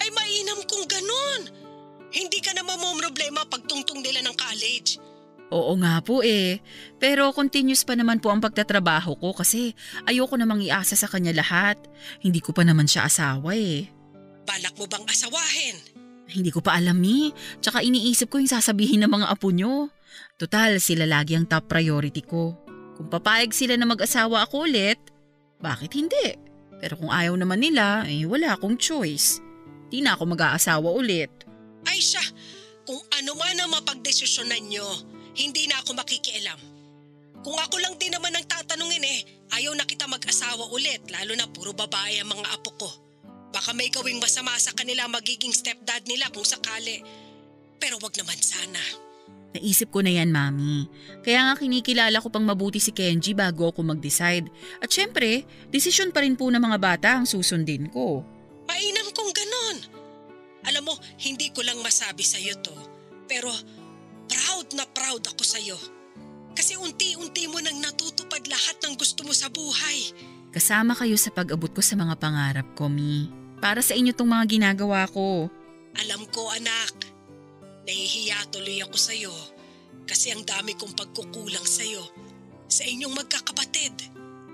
Ay 0.00 0.08
mainam 0.16 0.64
kung 0.64 0.88
ganun. 0.88 1.52
Hindi 2.08 2.40
ka 2.40 2.56
na 2.56 2.64
problema 3.16 3.48
pagtungtong 3.48 4.04
nila 4.04 4.20
ng 4.28 4.36
college. 4.36 5.00
Oo 5.54 5.78
nga 5.78 6.02
po 6.02 6.26
eh. 6.26 6.58
Pero 6.98 7.30
continuous 7.30 7.86
pa 7.86 7.94
naman 7.94 8.18
po 8.18 8.34
ang 8.34 8.42
pagtatrabaho 8.42 9.14
ko 9.14 9.30
kasi 9.30 9.78
ayoko 10.10 10.34
namang 10.34 10.62
iasa 10.64 10.98
sa 10.98 11.06
kanya 11.06 11.30
lahat. 11.30 11.78
Hindi 12.18 12.42
ko 12.42 12.50
pa 12.50 12.66
naman 12.66 12.90
siya 12.90 13.06
asawa 13.06 13.54
eh. 13.54 13.86
Balak 14.46 14.74
mo 14.74 14.90
bang 14.90 15.06
asawahin? 15.06 15.76
Hindi 16.26 16.50
ko 16.50 16.58
pa 16.58 16.74
alam 16.74 16.98
eh. 17.06 17.30
Tsaka 17.62 17.86
iniisip 17.86 18.26
ko 18.26 18.42
yung 18.42 18.50
sasabihin 18.50 19.06
ng 19.06 19.10
mga 19.10 19.26
apo 19.30 19.54
nyo. 19.54 19.94
Total, 20.34 20.82
sila 20.82 21.06
lagi 21.06 21.38
ang 21.38 21.46
top 21.46 21.70
priority 21.70 22.26
ko. 22.26 22.58
Kung 22.98 23.06
papayag 23.06 23.54
sila 23.54 23.78
na 23.78 23.86
mag-asawa 23.86 24.48
ako 24.48 24.66
ulit, 24.66 24.98
bakit 25.62 25.94
hindi? 25.94 26.34
Pero 26.82 26.98
kung 26.98 27.12
ayaw 27.14 27.38
naman 27.38 27.62
nila, 27.62 28.04
eh 28.04 28.26
wala 28.26 28.58
akong 28.58 28.76
choice. 28.76 29.40
Di 29.88 30.02
na 30.02 30.18
ako 30.18 30.34
mag-aasawa 30.34 30.88
ulit. 30.90 31.30
Ay 31.86 32.02
siya, 32.02 32.24
kung 32.82 32.98
ano 33.14 33.32
man 33.38 33.56
ang 33.62 33.70
mapagdesisyonan 33.72 34.66
nyo, 34.66 34.86
hindi 35.36 35.68
na 35.68 35.80
ako 35.84 35.96
makikialam. 35.96 36.60
Kung 37.44 37.56
ako 37.62 37.78
lang 37.78 37.94
din 38.00 38.10
naman 38.10 38.34
ang 38.34 38.46
tatanungin 38.48 39.04
eh, 39.06 39.20
ayaw 39.54 39.76
na 39.78 39.86
kita 39.86 40.10
mag-asawa 40.10 40.66
ulit 40.74 41.06
lalo 41.12 41.36
na 41.38 41.46
puro 41.46 41.70
babae 41.76 42.18
ang 42.18 42.32
mga 42.32 42.44
apo 42.56 42.70
ko. 42.74 42.90
Baka 43.54 43.70
may 43.70 43.88
gawing 43.88 44.18
masama 44.18 44.56
sa 44.58 44.74
kanila 44.74 45.06
magiging 45.06 45.54
stepdad 45.54 46.02
nila 46.10 46.26
kung 46.34 46.44
sakali. 46.44 47.00
Pero 47.78 48.00
wag 48.02 48.16
naman 48.18 48.36
sana. 48.40 49.06
Naisip 49.56 49.88
ko 49.88 50.04
na 50.04 50.12
yan, 50.12 50.28
Mami. 50.28 50.84
Kaya 51.24 51.48
nga 51.48 51.54
kinikilala 51.56 52.20
ko 52.20 52.28
pang 52.28 52.44
mabuti 52.44 52.76
si 52.76 52.92
Kenji 52.92 53.32
bago 53.32 53.72
ako 53.72 53.80
mag-decide. 53.88 54.52
At 54.84 54.92
syempre, 54.92 55.48
desisyon 55.72 56.12
pa 56.12 56.20
rin 56.20 56.36
po 56.36 56.52
ng 56.52 56.60
mga 56.60 56.78
bata 56.82 57.08
ang 57.16 57.24
susundin 57.24 57.88
ko. 57.88 58.20
Mainam 58.68 59.08
kong 59.16 59.32
ganon. 59.32 59.76
Alam 60.66 60.92
mo, 60.92 60.94
hindi 61.22 61.48
ko 61.54 61.64
lang 61.64 61.80
masabi 61.80 62.26
sa'yo 62.26 62.58
to. 62.60 62.74
Pero 63.30 63.48
proud 64.28 64.66
na 64.74 64.84
proud 64.90 65.22
ako 65.26 65.42
sa'yo. 65.42 65.78
Kasi 66.56 66.76
unti-unti 66.76 67.46
mo 67.52 67.60
nang 67.60 67.78
natutupad 67.80 68.42
lahat 68.48 68.76
ng 68.84 68.94
gusto 68.96 69.22
mo 69.24 69.32
sa 69.32 69.52
buhay. 69.52 70.12
Kasama 70.54 70.96
kayo 70.96 71.14
sa 71.20 71.28
pag-abot 71.34 71.68
ko 71.68 71.84
sa 71.84 72.00
mga 72.00 72.16
pangarap 72.16 72.68
ko, 72.72 72.88
Mi. 72.88 73.28
Para 73.60 73.84
sa 73.84 73.92
inyo 73.92 74.12
tong 74.16 74.32
mga 74.32 74.44
ginagawa 74.48 75.04
ko. 75.08 75.52
Alam 76.00 76.24
ko, 76.32 76.48
anak. 76.52 77.12
Nahihiya 77.86 78.50
tuloy 78.50 78.82
ako 78.82 78.96
sa'yo 78.98 79.34
kasi 80.06 80.34
ang 80.34 80.42
dami 80.46 80.74
kong 80.74 80.94
pagkukulang 80.94 81.66
sa'yo 81.66 82.02
sa 82.66 82.86
inyong 82.86 83.14
magkakapatid. 83.14 83.94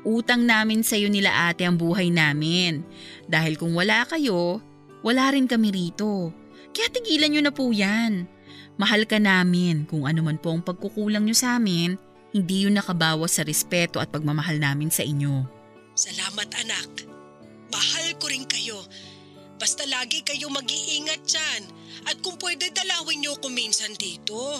Utang 0.02 0.42
namin 0.42 0.82
sa'yo 0.82 1.06
nila 1.06 1.48
ate 1.48 1.62
ang 1.62 1.78
buhay 1.78 2.10
namin. 2.10 2.82
Dahil 3.30 3.54
kung 3.54 3.72
wala 3.72 4.02
kayo, 4.04 4.58
wala 5.00 5.30
rin 5.30 5.46
kami 5.46 5.70
rito. 5.70 6.34
Kaya 6.74 6.88
tigilan 6.90 7.30
nyo 7.30 7.42
na 7.46 7.52
po 7.54 7.70
yan. 7.70 8.26
Mahal 8.80 9.04
ka 9.04 9.20
namin 9.20 9.84
kung 9.84 10.08
ano 10.08 10.24
man 10.24 10.40
po 10.40 10.52
ang 10.52 10.64
pagkukulang 10.64 11.28
nyo 11.28 11.36
sa 11.36 11.60
amin, 11.60 11.96
hindi 12.32 12.64
yun 12.64 12.76
nakabawas 12.76 13.36
sa 13.36 13.44
respeto 13.44 14.00
at 14.00 14.08
pagmamahal 14.08 14.56
namin 14.56 14.88
sa 14.88 15.04
inyo. 15.04 15.44
Salamat 15.92 16.48
anak. 16.64 17.04
Mahal 17.68 18.16
ko 18.16 18.32
rin 18.32 18.48
kayo. 18.48 18.80
Basta 19.60 19.84
lagi 19.86 20.24
kayo 20.24 20.48
mag-iingat 20.48 21.22
dyan 21.28 21.62
at 22.08 22.16
kung 22.24 22.40
pwede 22.40 22.72
dalawin 22.72 23.20
niyo 23.20 23.36
ako 23.36 23.52
minsan 23.52 23.92
dito. 23.94 24.58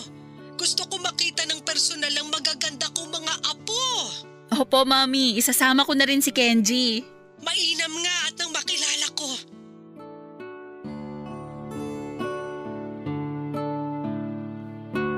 Gusto 0.53 0.85
ko 0.85 1.01
makita 1.01 1.49
ng 1.49 1.65
personal 1.65 2.13
ang 2.13 2.29
magaganda 2.29 2.87
kong 2.93 3.09
mga 3.09 3.33
apo. 3.49 3.85
Opo, 4.53 4.85
Mami. 4.85 5.33
Isasama 5.41 5.81
ko 5.81 5.97
na 5.97 6.05
rin 6.05 6.21
si 6.21 6.29
Kenji. 6.29 7.01
Mainam 7.41 7.93
nga 8.05 8.12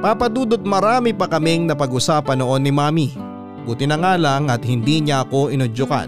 Papadudot 0.05 0.61
marami 0.61 1.17
pa 1.17 1.25
kaming 1.25 1.65
napag-usapan 1.65 2.37
noon 2.37 2.61
ni 2.61 2.69
Mami. 2.69 3.09
Buti 3.65 3.89
na 3.89 3.97
nga 3.97 4.13
lang 4.21 4.53
at 4.53 4.61
hindi 4.61 5.01
niya 5.01 5.25
ako 5.25 5.49
inudyukan. 5.49 6.05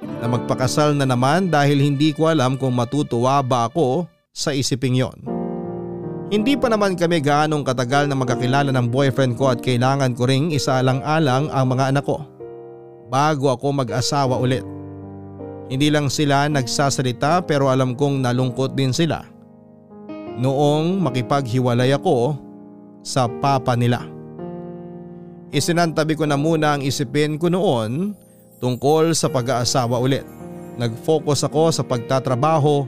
Na 0.00 0.24
magpakasal 0.24 0.96
na 0.96 1.04
naman 1.04 1.52
dahil 1.52 1.84
hindi 1.84 2.16
ko 2.16 2.32
alam 2.32 2.56
kung 2.56 2.72
matutuwa 2.72 3.44
ba 3.44 3.68
ako 3.68 4.08
sa 4.32 4.56
isiping 4.56 4.96
yon. 4.96 5.20
Hindi 6.32 6.56
pa 6.56 6.72
naman 6.72 6.96
kami 6.96 7.20
gaanong 7.20 7.60
katagal 7.60 8.08
na 8.08 8.16
magkakilala 8.16 8.72
ng 8.72 8.88
boyfriend 8.88 9.36
ko 9.36 9.52
at 9.52 9.60
kailangan 9.60 10.16
ko 10.16 10.24
ring 10.24 10.56
isaalang-alang 10.56 11.52
ang 11.52 11.66
mga 11.76 11.92
anak 11.92 12.08
ko. 12.08 12.24
Bago 13.12 13.52
ako 13.52 13.84
mag-asawa 13.84 14.40
ulit. 14.40 14.64
Hindi 15.68 15.92
lang 15.92 16.08
sila 16.08 16.48
nagsasalita 16.48 17.44
pero 17.44 17.68
alam 17.68 17.92
kong 17.92 18.24
nalungkot 18.24 18.72
din 18.72 18.96
sila. 18.96 19.28
Noong 20.40 21.04
makipaghiwalay 21.04 21.92
ako 21.92 22.48
sa 23.00 23.26
papa 23.28 23.74
nila. 23.76 24.04
Isinantabi 25.50 26.14
ko 26.14 26.24
na 26.28 26.38
muna 26.38 26.78
ang 26.78 26.82
isipin 26.86 27.34
ko 27.34 27.50
noon 27.50 28.14
tungkol 28.62 29.16
sa 29.18 29.26
pag-aasawa 29.26 29.98
ulit. 29.98 30.22
Nag-focus 30.78 31.42
ako 31.44 31.74
sa 31.74 31.82
pagtatrabaho 31.82 32.86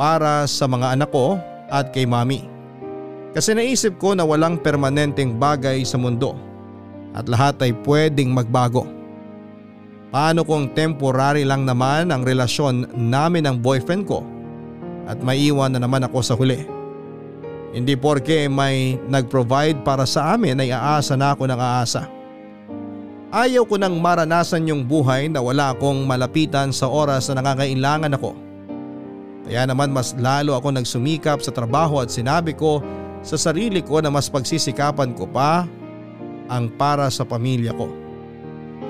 para 0.00 0.48
sa 0.48 0.64
mga 0.64 0.96
anak 0.96 1.12
ko 1.12 1.36
at 1.68 1.92
kay 1.92 2.08
mami. 2.08 2.48
Kasi 3.36 3.52
naisip 3.52 4.00
ko 4.00 4.16
na 4.16 4.24
walang 4.24 4.60
permanenteng 4.60 5.36
bagay 5.36 5.84
sa 5.84 6.00
mundo 6.00 6.36
at 7.12 7.28
lahat 7.28 7.60
ay 7.60 7.72
pwedeng 7.84 8.32
magbago. 8.32 8.88
Paano 10.12 10.44
kung 10.44 10.72
temporary 10.76 11.44
lang 11.44 11.64
naman 11.64 12.12
ang 12.12 12.24
relasyon 12.24 12.92
namin 12.92 13.48
ng 13.48 13.56
boyfriend 13.64 14.04
ko 14.04 14.20
at 15.08 15.16
maiwan 15.24 15.72
na 15.72 15.80
naman 15.80 16.04
ako 16.04 16.18
sa 16.20 16.36
huli. 16.36 16.68
Hindi 17.72 17.96
porke 17.96 18.52
may 18.52 19.00
nag-provide 19.08 19.80
para 19.80 20.04
sa 20.04 20.36
amin 20.36 20.60
ay 20.60 20.76
aasa 20.76 21.16
na 21.16 21.32
ako 21.32 21.48
ng 21.48 21.56
aasa. 21.56 22.04
Ayaw 23.32 23.64
ko 23.64 23.80
nang 23.80 23.96
maranasan 23.96 24.68
yung 24.68 24.84
buhay 24.84 25.32
na 25.32 25.40
wala 25.40 25.72
akong 25.72 26.04
malapitan 26.04 26.68
sa 26.68 26.84
oras 26.84 27.32
na 27.32 27.40
nangangailangan 27.40 28.12
ako. 28.12 28.36
Kaya 29.48 29.64
naman 29.64 29.88
mas 29.88 30.12
lalo 30.20 30.52
ako 30.52 30.68
nagsumikap 30.76 31.40
sa 31.40 31.48
trabaho 31.48 32.04
at 32.04 32.12
sinabi 32.12 32.52
ko 32.52 32.84
sa 33.24 33.40
sarili 33.40 33.80
ko 33.80 34.04
na 34.04 34.12
mas 34.12 34.28
pagsisikapan 34.28 35.16
ko 35.16 35.24
pa 35.24 35.64
ang 36.52 36.68
para 36.76 37.08
sa 37.08 37.24
pamilya 37.24 37.72
ko. 37.72 37.88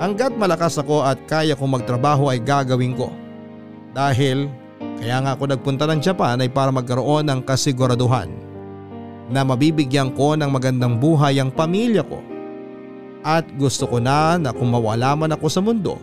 Hanggat 0.03 0.35
malakas 0.35 0.75
ako 0.75 1.07
at 1.07 1.23
kaya 1.23 1.55
kong 1.55 1.79
magtrabaho 1.79 2.27
ay 2.27 2.43
gagawin 2.43 2.99
ko. 2.99 3.15
Dahil 3.95 4.51
kaya 4.99 5.23
nga 5.23 5.39
ako 5.39 5.55
nagpunta 5.55 5.87
ng 5.87 6.03
Japan 6.03 6.43
ay 6.43 6.51
para 6.51 6.67
magkaroon 6.67 7.31
ng 7.31 7.39
kasiguraduhan 7.47 8.52
na 9.31 9.45
mabibigyan 9.47 10.11
ko 10.11 10.35
ng 10.35 10.49
magandang 10.49 10.99
buhay 10.99 11.39
ang 11.39 11.53
pamilya 11.53 12.03
ko. 12.03 12.19
At 13.23 13.47
gusto 13.55 13.87
ko 13.87 14.03
na 14.03 14.35
na 14.35 14.51
kung 14.51 14.71
mawala 14.71 15.15
man 15.15 15.31
ako 15.31 15.47
sa 15.47 15.63
mundo 15.63 15.95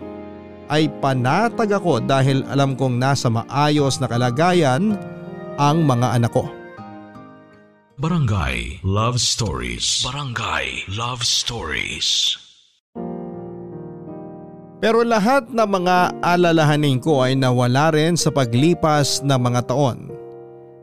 ay 0.71 0.89
panatag 1.03 1.77
ako 1.77 2.01
dahil 2.01 2.47
alam 2.47 2.79
kong 2.79 2.97
nasa 2.97 3.27
maayos 3.29 3.99
na 3.99 4.07
kalagayan 4.07 4.97
ang 5.61 5.85
mga 5.85 6.17
anak 6.17 6.33
ko. 6.33 6.47
Barangay 8.01 8.81
Love 8.81 9.21
Stories. 9.21 10.01
Barangay 10.01 10.89
Love 10.89 11.21
Stories. 11.21 12.39
Pero 14.81 15.05
lahat 15.05 15.53
ng 15.53 15.69
mga 15.69 16.25
alalahanin 16.25 16.97
ko 16.97 17.21
ay 17.21 17.37
nawala 17.37 17.93
rin 17.93 18.17
sa 18.17 18.33
paglipas 18.33 19.21
ng 19.21 19.37
mga 19.37 19.69
taon. 19.69 20.10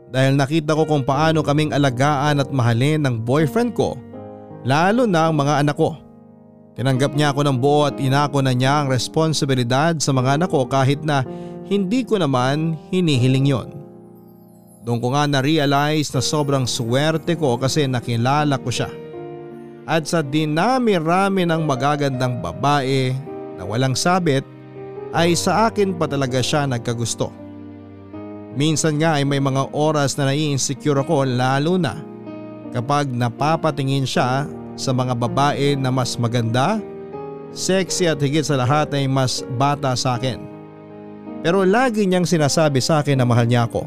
Dahil 0.08 0.40
nakita 0.40 0.72
ko 0.72 0.88
kung 0.88 1.04
paano 1.04 1.44
kaming 1.44 1.76
alagaan 1.76 2.40
at 2.40 2.48
mahalin 2.48 3.04
ng 3.04 3.20
boyfriend 3.28 3.76
ko, 3.76 3.96
lalo 4.64 5.04
na 5.04 5.28
ang 5.28 5.36
mga 5.36 5.60
anak 5.60 5.76
ko. 5.76 6.00
Tinanggap 6.78 7.12
niya 7.12 7.34
ako 7.34 7.42
ng 7.44 7.58
buo 7.58 7.90
at 7.90 7.98
inako 7.98 8.38
na 8.40 8.54
niya 8.54 8.84
ang 8.84 8.88
responsibilidad 8.88 9.98
sa 9.98 10.14
mga 10.14 10.40
anak 10.40 10.48
ko 10.48 10.64
kahit 10.64 11.02
na 11.04 11.26
hindi 11.68 12.06
ko 12.06 12.16
naman 12.16 12.78
hinihiling 12.88 13.50
yon. 13.50 13.68
Doon 14.86 15.04
ko 15.04 15.12
nga 15.12 15.28
na-realize 15.28 16.08
na 16.16 16.22
sobrang 16.24 16.64
swerte 16.64 17.36
ko 17.36 17.60
kasi 17.60 17.84
nakilala 17.84 18.56
ko 18.56 18.72
siya. 18.72 18.88
At 19.84 20.08
sa 20.08 20.24
dinami-rami 20.24 21.44
ng 21.44 21.62
magagandang 21.68 22.40
babae 22.40 23.12
na 23.60 23.68
walang 23.68 23.92
sabit 23.92 24.46
ay 25.12 25.36
sa 25.36 25.68
akin 25.68 25.92
pa 25.98 26.08
talaga 26.08 26.40
siya 26.40 26.64
nagkagusto. 26.64 27.47
Minsan 28.56 28.96
nga 29.00 29.20
ay 29.20 29.24
may 29.28 29.42
mga 29.42 29.72
oras 29.76 30.16
na 30.16 30.32
nai-insecure 30.32 31.04
ako 31.04 31.28
lalo 31.28 31.76
na 31.76 32.00
kapag 32.72 33.08
napapatingin 33.12 34.08
siya 34.08 34.48
sa 34.78 34.90
mga 34.94 35.18
babae 35.18 35.74
na 35.74 35.90
mas 35.90 36.14
maganda, 36.16 36.78
sexy 37.50 38.06
at 38.06 38.22
higit 38.22 38.46
sa 38.46 38.60
lahat 38.60 38.92
ay 38.94 39.10
mas 39.10 39.42
bata 39.58 39.92
sa 39.98 40.16
akin. 40.16 40.38
Pero 41.42 41.62
lagi 41.62 42.06
niyang 42.06 42.26
sinasabi 42.26 42.82
sa 42.82 43.02
akin 43.02 43.18
na 43.18 43.26
mahal 43.26 43.46
niya 43.46 43.66
ako 43.66 43.86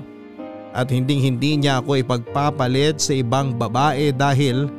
at 0.71 0.87
hinding 0.87 1.19
hindi 1.19 1.59
niya 1.59 1.83
ako 1.83 1.99
ipagpapalit 1.99 2.99
sa 2.99 3.11
ibang 3.11 3.55
babae 3.55 4.15
dahil 4.15 4.71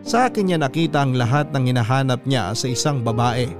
sa 0.00 0.30
akin 0.30 0.46
niya 0.46 0.58
nakita 0.62 1.02
ang 1.02 1.18
lahat 1.18 1.50
ng 1.50 1.74
hinahanap 1.74 2.22
niya 2.24 2.54
sa 2.54 2.70
isang 2.70 3.02
babae. 3.02 3.50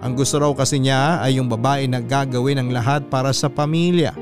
Ang 0.00 0.16
gusto 0.16 0.40
raw 0.40 0.52
kasi 0.56 0.80
niya 0.80 1.20
ay 1.20 1.36
yung 1.36 1.48
babae 1.48 1.84
na 1.84 2.00
gagawin 2.00 2.60
ang 2.60 2.70
lahat 2.72 3.04
para 3.12 3.32
sa 3.36 3.52
pamilya. 3.52 4.16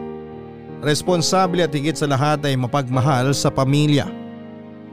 Responsable 0.78 1.66
at 1.66 1.74
higit 1.74 1.98
sa 1.98 2.06
lahat 2.06 2.38
ay 2.46 2.54
mapagmahal 2.54 3.34
sa 3.34 3.50
pamilya. 3.50 4.06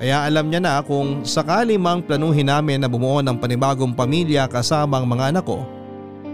Kaya 0.02 0.26
alam 0.26 0.50
niya 0.50 0.60
na 0.60 0.82
kung 0.82 1.22
sakali 1.22 1.78
mang 1.78 2.02
planuhin 2.02 2.50
namin 2.50 2.82
na 2.82 2.90
bumuo 2.90 3.22
ng 3.22 3.38
panibagong 3.38 3.94
pamilya 3.94 4.50
kasama 4.50 4.98
ang 4.98 5.06
mga 5.06 5.32
anak 5.32 5.46
ko, 5.46 5.62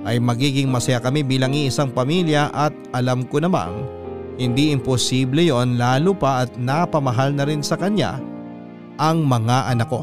ay 0.07 0.17
magiging 0.17 0.71
masaya 0.71 0.97
kami 1.03 1.21
bilang 1.21 1.51
iisang 1.51 1.91
pamilya 1.91 2.49
at 2.55 2.73
alam 2.95 3.27
ko 3.27 3.43
namang 3.43 3.85
hindi 4.39 4.73
imposible 4.73 5.45
yon 5.45 5.77
lalo 5.77 6.15
pa 6.17 6.47
at 6.47 6.55
napamahal 6.57 7.29
na 7.35 7.45
rin 7.45 7.61
sa 7.61 7.77
kanya 7.77 8.17
ang 8.97 9.21
mga 9.27 9.67
anak 9.67 9.91
ko. 9.91 10.01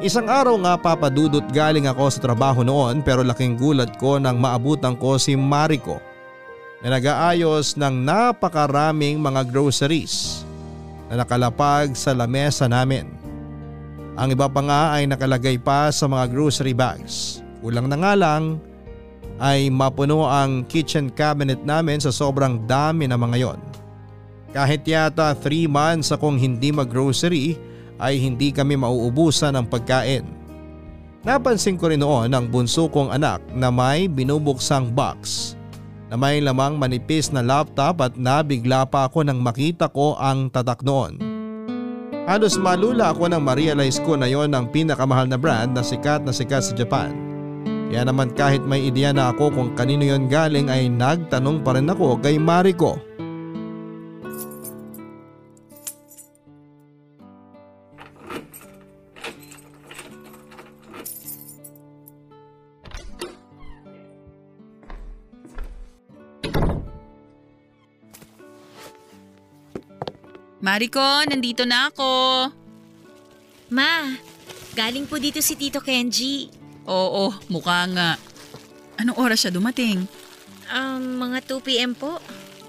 Isang 0.00 0.26
araw 0.26 0.56
nga 0.64 0.74
papadudot 0.80 1.44
galing 1.52 1.86
ako 1.86 2.08
sa 2.08 2.24
trabaho 2.24 2.64
noon 2.64 3.04
pero 3.04 3.20
laking 3.20 3.60
gulat 3.60 3.94
ko 4.00 4.16
nang 4.16 4.40
maabutan 4.40 4.96
ko 4.96 5.20
si 5.20 5.36
Mariko 5.36 6.07
na 6.78 6.94
nag-aayos 6.94 7.74
ng 7.74 7.94
napakaraming 8.06 9.18
mga 9.18 9.50
groceries 9.50 10.46
na 11.10 11.24
nakalapag 11.24 11.98
sa 11.98 12.14
lamesa 12.14 12.70
namin. 12.70 13.10
Ang 14.18 14.34
iba 14.34 14.46
pa 14.50 14.62
nga 14.62 14.82
ay 14.98 15.06
nakalagay 15.06 15.58
pa 15.58 15.90
sa 15.90 16.06
mga 16.06 16.30
grocery 16.30 16.74
bags. 16.74 17.42
Kulang 17.62 17.90
na 17.90 17.98
nga 17.98 18.14
lang 18.14 18.62
ay 19.38 19.70
mapuno 19.70 20.26
ang 20.26 20.66
kitchen 20.66 21.10
cabinet 21.10 21.62
namin 21.62 22.02
sa 22.02 22.10
sobrang 22.10 22.66
dami 22.66 23.06
na 23.06 23.18
mga 23.18 23.36
yon. 23.38 23.60
Kahit 24.50 24.82
yata 24.86 25.34
3 25.34 25.70
months 25.70 26.10
akong 26.10 26.38
hindi 26.38 26.74
mag-grocery 26.74 27.58
ay 27.98 28.18
hindi 28.18 28.54
kami 28.54 28.78
mauubusan 28.78 29.54
ng 29.58 29.66
pagkain. 29.66 30.26
Napansin 31.26 31.74
ko 31.74 31.90
rin 31.90 32.02
noon 32.02 32.30
ang 32.30 32.46
bunso 32.46 32.86
kong 32.86 33.10
anak 33.10 33.42
na 33.50 33.74
may 33.74 34.06
binubuksang 34.06 34.94
box 34.94 35.54
na 36.08 36.16
may 36.16 36.40
lamang 36.40 36.80
manipis 36.80 37.28
na 37.28 37.44
laptop 37.44 38.00
at 38.00 38.16
nabigla 38.16 38.88
pa 38.88 39.08
ako 39.08 39.28
nang 39.28 39.40
makita 39.44 39.92
ko 39.92 40.16
ang 40.16 40.48
tatak 40.48 40.80
noon. 40.84 41.20
Halos 42.28 42.60
malula 42.60 43.12
ako 43.12 43.32
nang 43.32 43.40
ma-realize 43.40 44.00
ko 44.04 44.12
na 44.12 44.28
yon 44.28 44.52
ang 44.52 44.68
pinakamahal 44.68 45.24
na 45.24 45.40
brand 45.40 45.72
na 45.72 45.80
sikat 45.80 46.20
na 46.24 46.32
sikat 46.32 46.60
sa 46.60 46.76
Japan. 46.76 47.12
Kaya 47.88 48.04
naman 48.04 48.36
kahit 48.36 48.60
may 48.68 48.84
ideya 48.84 49.16
na 49.16 49.32
ako 49.32 49.48
kung 49.48 49.70
kanino 49.72 50.04
yon 50.04 50.28
galing 50.28 50.68
ay 50.68 50.92
nagtanong 50.92 51.64
pa 51.64 51.72
rin 51.72 51.88
ako 51.88 52.20
kay 52.20 52.36
Mariko. 52.36 53.00
Mariko, 70.68 71.24
nandito 71.24 71.64
na 71.64 71.88
ako. 71.88 72.12
Ma, 73.72 74.04
galing 74.76 75.08
po 75.08 75.16
dito 75.16 75.40
si 75.40 75.56
Tito 75.56 75.80
Kenji. 75.80 76.52
Oo, 76.84 77.32
mukha 77.48 77.88
nga. 77.88 78.20
Anong 79.00 79.16
oras 79.16 79.40
siya 79.40 79.56
dumating? 79.56 80.04
Um, 80.68 81.24
mga 81.24 81.48
2pm 81.48 81.96
po. 81.96 82.20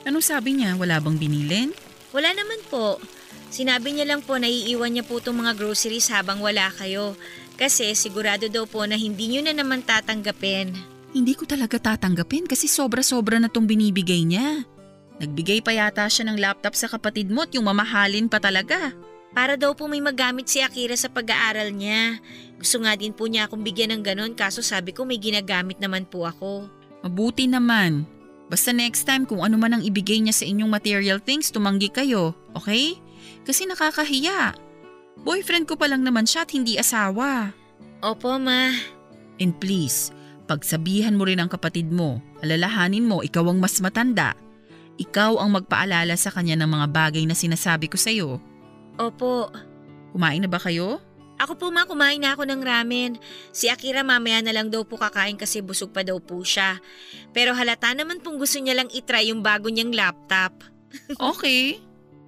Anong 0.07 0.23
sabi 0.23 0.55
niya? 0.55 0.79
Wala 0.79 1.03
bang 1.03 1.19
binilin? 1.19 1.75
Wala 2.15 2.31
naman 2.31 2.63
po. 2.71 3.03
Sinabi 3.51 3.91
niya 3.91 4.07
lang 4.07 4.23
po 4.23 4.39
na 4.39 4.47
iiwan 4.47 4.95
niya 4.95 5.03
po 5.03 5.19
itong 5.19 5.35
mga 5.35 5.59
groceries 5.59 6.07
habang 6.07 6.39
wala 6.39 6.71
kayo. 6.71 7.19
Kasi 7.59 7.91
sigurado 7.99 8.47
daw 8.47 8.63
po 8.63 8.87
na 8.87 8.95
hindi 8.95 9.27
niyo 9.27 9.43
na 9.43 9.51
naman 9.51 9.83
tatanggapin. 9.83 10.71
Hindi 11.11 11.35
ko 11.35 11.43
talaga 11.43 11.75
tatanggapin 11.75 12.47
kasi 12.47 12.71
sobra-sobra 12.71 13.43
na 13.43 13.51
tong 13.51 13.67
binibigay 13.67 14.23
niya. 14.23 14.63
Nagbigay 15.19 15.59
pa 15.59 15.75
yata 15.75 16.07
siya 16.07 16.31
ng 16.31 16.39
laptop 16.39 16.73
sa 16.79 16.87
kapatid 16.87 17.27
mo 17.27 17.43
at 17.43 17.51
yung 17.51 17.67
mamahalin 17.67 18.31
pa 18.31 18.39
talaga. 18.39 18.95
Para 19.35 19.59
daw 19.59 19.75
po 19.77 19.85
may 19.85 20.01
magamit 20.01 20.49
si 20.49 20.63
Akira 20.63 20.95
sa 20.97 21.11
pag-aaral 21.11 21.69
niya. 21.75 22.17
Gusto 22.57 22.81
nga 22.81 22.95
din 22.95 23.13
po 23.13 23.29
niya 23.29 23.45
akong 23.45 23.61
bigyan 23.61 23.99
ng 23.99 24.01
ganon 24.01 24.33
kaso 24.33 24.63
sabi 24.63 24.95
ko 24.95 25.05
may 25.05 25.21
ginagamit 25.21 25.77
naman 25.77 26.07
po 26.07 26.25
ako. 26.25 26.65
Mabuti 27.05 27.45
naman. 27.45 28.07
Basta 28.49 28.73
next 28.73 29.05
time 29.05 29.29
kung 29.29 29.45
ano 29.45 29.61
man 29.61 29.77
ang 29.77 29.83
ibigay 29.85 30.17
niya 30.17 30.33
sa 30.33 30.47
inyong 30.49 30.71
material 30.73 31.21
things, 31.21 31.53
tumanggi 31.53 31.93
kayo, 31.93 32.33
okay? 32.57 32.97
Kasi 33.45 33.69
nakakahiya. 33.69 34.57
Boyfriend 35.21 35.69
ko 35.69 35.77
pa 35.77 35.85
lang 35.85 36.01
naman 36.01 36.25
siya 36.25 36.47
at 36.47 36.51
hindi 36.55 36.79
asawa. 36.81 37.53
Opo, 38.01 38.41
ma. 38.41 38.73
And 39.37 39.53
please, 39.61 40.09
pagsabihan 40.49 41.13
mo 41.13 41.29
rin 41.29 41.37
ang 41.37 41.51
kapatid 41.51 41.93
mo, 41.93 42.17
alalahanin 42.41 43.05
mo 43.05 43.21
ikaw 43.21 43.45
ang 43.53 43.61
mas 43.61 43.77
matanda. 43.77 44.33
Ikaw 44.99 45.39
ang 45.39 45.55
magpaalala 45.55 46.13
sa 46.19 46.27
kanya 46.29 46.59
ng 46.59 46.69
mga 46.69 46.87
bagay 46.91 47.23
na 47.23 47.31
sinasabi 47.31 47.87
ko 47.87 47.95
sa'yo. 47.95 48.43
Opo. 48.99 49.47
Kumain 50.11 50.43
na 50.43 50.51
ba 50.51 50.59
kayo? 50.59 50.99
Ako 51.39 51.55
po 51.55 51.71
ma, 51.71 51.87
kumain 51.87 52.19
na 52.19 52.35
ako 52.35 52.43
ng 52.43 52.59
ramen. 52.59 53.15
Si 53.55 53.71
Akira 53.71 54.03
mamaya 54.03 54.43
na 54.43 54.51
lang 54.51 54.67
daw 54.67 54.83
po 54.83 54.99
kakain 54.99 55.39
kasi 55.39 55.63
busog 55.63 55.95
pa 55.95 56.03
daw 56.03 56.19
po 56.19 56.43
siya. 56.43 56.83
Pero 57.31 57.55
halata 57.55 57.95
naman 57.95 58.19
pong 58.19 58.35
gusto 58.35 58.59
niya 58.59 58.75
lang 58.75 58.91
itry 58.91 59.31
yung 59.31 59.39
bago 59.39 59.71
niyang 59.71 59.95
laptop. 59.95 60.51
Okay. 61.21 61.77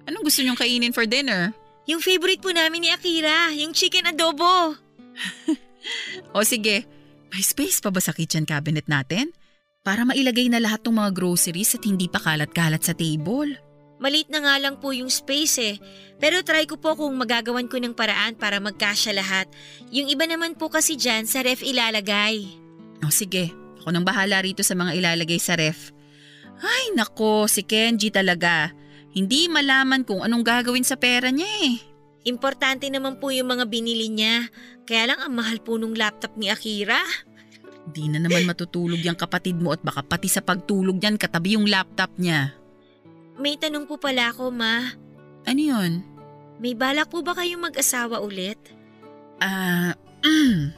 Anong 0.06 0.22
gusto 0.22 0.40
niyong 0.40 0.56
kainin 0.56 0.94
for 0.94 1.02
dinner? 1.02 1.50
Yung 1.90 1.98
favorite 1.98 2.38
po 2.38 2.54
namin 2.54 2.86
ni 2.86 2.88
Akira, 2.94 3.50
yung 3.52 3.74
chicken 3.74 4.08
adobo. 4.08 4.78
O 6.36 6.46
sige, 6.46 6.86
may 7.34 7.42
space 7.42 7.82
pa 7.82 7.90
ba 7.90 7.98
sa 7.98 8.14
kitchen 8.14 8.46
cabinet 8.46 8.86
natin? 8.86 9.34
Para 9.82 10.06
mailagay 10.06 10.46
na 10.46 10.62
lahat 10.62 10.86
ng 10.86 10.94
mga 10.94 11.10
groceries 11.10 11.74
at 11.74 11.82
hindi 11.82 12.06
pa 12.06 12.22
kalat-kalat 12.22 12.86
sa 12.86 12.94
table. 12.94 13.58
Malit 13.98 14.30
na 14.30 14.38
nga 14.38 14.54
lang 14.62 14.78
po 14.78 14.94
yung 14.94 15.10
space 15.10 15.58
eh. 15.58 15.76
Pero 16.22 16.38
try 16.46 16.70
ko 16.70 16.78
po 16.78 16.94
kung 16.94 17.10
magagawan 17.18 17.66
ko 17.66 17.82
ng 17.82 17.90
paraan 17.90 18.38
para 18.38 18.62
magkasya 18.62 19.10
lahat. 19.10 19.50
Yung 19.90 20.06
iba 20.06 20.22
naman 20.22 20.54
po 20.54 20.70
kasi 20.70 20.94
dyan 20.94 21.26
sa 21.26 21.42
ref 21.42 21.66
ilalagay. 21.66 22.46
O 23.02 23.10
sige, 23.10 23.50
ako 23.82 23.90
nang 23.90 24.06
bahala 24.06 24.38
rito 24.38 24.62
sa 24.62 24.78
mga 24.78 24.94
ilalagay 25.02 25.42
sa 25.42 25.58
ref. 25.58 25.90
Ay 26.62 26.94
nako, 26.94 27.50
si 27.50 27.66
Kenji 27.66 28.14
talaga. 28.14 28.70
Hindi 29.10 29.50
malaman 29.50 30.06
kung 30.06 30.22
anong 30.22 30.46
gagawin 30.46 30.86
sa 30.86 30.94
pera 30.94 31.34
niya 31.34 31.50
eh. 31.66 31.74
Importante 32.22 32.86
naman 32.86 33.18
po 33.18 33.34
yung 33.34 33.50
mga 33.50 33.66
binili 33.66 34.06
niya. 34.06 34.46
Kaya 34.86 35.10
lang 35.10 35.26
ang 35.26 35.34
mahal 35.34 35.58
po 35.58 35.74
nung 35.74 35.98
laptop 35.98 36.38
ni 36.38 36.54
Akira. 36.54 37.02
Di 37.90 38.06
na 38.06 38.22
naman 38.22 38.46
matutulog 38.46 39.02
yung 39.02 39.18
kapatid 39.18 39.58
mo 39.58 39.74
at 39.74 39.82
baka 39.82 40.06
pati 40.06 40.30
sa 40.30 40.38
pagtulog 40.38 41.02
niyan 41.02 41.18
katabi 41.18 41.58
yung 41.58 41.66
laptop 41.66 42.14
niya. 42.14 42.54
May 43.40 43.58
tanong 43.58 43.90
po 43.90 43.98
pala 43.98 44.30
ako, 44.30 44.54
ma. 44.54 44.94
Ano 45.42 45.60
yun? 45.60 46.06
May 46.62 46.78
balak 46.78 47.10
po 47.10 47.26
ba 47.26 47.34
kayong 47.34 47.66
mag-asawa 47.66 48.22
ulit? 48.22 48.60
Ah, 49.42 49.98
mm, 50.22 50.70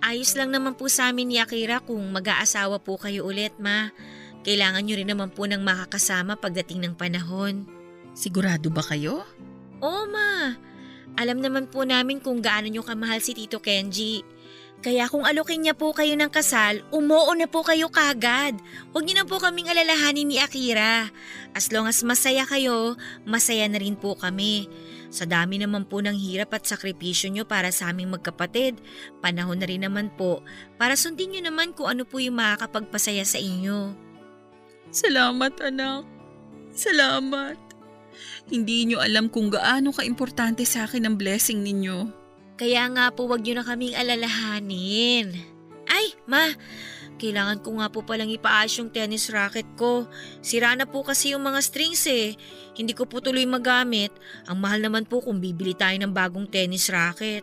Ayos 0.00 0.32
lang 0.36 0.52
naman 0.52 0.76
po 0.76 0.88
sa 0.88 1.12
amin 1.12 1.28
ni 1.28 1.36
Akira 1.36 1.80
kung 1.84 2.00
mag-aasawa 2.12 2.80
po 2.80 2.96
kayo 2.96 3.28
ulit, 3.28 3.52
ma. 3.60 3.92
Kailangan 4.46 4.86
nyo 4.86 4.94
rin 4.94 5.10
naman 5.10 5.34
po 5.34 5.44
ng 5.44 5.60
makakasama 5.60 6.38
pagdating 6.38 6.86
ng 6.86 6.94
panahon. 6.94 7.66
sigurado 8.16 8.72
ba 8.72 8.80
kayo? 8.80 9.26
Oo, 9.84 10.08
ma. 10.08 10.56
Alam 11.20 11.40
naman 11.40 11.68
po 11.68 11.84
namin 11.84 12.20
kung 12.20 12.40
gaano 12.40 12.68
nyo 12.68 12.80
kamahal 12.80 13.20
si 13.20 13.36
Tito 13.36 13.60
Kenji. 13.60 14.24
Kaya 14.84 15.08
kung 15.10 15.24
alokin 15.24 15.64
niya 15.64 15.74
po 15.74 15.90
kayo 15.96 16.14
ng 16.14 16.30
kasal, 16.30 16.84
umuo 16.92 17.32
na 17.34 17.48
po 17.48 17.64
kayo 17.66 17.90
kagad. 17.90 18.60
Huwag 18.92 19.02
niyo 19.02 19.18
na 19.18 19.26
po 19.26 19.40
kaming 19.40 19.72
alalahanin 19.72 20.28
ni 20.28 20.36
Akira. 20.38 21.10
As 21.56 21.72
long 21.72 21.88
as 21.88 22.04
masaya 22.06 22.44
kayo, 22.44 22.94
masaya 23.24 23.66
na 23.66 23.80
rin 23.80 23.96
po 23.96 24.14
kami. 24.14 24.68
Sa 25.10 25.24
dami 25.24 25.56
naman 25.56 25.88
po 25.88 26.04
ng 26.04 26.14
hirap 26.14 26.52
at 26.54 26.68
sakripisyo 26.68 27.32
nyo 27.32 27.48
para 27.48 27.72
sa 27.72 27.90
aming 27.90 28.14
magkapatid, 28.14 28.78
panahon 29.24 29.58
na 29.58 29.66
rin 29.66 29.86
naman 29.86 30.12
po 30.12 30.44
para 30.76 30.94
sundin 30.98 31.34
nyo 31.34 31.48
naman 31.48 31.72
kung 31.72 31.88
ano 31.88 32.04
po 32.04 32.20
yung 32.20 32.36
makakapagpasaya 32.36 33.24
sa 33.24 33.40
inyo. 33.40 33.94
Salamat 34.92 35.56
anak. 35.62 36.04
Salamat. 36.76 37.56
Hindi 38.46 38.86
niyo 38.86 39.00
alam 39.00 39.32
kung 39.32 39.48
gaano 39.50 39.90
kaimportante 39.90 40.62
sa 40.68 40.84
akin 40.84 41.08
ang 41.08 41.16
blessing 41.16 41.64
ninyo. 41.64 42.25
Kaya 42.56 42.88
nga 42.92 43.12
po 43.12 43.28
wag 43.28 43.44
nyo 43.44 43.60
na 43.60 43.64
kaming 43.64 43.96
alalahanin. 43.96 45.36
Ay, 45.86 46.16
ma, 46.26 46.50
Kailangan 47.16 47.64
ko 47.64 47.80
nga 47.80 47.88
po 47.88 48.04
palang 48.04 48.28
ipaayos 48.28 48.76
yung 48.76 48.92
tennis 48.92 49.32
racket 49.32 49.64
ko. 49.80 50.04
Sira 50.44 50.76
na 50.76 50.84
po 50.84 51.00
kasi 51.00 51.32
yung 51.32 51.48
mga 51.48 51.60
strings 51.64 52.04
eh. 52.04 52.36
Hindi 52.76 52.92
ko 52.92 53.08
po 53.08 53.24
tuloy 53.24 53.48
magamit. 53.48 54.12
Ang 54.44 54.60
mahal 54.60 54.84
naman 54.84 55.08
po 55.08 55.24
kung 55.24 55.40
bibili 55.40 55.72
tayo 55.72 55.96
ng 55.96 56.12
bagong 56.12 56.44
tennis 56.52 56.92
racket. 56.92 57.40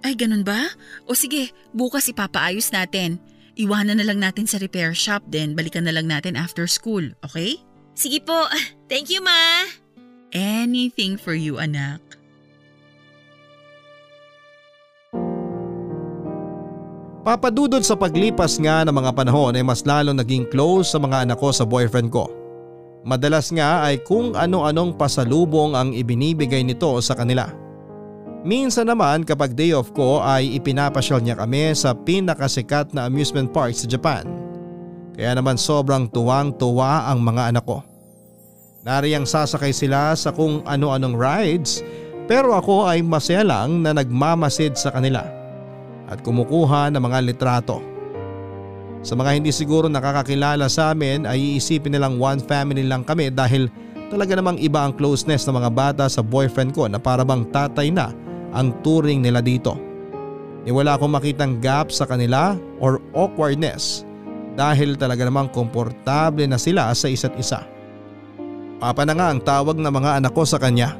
Ay, 0.00 0.16
ganun 0.16 0.40
ba? 0.40 0.72
O 1.04 1.12
sige, 1.12 1.52
bukas 1.76 2.08
ipapaayos 2.08 2.72
natin. 2.72 3.20
Iwanan 3.60 4.00
na 4.00 4.08
lang 4.08 4.24
natin 4.24 4.48
sa 4.48 4.56
repair 4.56 4.96
shop 4.96 5.20
then 5.28 5.52
balikan 5.52 5.84
na 5.84 5.92
lang 5.92 6.08
natin 6.08 6.32
after 6.32 6.64
school, 6.64 7.04
okay? 7.20 7.60
Sige 7.92 8.24
po. 8.24 8.48
Thank 8.90 9.12
you, 9.12 9.20
Ma. 9.20 9.68
Anything 10.32 11.20
for 11.20 11.36
you, 11.36 11.60
anak. 11.60 12.00
Papadudod 17.30 17.78
sa 17.86 17.94
paglipas 17.94 18.58
nga 18.58 18.82
ng 18.82 18.90
mga 18.90 19.14
panahon 19.14 19.54
ay 19.54 19.62
mas 19.62 19.86
lalong 19.86 20.18
naging 20.18 20.50
close 20.50 20.90
sa 20.90 20.98
mga 20.98 21.22
anak 21.22 21.38
ko 21.38 21.54
sa 21.54 21.62
boyfriend 21.62 22.10
ko. 22.10 22.26
Madalas 23.06 23.54
nga 23.54 23.86
ay 23.86 24.02
kung 24.02 24.34
ano-anong 24.34 24.98
pasalubong 24.98 25.78
ang 25.78 25.94
ibinibigay 25.94 26.66
nito 26.66 26.90
sa 26.98 27.14
kanila. 27.14 27.46
Minsan 28.42 28.90
naman 28.90 29.22
kapag 29.22 29.54
day 29.54 29.70
off 29.70 29.94
ko 29.94 30.18
ay 30.18 30.58
ipinapasyal 30.58 31.22
niya 31.22 31.38
kami 31.38 31.70
sa 31.70 31.94
pinakasikat 31.94 32.90
na 32.98 33.06
amusement 33.06 33.46
park 33.46 33.78
sa 33.78 33.86
Japan. 33.86 34.26
Kaya 35.14 35.30
naman 35.38 35.54
sobrang 35.54 36.10
tuwang-tuwa 36.10 37.14
ang 37.14 37.22
mga 37.22 37.54
anak 37.54 37.62
ko. 37.62 37.78
Nariyang 38.82 39.30
sasakay 39.30 39.70
sila 39.70 40.18
sa 40.18 40.34
kung 40.34 40.66
ano-anong 40.66 41.14
rides 41.14 41.78
pero 42.26 42.58
ako 42.58 42.90
ay 42.90 43.06
masaya 43.06 43.46
lang 43.46 43.86
na 43.86 43.94
nagmamasid 43.94 44.74
sa 44.74 44.90
kanila 44.90 45.39
at 46.10 46.18
kumukuha 46.20 46.90
ng 46.90 47.00
mga 47.00 47.18
litrato. 47.30 47.78
Sa 49.00 49.16
mga 49.16 49.40
hindi 49.40 49.48
siguro 49.48 49.88
nakakakilala 49.88 50.68
sa 50.68 50.92
amin 50.92 51.24
ay 51.24 51.56
iisipin 51.56 51.96
nilang 51.96 52.20
one 52.20 52.42
family 52.44 52.84
lang 52.84 53.00
kami 53.00 53.32
dahil 53.32 53.72
talaga 54.12 54.36
namang 54.36 54.60
iba 54.60 54.84
ang 54.84 54.92
closeness 54.92 55.48
ng 55.48 55.56
mga 55.56 55.70
bata 55.72 56.04
sa 56.10 56.20
boyfriend 56.20 56.76
ko 56.76 56.84
na 56.84 57.00
para 57.00 57.24
bang 57.24 57.48
tatay 57.48 57.88
na 57.88 58.12
ang 58.52 58.74
turing 58.84 59.24
nila 59.24 59.40
dito. 59.40 59.78
Ni 60.66 60.74
wala 60.74 61.00
akong 61.00 61.16
makitang 61.16 61.62
gap 61.64 61.88
sa 61.88 62.04
kanila 62.04 62.58
or 62.82 63.00
awkwardness 63.16 64.04
dahil 64.58 64.98
talaga 65.00 65.24
namang 65.24 65.48
komportable 65.48 66.44
na 66.44 66.60
sila 66.60 66.92
sa 66.92 67.08
isa't 67.08 67.32
isa. 67.40 67.64
Papa 68.80 69.08
na 69.08 69.16
nga 69.16 69.32
ang 69.32 69.40
tawag 69.40 69.80
ng 69.80 69.92
mga 69.92 70.20
anak 70.20 70.32
ko 70.36 70.44
sa 70.44 70.60
kanya 70.60 70.96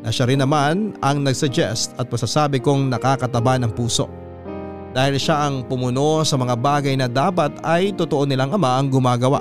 na 0.00 0.08
siya 0.08 0.24
rin 0.28 0.40
naman 0.40 0.96
ang 1.04 1.20
nagsuggest 1.20 1.92
at 2.00 2.08
pasasabi 2.08 2.60
kong 2.64 2.88
nakakataba 2.88 3.60
ng 3.60 3.72
puso. 3.76 4.19
Dahil 4.90 5.16
siya 5.22 5.46
ang 5.46 5.62
pumuno 5.66 6.26
sa 6.26 6.34
mga 6.34 6.54
bagay 6.58 6.94
na 6.98 7.06
dapat 7.06 7.54
ay 7.62 7.94
totoo 7.94 8.26
nilang 8.26 8.50
ama 8.50 8.78
ang 8.78 8.90
gumagawa. 8.90 9.38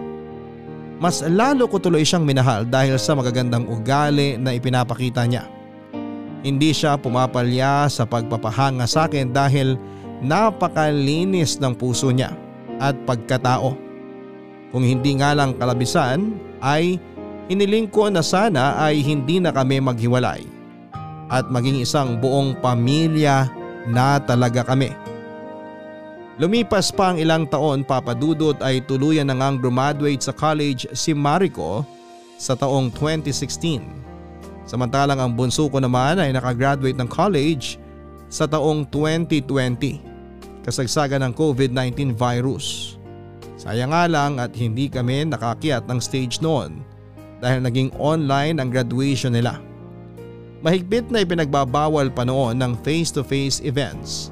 Mas 1.00 1.24
lalo 1.26 1.66
ko 1.66 1.80
tuloy 1.80 2.04
siyang 2.04 2.28
minahal 2.28 2.68
dahil 2.68 3.00
sa 3.00 3.16
magagandang 3.16 3.66
ugali 3.66 4.36
na 4.36 4.54
ipinapakita 4.54 5.26
niya. 5.26 5.48
Hindi 6.46 6.72
siya 6.72 7.00
pumapalya 7.00 7.88
sa 7.90 8.06
pagpapahanga 8.06 8.86
sa 8.86 9.08
akin 9.08 9.32
dahil 9.32 9.80
napakalinis 10.22 11.58
ng 11.58 11.74
puso 11.76 12.12
niya 12.12 12.36
at 12.78 12.96
pagkatao. 13.08 13.76
Kung 14.70 14.86
hindi 14.86 15.18
nga 15.18 15.34
lang 15.34 15.58
kalabisan 15.58 16.38
ay 16.62 17.00
Hiniling 17.50 17.90
ko 17.90 18.14
na 18.14 18.22
sana 18.22 18.78
ay 18.78 19.02
hindi 19.02 19.42
na 19.42 19.50
kami 19.50 19.82
maghiwalay 19.82 20.46
at 21.34 21.50
maging 21.50 21.82
isang 21.82 22.22
buong 22.22 22.54
pamilya 22.62 23.50
na 23.90 24.22
talaga 24.22 24.62
kami. 24.62 24.94
Lumipas 26.40 26.88
pa 26.96 27.12
ang 27.12 27.20
ilang 27.20 27.44
taon 27.44 27.84
papadudot 27.84 28.56
ay 28.64 28.80
tuluyan 28.88 29.28
na 29.28 29.36
ngang 29.36 29.60
graduate 29.60 30.24
sa 30.24 30.32
college 30.32 30.88
si 30.96 31.12
Mariko 31.12 31.84
sa 32.40 32.56
taong 32.56 32.88
2016. 32.96 33.84
Samantalang 34.64 35.20
ang 35.20 35.36
bunso 35.36 35.68
ko 35.68 35.84
naman 35.84 36.16
ay 36.16 36.32
nakagraduate 36.32 36.96
ng 36.96 37.12
college 37.12 37.76
sa 38.32 38.48
taong 38.48 38.88
2020 38.88 40.64
kasagsagan 40.64 41.28
ng 41.28 41.36
COVID-19 41.36 42.16
virus. 42.16 42.96
Sayang 43.60 43.92
nga 43.92 44.08
lang 44.08 44.40
at 44.40 44.56
hindi 44.56 44.88
kami 44.88 45.28
nakakyat 45.28 45.84
ng 45.92 46.00
stage 46.00 46.40
noon 46.40 46.80
dahil 47.44 47.60
naging 47.60 47.92
online 48.00 48.64
ang 48.64 48.72
graduation 48.72 49.36
nila. 49.36 49.60
Mahigpit 50.64 51.12
na 51.12 51.20
ipinagbabawal 51.20 52.16
pa 52.16 52.24
noon 52.24 52.56
ng 52.56 52.80
face-to-face 52.80 53.60
events 53.68 54.32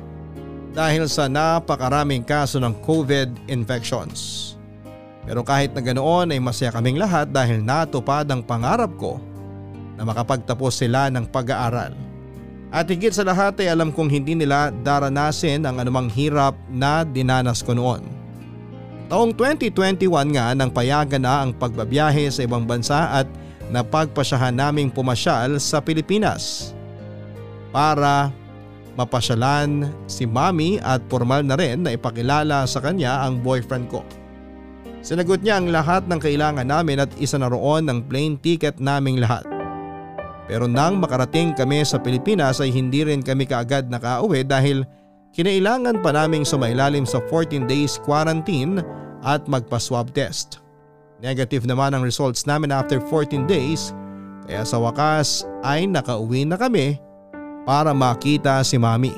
dahil 0.77 1.09
sa 1.09 1.25
napakaraming 1.25 2.21
kaso 2.21 2.61
ng 2.61 2.77
COVID 2.85 3.49
infections. 3.49 4.53
Pero 5.25 5.41
kahit 5.41 5.73
na 5.73 5.81
ganoon 5.81 6.29
ay 6.29 6.37
masaya 6.37 6.69
kaming 6.69 7.01
lahat 7.01 7.33
dahil 7.33 7.65
natupad 7.65 8.29
ang 8.29 8.45
pangarap 8.45 8.93
ko 8.93 9.17
na 9.97 10.05
makapagtapos 10.05 10.77
sila 10.77 11.09
ng 11.09 11.25
pag-aaral. 11.33 11.97
At 12.69 12.85
higit 12.85 13.09
sa 13.09 13.25
lahat 13.25 13.57
ay 13.57 13.73
alam 13.73 13.89
kong 13.89 14.11
hindi 14.13 14.37
nila 14.37 14.69
daranasin 14.85 15.65
ang 15.65 15.81
anumang 15.81 16.13
hirap 16.13 16.53
na 16.69 17.01
dinanas 17.01 17.65
ko 17.65 17.73
noon. 17.73 18.05
Taong 19.09 19.33
2021 19.33 20.35
nga 20.35 20.53
nang 20.53 20.69
payagan 20.69 21.23
na 21.25 21.41
ang 21.41 21.57
pagbabiyahe 21.57 22.29
sa 22.29 22.45
ibang 22.45 22.67
bansa 22.67 23.23
at 23.23 23.27
napagpasyahan 23.73 24.53
naming 24.53 24.93
pumasyal 24.93 25.57
sa 25.57 25.81
Pilipinas. 25.81 26.75
Para 27.71 28.31
mapasyalan 28.97 29.93
si 30.09 30.25
mami 30.25 30.81
at 30.81 31.05
formal 31.07 31.45
na 31.45 31.53
rin 31.53 31.85
na 31.85 31.93
ipakilala 31.93 32.65
sa 32.65 32.81
kanya 32.81 33.23
ang 33.23 33.39
boyfriend 33.45 33.87
ko. 33.93 34.01
Sinagot 35.05 35.45
niya 35.45 35.61
ang 35.61 35.69
lahat 35.69 36.09
ng 36.09 36.19
kailangan 36.19 36.67
namin 36.67 37.05
at 37.05 37.11
isa 37.21 37.37
na 37.37 37.47
roon 37.47 37.85
ng 37.85 38.09
plane 38.09 38.35
ticket 38.41 38.81
naming 38.81 39.21
lahat. 39.21 39.45
Pero 40.49 40.65
nang 40.65 40.97
makarating 40.97 41.53
kami 41.53 41.85
sa 41.85 42.01
Pilipinas 42.01 42.57
ay 42.59 42.73
hindi 42.73 43.05
rin 43.05 43.21
kami 43.21 43.45
kaagad 43.45 43.87
nakauwi 43.93 44.43
dahil 44.43 44.83
kinailangan 45.31 46.01
pa 46.01 46.11
naming 46.11 46.43
sumailalim 46.43 47.05
sa 47.05 47.21
14 47.29 47.69
days 47.69 48.01
quarantine 48.01 48.81
at 49.21 49.45
magpa-swab 49.45 50.09
test. 50.11 50.59
Negative 51.21 51.63
naman 51.69 51.93
ang 51.93 52.01
results 52.01 52.49
namin 52.49 52.73
after 52.73 52.97
14 52.97 53.45
days 53.45 53.93
kaya 54.47 54.63
sa 54.63 54.79
wakas 54.79 55.43
ay 55.61 55.83
nakauwi 55.85 56.47
na 56.47 56.55
kami 56.55 56.95
para 57.67 57.91
makita 57.91 58.63
si 58.63 58.79
Mami. 58.79 59.11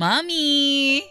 Mami! 0.00 1.04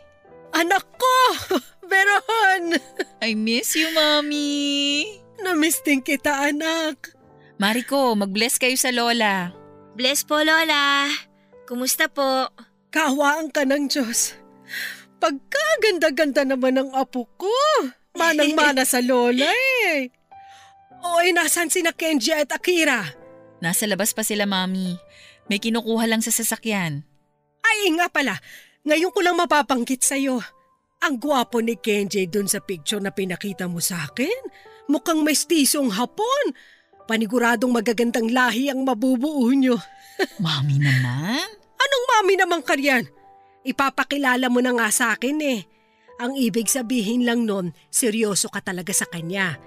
Anak 0.49 0.89
ko! 0.97 1.15
Veron! 1.89 2.81
I 3.21 3.37
miss 3.37 3.77
you, 3.77 3.93
Mami! 3.93 5.05
Namiss 5.45 5.85
din 5.85 6.01
kita, 6.01 6.49
anak. 6.49 7.13
Mariko, 7.61 8.17
mag-bless 8.17 8.57
kayo 8.57 8.73
sa 8.73 8.89
lola. 8.89 9.53
Bless 9.93 10.25
po, 10.25 10.41
Lola. 10.41 11.05
Kumusta 11.69 12.09
po? 12.09 12.49
Kaawaan 12.89 13.53
ka 13.53 13.61
ng 13.61 13.85
Diyos. 13.85 14.33
Pagkaganda-ganda 15.21 16.49
naman 16.49 16.81
ng 16.81 16.89
apo 16.97 17.29
ko. 17.37 17.53
Manang-mana 18.17 18.81
sa 18.89 19.05
lola 19.05 19.45
eh. 19.85 20.09
Oy, 21.03 21.29
nasan 21.29 21.69
sina 21.69 21.93
Kenji 21.93 22.33
at 22.33 22.49
Akira? 22.49 23.05
Nasa 23.61 23.85
labas 23.85 24.17
pa 24.17 24.25
sila, 24.25 24.49
Mami. 24.49 24.97
May 25.51 25.59
kinukuha 25.59 26.07
lang 26.07 26.23
sa 26.23 26.31
sasakyan. 26.31 27.03
Ay 27.63 27.91
nga 27.95 28.07
pala, 28.11 28.39
ngayon 28.83 29.11
ko 29.11 29.19
lang 29.23 29.39
mapapanggit 29.39 30.03
sa'yo. 30.03 30.43
Ang 31.03 31.19
gwapo 31.19 31.59
ni 31.59 31.75
Kenji 31.75 32.27
dun 32.31 32.47
sa 32.47 32.63
picture 32.63 33.03
na 33.03 33.11
pinakita 33.11 33.67
mo 33.67 33.83
sa 33.83 34.07
akin. 34.07 34.39
Mukhang 34.87 35.23
mestisong 35.23 35.91
hapon. 35.91 36.55
Paniguradong 37.03 37.75
magagandang 37.75 38.31
lahi 38.31 38.71
ang 38.71 38.87
mabubuo 38.87 39.51
nyo. 39.51 39.75
Mami 40.43 40.79
naman? 40.79 41.43
Anong 41.75 42.05
mami 42.15 42.39
naman 42.39 42.63
karyan? 42.63 43.03
Ipapakilala 43.67 44.47
mo 44.47 44.63
na 44.63 44.71
nga 44.71 44.87
sa 44.87 45.11
akin 45.11 45.37
eh. 45.43 45.67
Ang 46.23 46.39
ibig 46.39 46.71
sabihin 46.71 47.27
lang 47.27 47.43
nun, 47.43 47.75
seryoso 47.91 48.47
ka 48.47 48.63
talaga 48.63 48.95
sa 48.95 49.03
kanya. 49.03 49.59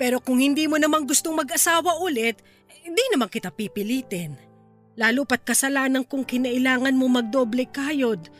Pero 0.00 0.18
kung 0.18 0.42
hindi 0.42 0.66
mo 0.66 0.80
naman 0.80 1.06
gustong 1.06 1.38
mag-asawa 1.38 2.02
ulit, 2.02 2.42
hindi 2.82 3.04
naman 3.12 3.30
kita 3.30 3.54
pipilitin. 3.54 4.49
Lalo 4.98 5.22
pat 5.26 5.46
kasalanan 5.46 6.02
kung 6.02 6.26
kinailangan 6.26 6.94
mo 6.94 7.06
magdoble 7.06 7.66
kayod 7.70 8.30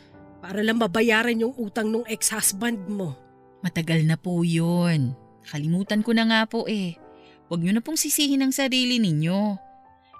para 0.41 0.59
lang 0.65 0.81
mabayaran 0.81 1.39
yung 1.39 1.55
utang 1.55 1.93
ng 1.93 2.03
ex-husband 2.09 2.89
mo. 2.89 3.15
Matagal 3.61 4.03
na 4.03 4.17
po 4.17 4.41
yun. 4.41 5.13
Kalimutan 5.45 6.01
ko 6.01 6.11
na 6.17 6.25
nga 6.25 6.41
po 6.49 6.65
eh. 6.65 6.97
Huwag 7.47 7.61
niyo 7.61 7.77
na 7.77 7.83
pong 7.83 7.99
sisihin 7.99 8.41
ang 8.41 8.53
sarili 8.55 8.97
ninyo. 8.97 9.57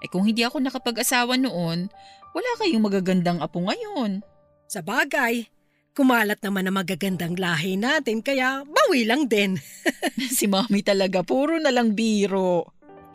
Eh 0.02 0.10
kung 0.10 0.26
hindi 0.26 0.46
ako 0.46 0.62
nakapag-asawa 0.62 1.38
noon, 1.42 1.90
wala 2.32 2.52
kayong 2.62 2.86
magagandang 2.86 3.40
apo 3.42 3.66
ngayon. 3.66 4.22
Sa 4.70 4.82
bagay, 4.82 5.46
kumalat 5.94 6.40
naman 6.42 6.70
ang 6.70 6.80
magagandang 6.80 7.36
lahi 7.38 7.76
natin 7.78 8.24
kaya 8.24 8.64
bawi 8.66 9.06
lang 9.06 9.26
din. 9.28 9.58
si 10.38 10.50
mami 10.50 10.82
talaga, 10.82 11.22
puro 11.22 11.58
na 11.58 11.70
lang 11.70 11.94
biro. 11.94 12.66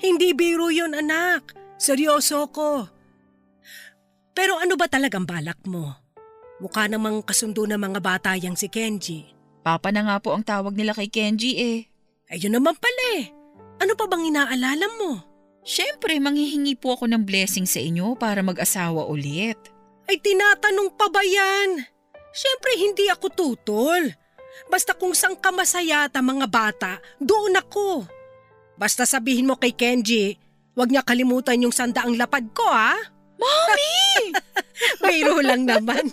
Hindi 0.01 0.37
biro 0.37 0.69
yon 0.69 0.93
anak. 0.93 1.57
Seryoso 1.77 2.49
ko. 2.53 2.89
Pero 4.37 4.61
ano 4.61 4.77
ba 4.77 4.85
talagang 4.85 5.25
balak 5.25 5.65
mo? 5.65 5.97
Mukha 6.61 6.85
namang 6.93 7.25
kasundo 7.25 7.65
ng 7.65 7.81
mga 7.81 8.01
bata 8.05 8.31
yang 8.37 8.53
si 8.53 8.69
Kenji. 8.69 9.33
Papa 9.65 9.89
na 9.89 10.05
nga 10.05 10.17
po 10.21 10.37
ang 10.37 10.45
tawag 10.45 10.77
nila 10.77 10.93
kay 10.93 11.09
Kenji 11.09 11.57
eh. 11.57 11.79
Ayun 12.29 12.53
naman 12.53 12.77
pala 12.77 13.05
eh. 13.17 13.33
Ano 13.81 13.97
pa 13.97 14.05
bang 14.05 14.29
inaalala 14.29 14.87
mo? 15.01 15.25
Siyempre, 15.67 16.21
manghihingi 16.21 16.79
po 16.79 16.95
ako 16.95 17.11
ng 17.11 17.27
blessing 17.27 17.67
sa 17.67 17.81
inyo 17.83 18.15
para 18.15 18.45
mag-asawa 18.45 19.09
ulit. 19.09 19.59
Ay 20.07 20.23
tinatanong 20.23 20.95
pa 20.95 21.11
ba 21.11 21.25
yan? 21.25 21.83
Siyempre 22.31 22.79
hindi 22.79 23.11
ako 23.11 23.27
tutol. 23.33 24.15
Basta 24.71 24.95
kung 24.95 25.17
saan 25.17 25.35
ka 25.41 25.51
masaya 25.51 26.07
ta 26.13 26.21
mga 26.21 26.47
bata, 26.47 26.93
doon 27.19 27.59
ako. 27.59 28.05
Basta 28.77 29.09
sabihin 29.09 29.49
mo 29.49 29.57
kay 29.57 29.73
Kenji, 29.73 30.37
huwag 30.77 30.93
niya 30.93 31.03
kalimutan 31.03 31.65
yung 31.65 31.75
sandaang 31.75 32.15
lapad 32.15 32.47
ko 32.53 32.65
ha. 32.69 33.16
Mami! 33.37 34.33
Mayro 35.05 35.41
lang 35.41 35.69
naman. 35.69 36.13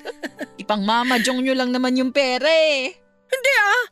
Ipang 0.59 0.83
mamadyong 0.83 1.43
nyo 1.43 1.53
lang 1.55 1.71
naman 1.71 1.97
yung 1.97 2.11
pera 2.11 2.47
eh. 2.47 2.93
Hindi 3.27 3.51
ah. 3.59 3.83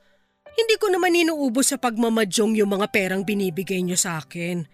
Hindi 0.51 0.75
ko 0.77 0.91
naman 0.91 1.15
inuubos 1.15 1.71
sa 1.71 1.77
pagmamadyong 1.79 2.59
yung 2.59 2.71
mga 2.75 2.87
perang 2.91 3.23
binibigay 3.23 3.81
niyo 3.81 3.97
sa 3.97 4.19
akin. 4.19 4.67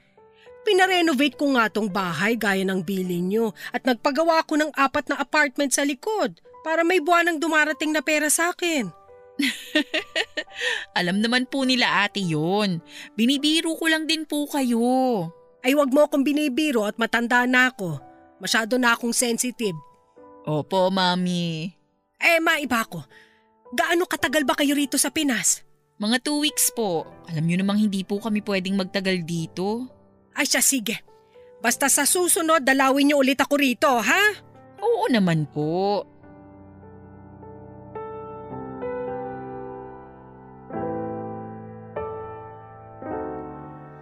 Pinarenovate 0.67 1.39
ko 1.39 1.55
nga 1.55 1.71
tong 1.71 1.87
bahay 1.87 2.35
gaya 2.35 2.67
ng 2.67 2.83
bilin 2.83 3.31
niyo 3.31 3.55
at 3.71 3.87
nagpagawa 3.87 4.43
ko 4.43 4.59
ng 4.59 4.75
apat 4.75 5.07
na 5.07 5.15
apartment 5.15 5.71
sa 5.71 5.87
likod 5.87 6.43
para 6.67 6.83
may 6.83 6.99
buwanang 6.99 7.39
dumarating 7.39 7.95
na 7.95 8.03
pera 8.03 8.27
sa 8.27 8.51
akin. 8.51 8.91
Alam 10.99 11.23
naman 11.23 11.47
po 11.47 11.63
nila 11.63 12.03
ate 12.03 12.19
yon. 12.19 12.83
Binibiro 13.15 13.79
ko 13.79 13.85
lang 13.87 14.09
din 14.09 14.27
po 14.27 14.43
kayo. 14.49 15.31
Ay 15.63 15.77
wag 15.77 15.93
mo 15.93 16.03
akong 16.03 16.27
binibiro 16.27 16.83
at 16.83 16.99
matanda 16.99 17.47
na 17.47 17.71
ako. 17.71 18.06
Masyado 18.37 18.77
na 18.77 18.93
akong 18.93 19.13
sensitive. 19.13 19.77
Opo, 20.47 20.87
mami. 20.93 21.73
Eh, 22.17 22.39
maiba 22.39 22.85
ko. 22.87 23.03
Gaano 23.73 24.07
katagal 24.07 24.47
ba 24.47 24.55
kayo 24.55 24.73
rito 24.73 24.95
sa 24.95 25.11
Pinas? 25.11 25.65
Mga 25.97 26.23
two 26.23 26.39
weeks 26.39 26.69
po. 26.71 27.09
Alam 27.27 27.49
niyo 27.49 27.57
namang 27.59 27.81
hindi 27.81 28.05
po 28.05 28.21
kami 28.21 28.45
pwedeng 28.45 28.77
magtagal 28.77 29.25
dito. 29.25 29.89
Ay 30.37 30.45
siya, 30.45 30.61
sige. 30.61 31.01
Basta 31.57 31.89
sa 31.89 32.05
susunod, 32.05 32.61
dalawin 32.61 33.09
niyo 33.11 33.17
ulit 33.19 33.41
ako 33.41 33.57
rito, 33.57 33.89
ha? 33.89 34.23
Oo 34.77 35.09
naman 35.09 35.49
po. 35.49 36.05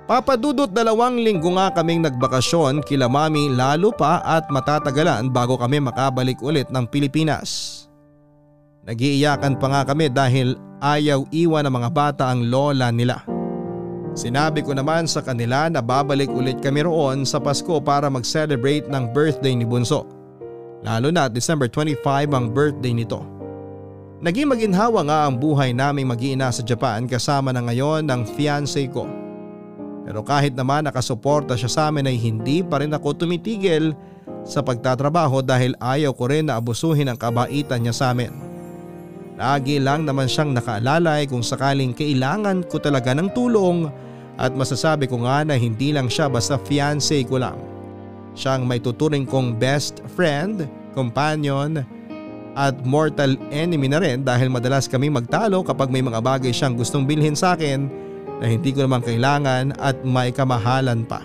Papadudot 0.05 0.69
dalawang 0.69 1.17
linggo 1.17 1.57
nga 1.57 1.73
kaming 1.73 2.05
nagbakasyon 2.05 2.85
kila 2.85 3.09
mami 3.09 3.49
lalo 3.49 3.89
pa 3.89 4.21
at 4.21 4.45
matatagalan 4.53 5.33
bago 5.33 5.57
kami 5.57 5.81
makabalik 5.81 6.37
ulit 6.45 6.69
ng 6.69 6.85
Pilipinas. 6.85 7.81
Nagiiyakan 8.85 9.57
pa 9.57 9.65
nga 9.65 9.81
kami 9.81 10.13
dahil 10.13 10.53
ayaw 10.77 11.25
iwan 11.33 11.65
ng 11.65 11.73
mga 11.73 11.89
bata 11.89 12.23
ang 12.29 12.45
lola 12.45 12.93
nila. 12.93 13.25
Sinabi 14.13 14.61
ko 14.61 14.77
naman 14.77 15.09
sa 15.09 15.25
kanila 15.25 15.73
na 15.73 15.81
babalik 15.81 16.29
ulit 16.29 16.61
kami 16.61 16.85
roon 16.85 17.25
sa 17.25 17.41
Pasko 17.41 17.81
para 17.81 18.05
mag-celebrate 18.05 18.85
ng 18.85 19.09
birthday 19.09 19.57
ni 19.57 19.65
Bunso. 19.65 20.05
Lalo 20.85 21.09
na 21.09 21.25
December 21.25 21.65
25 21.65 22.29
ang 22.29 22.53
birthday 22.53 22.93
nito. 22.93 23.25
Naging 24.21 24.53
maginhawa 24.53 25.01
nga 25.01 25.19
ang 25.25 25.41
buhay 25.41 25.73
naming 25.73 26.05
mag-iina 26.05 26.53
sa 26.53 26.61
Japan 26.61 27.09
kasama 27.09 27.49
na 27.49 27.65
ngayon 27.65 28.05
ng 28.05 28.21
fiancé 28.37 28.85
ko. 28.85 29.24
Pero 30.05 30.21
kahit 30.21 30.53
naman 30.53 30.85
nakasuporta 30.85 31.57
siya 31.57 31.67
sa 31.67 31.81
amin 31.89 32.05
ay 32.05 32.17
hindi 32.21 32.61
pa 32.61 32.77
rin 32.79 32.93
ako 32.93 33.25
tumitigil 33.25 33.97
sa 34.45 34.61
pagtatrabaho 34.61 35.41
dahil 35.41 35.73
ayaw 35.81 36.13
ko 36.13 36.29
rin 36.29 36.45
na 36.45 36.61
abusuhin 36.61 37.09
ang 37.09 37.17
kabaitan 37.17 37.81
niya 37.81 37.97
sa 37.97 38.13
amin. 38.13 38.29
Lagi 39.35 39.81
lang 39.81 40.05
naman 40.05 40.29
siyang 40.29 40.53
nakaalalay 40.53 41.27
kung 41.27 41.41
sakaling 41.41 41.91
kailangan 41.91 42.63
ko 42.69 42.77
talaga 42.79 43.11
ng 43.17 43.33
tulong 43.33 43.89
at 44.37 44.53
masasabi 44.53 45.09
ko 45.09 45.25
nga 45.25 45.43
na 45.43 45.57
hindi 45.57 45.91
lang 45.91 46.07
siya 46.07 46.29
basta 46.29 46.55
fiancé 46.61 47.25
ko 47.25 47.41
lang. 47.41 47.57
Siyang 48.37 48.63
may 48.63 48.79
tuturing 48.79 49.25
kong 49.25 49.57
best 49.57 50.05
friend, 50.13 50.69
companion 50.93 51.81
at 52.55 52.77
mortal 52.87 53.35
enemy 53.51 53.91
na 53.91 53.99
rin 53.99 54.23
dahil 54.23 54.47
madalas 54.47 54.87
kami 54.87 55.11
magtalo 55.11 55.65
kapag 55.65 55.91
may 55.91 56.05
mga 56.05 56.23
bagay 56.23 56.53
siyang 56.55 56.77
gustong 56.77 57.03
bilhin 57.03 57.35
sa 57.35 57.57
akin 57.57 58.04
na 58.39 58.45
hindi 58.51 58.75
ko 58.75 58.83
naman 58.83 59.03
kailangan 59.03 59.75
at 59.79 59.99
may 60.03 60.31
kamahalan 60.31 61.07
pa. 61.07 61.23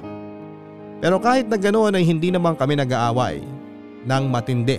Pero 1.00 1.16
kahit 1.16 1.48
na 1.48 1.56
ganoon 1.56 1.96
ay 1.96 2.04
hindi 2.04 2.28
naman 2.28 2.54
kami 2.54 2.76
nag-aaway 2.76 3.40
ng 4.04 4.24
matindi 4.28 4.78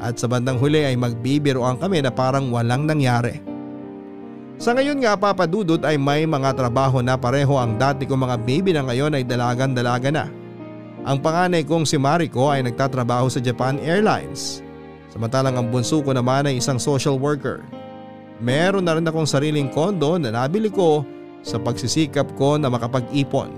at 0.00 0.16
sa 0.18 0.26
bandang 0.26 0.58
huli 0.58 0.82
ay 0.82 0.96
magbibiroan 0.98 1.78
kami 1.78 2.00
na 2.02 2.10
parang 2.10 2.48
walang 2.50 2.88
nangyari. 2.88 3.38
Sa 4.54 4.70
ngayon 4.70 5.02
nga 5.02 5.18
papadudot 5.18 5.82
ay 5.82 5.98
may 5.98 6.24
mga 6.24 6.54
trabaho 6.54 7.02
na 7.02 7.18
pareho 7.18 7.58
ang 7.58 7.74
dati 7.74 8.06
kong 8.06 8.22
mga 8.22 8.36
baby 8.46 8.70
na 8.72 8.86
ngayon 8.86 9.18
ay 9.18 9.24
dalagan-dalaga 9.26 10.10
na. 10.14 10.26
Ang 11.04 11.20
panganay 11.20 11.66
kong 11.68 11.84
si 11.84 12.00
Mariko 12.00 12.48
ay 12.48 12.64
nagtatrabaho 12.64 13.28
sa 13.28 13.42
Japan 13.42 13.76
Airlines. 13.82 14.64
Samantalang 15.12 15.58
ang 15.60 15.68
bunso 15.68 16.00
ko 16.00 16.16
naman 16.16 16.48
ay 16.48 16.62
isang 16.62 16.80
social 16.80 17.20
worker. 17.20 17.60
Meron 18.40 18.88
na 18.88 18.96
rin 18.96 19.04
akong 19.04 19.28
sariling 19.28 19.68
kondo 19.68 20.16
na 20.16 20.32
nabili 20.32 20.72
ko 20.72 21.04
sa 21.44 21.60
pagsisikap 21.60 22.32
ko 22.40 22.56
na 22.56 22.72
makapag-ipon. 22.72 23.52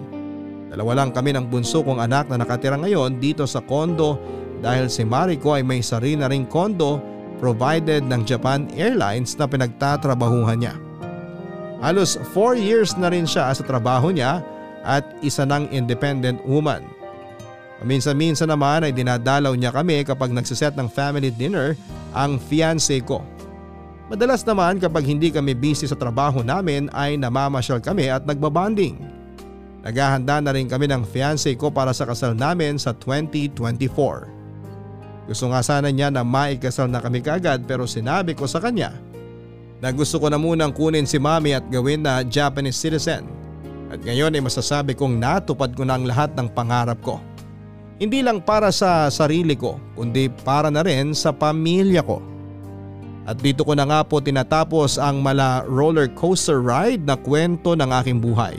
Dalawa 0.74 1.01
lang 1.01 1.14
kami 1.14 1.32
ng 1.32 1.47
bunso 1.47 1.80
kong 1.87 2.03
anak 2.03 2.26
na 2.28 2.43
nakatira 2.43 2.76
ngayon 2.76 3.22
dito 3.22 3.47
sa 3.47 3.62
kondo 3.62 4.18
dahil 4.61 4.91
si 4.91 5.07
Mariko 5.07 5.55
ay 5.55 5.62
may 5.62 5.80
sarili 5.80 6.18
na 6.18 6.28
ring 6.28 6.45
kondo 6.45 6.99
provided 7.39 8.05
ng 8.11 8.26
Japan 8.26 8.66
Airlines 8.74 9.39
na 9.39 9.47
pinagtatrabahuhan 9.47 10.59
niya. 10.59 10.74
Halos 11.80 12.18
4 12.34 12.59
years 12.59 12.99
na 12.99 13.12
rin 13.12 13.28
siya 13.28 13.55
sa 13.55 13.62
trabaho 13.62 14.11
niya 14.11 14.43
at 14.82 15.07
isa 15.22 15.47
ng 15.47 15.70
independent 15.70 16.43
woman. 16.43 16.82
Minsan-minsan 17.84 18.49
naman 18.49 18.89
ay 18.89 18.93
dinadalaw 18.97 19.53
niya 19.53 19.68
kami 19.70 20.01
kapag 20.03 20.32
nagsiset 20.32 20.72
ng 20.74 20.89
family 20.89 21.28
dinner 21.28 21.76
ang 22.16 22.41
fiancé 22.41 23.05
ko. 23.05 23.20
Madalas 24.07 24.47
naman 24.47 24.79
kapag 24.79 25.03
hindi 25.03 25.35
kami 25.35 25.51
busy 25.51 25.91
sa 25.91 25.99
trabaho 25.99 26.47
namin 26.47 26.87
ay 26.95 27.19
namamasyal 27.19 27.83
kami 27.83 28.07
at 28.07 28.23
nagbabanding. 28.23 29.03
Naghahanda 29.83 30.39
na 30.39 30.55
rin 30.55 30.71
kami 30.71 30.87
ng 30.87 31.03
fiancé 31.03 31.59
ko 31.59 31.75
para 31.75 31.91
sa 31.91 32.07
kasal 32.07 32.39
namin 32.39 32.79
sa 32.79 32.95
2024. 32.95 35.27
Gusto 35.27 35.51
nga 35.51 35.59
sana 35.59 35.91
niya 35.91 36.15
na 36.15 36.23
maikasal 36.23 36.87
na 36.87 37.03
kami 37.03 37.19
kagad 37.19 37.67
pero 37.67 37.83
sinabi 37.83 38.39
ko 38.39 38.47
sa 38.47 38.63
kanya 38.63 38.95
na 39.83 39.91
gusto 39.91 40.23
ko 40.23 40.31
na 40.31 40.39
munang 40.39 40.71
kunin 40.71 41.03
si 41.03 41.19
mami 41.19 41.59
at 41.59 41.67
gawin 41.67 42.07
na 42.07 42.23
Japanese 42.23 42.79
citizen. 42.79 43.27
At 43.91 44.07
ngayon 44.07 44.39
ay 44.39 44.43
masasabi 44.43 44.95
kong 44.95 45.19
natupad 45.19 45.75
ko 45.75 45.83
na 45.83 45.99
ang 45.99 46.07
lahat 46.07 46.31
ng 46.39 46.47
pangarap 46.55 47.03
ko. 47.03 47.19
Hindi 47.99 48.23
lang 48.23 48.39
para 48.39 48.71
sa 48.71 49.11
sarili 49.11 49.59
ko 49.59 49.83
kundi 49.99 50.31
para 50.47 50.71
na 50.71 50.87
rin 50.87 51.11
sa 51.11 51.35
pamilya 51.35 52.07
ko. 52.07 52.36
At 53.27 53.43
dito 53.43 53.66
ko 53.66 53.74
na 53.74 53.83
nga 53.83 54.01
po 54.07 54.22
tinatapos 54.22 55.03
ang 55.03 55.18
mala 55.18 55.66
roller 55.66 56.07
coaster 56.07 56.62
ride 56.62 57.03
na 57.03 57.18
kwento 57.18 57.74
ng 57.74 57.91
aking 57.99 58.22
buhay. 58.22 58.55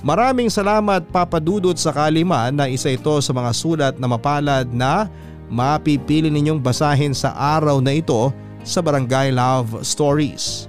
Maraming 0.00 0.48
salamat 0.48 1.04
papadudot 1.12 1.76
sa 1.76 1.92
kalima 1.92 2.48
na 2.48 2.68
isa 2.68 2.92
ito 2.92 3.12
sa 3.20 3.32
mga 3.36 3.50
sulat 3.52 3.94
na 4.00 4.08
mapalad 4.08 4.68
na 4.72 5.08
mapipili 5.52 6.32
ninyong 6.32 6.60
basahin 6.60 7.12
sa 7.12 7.36
araw 7.36 7.80
na 7.80 8.00
ito 8.00 8.32
sa 8.64 8.80
Barangay 8.80 9.32
Love 9.32 9.84
Stories. 9.84 10.68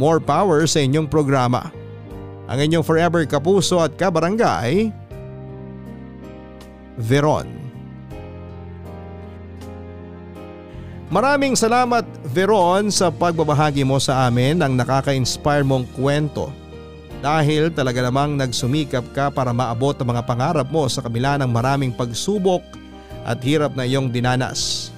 More 0.00 0.20
power 0.20 0.64
sa 0.64 0.80
inyong 0.80 1.08
programa. 1.08 1.68
Ang 2.48 2.64
inyong 2.64 2.84
forever 2.84 3.28
kapuso 3.28 3.76
at 3.76 3.92
kabarangay, 4.00 4.88
Veron. 6.98 7.67
Maraming 11.08 11.56
salamat 11.56 12.04
Veron 12.28 12.92
sa 12.92 13.08
pagbabahagi 13.08 13.80
mo 13.80 13.96
sa 13.96 14.28
amin 14.28 14.60
ng 14.60 14.76
nakaka-inspire 14.76 15.64
mong 15.64 15.88
kwento 15.96 16.52
dahil 17.24 17.72
talaga 17.72 18.04
namang 18.04 18.36
nagsumikap 18.36 19.16
ka 19.16 19.32
para 19.32 19.56
maabot 19.56 19.96
ang 19.96 20.12
mga 20.12 20.22
pangarap 20.28 20.68
mo 20.68 20.84
sa 20.84 21.00
kabila 21.00 21.40
ng 21.40 21.48
maraming 21.48 21.96
pagsubok 21.96 22.60
at 23.24 23.40
hirap 23.40 23.72
na 23.72 23.88
iyong 23.88 24.12
dinanas. 24.12 24.92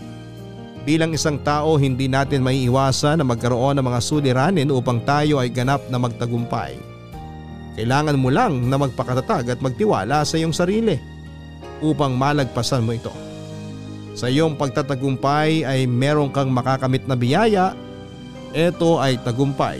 Bilang 0.82 1.14
isang 1.14 1.38
tao 1.46 1.78
hindi 1.78 2.10
natin 2.10 2.42
may 2.42 2.58
iwasan 2.66 3.22
na 3.22 3.24
magkaroon 3.24 3.78
ng 3.78 3.86
mga 3.86 4.00
suliranin 4.02 4.74
upang 4.74 4.98
tayo 5.06 5.38
ay 5.38 5.46
ganap 5.46 5.86
na 5.94 6.02
magtagumpay. 6.02 6.74
Kailangan 7.78 8.18
mo 8.18 8.34
lang 8.34 8.66
na 8.66 8.82
magpakatatag 8.82 9.54
at 9.54 9.62
magtiwala 9.62 10.26
sa 10.26 10.34
iyong 10.34 10.52
sarili 10.52 10.98
upang 11.78 12.18
malagpasan 12.18 12.82
mo 12.82 12.98
ito. 12.98 13.29
Sa 14.14 14.26
iyong 14.26 14.58
pagtatagumpay 14.58 15.62
ay 15.62 15.86
meron 15.86 16.34
kang 16.34 16.50
makakamit 16.50 17.06
na 17.06 17.14
biyaya. 17.14 17.78
Ito 18.50 18.98
ay 18.98 19.22
tagumpay 19.22 19.78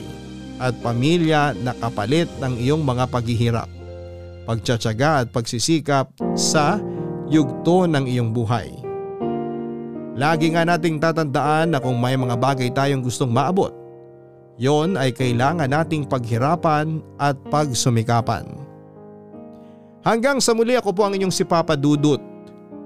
at 0.63 0.77
pamilya 0.79 1.57
na 1.59 1.75
kapalit 1.75 2.31
ng 2.39 2.55
iyong 2.61 2.87
mga 2.87 3.11
paghihirap, 3.11 3.67
pagtsatsaga 4.47 5.25
at 5.25 5.29
pagsisikap 5.35 6.07
sa 6.39 6.79
yugto 7.27 7.91
ng 7.91 8.07
iyong 8.07 8.31
buhay. 8.31 8.71
Lagi 10.15 10.55
nga 10.55 10.63
nating 10.63 11.03
tatandaan 11.03 11.75
na 11.75 11.79
kung 11.83 11.99
may 11.99 12.15
mga 12.15 12.37
bagay 12.39 12.69
tayong 12.71 13.03
gustong 13.03 13.33
maabot, 13.33 13.75
yon 14.61 14.95
ay 14.95 15.11
kailangan 15.11 15.67
nating 15.67 16.07
paghirapan 16.07 17.01
at 17.19 17.35
pagsumikapan. 17.51 18.47
Hanggang 20.07 20.39
sa 20.39 20.55
muli 20.55 20.77
ako 20.77 20.95
po 20.95 21.09
ang 21.09 21.17
inyong 21.17 21.35
si 21.35 21.43
Papa 21.43 21.75
Dudut 21.75 22.30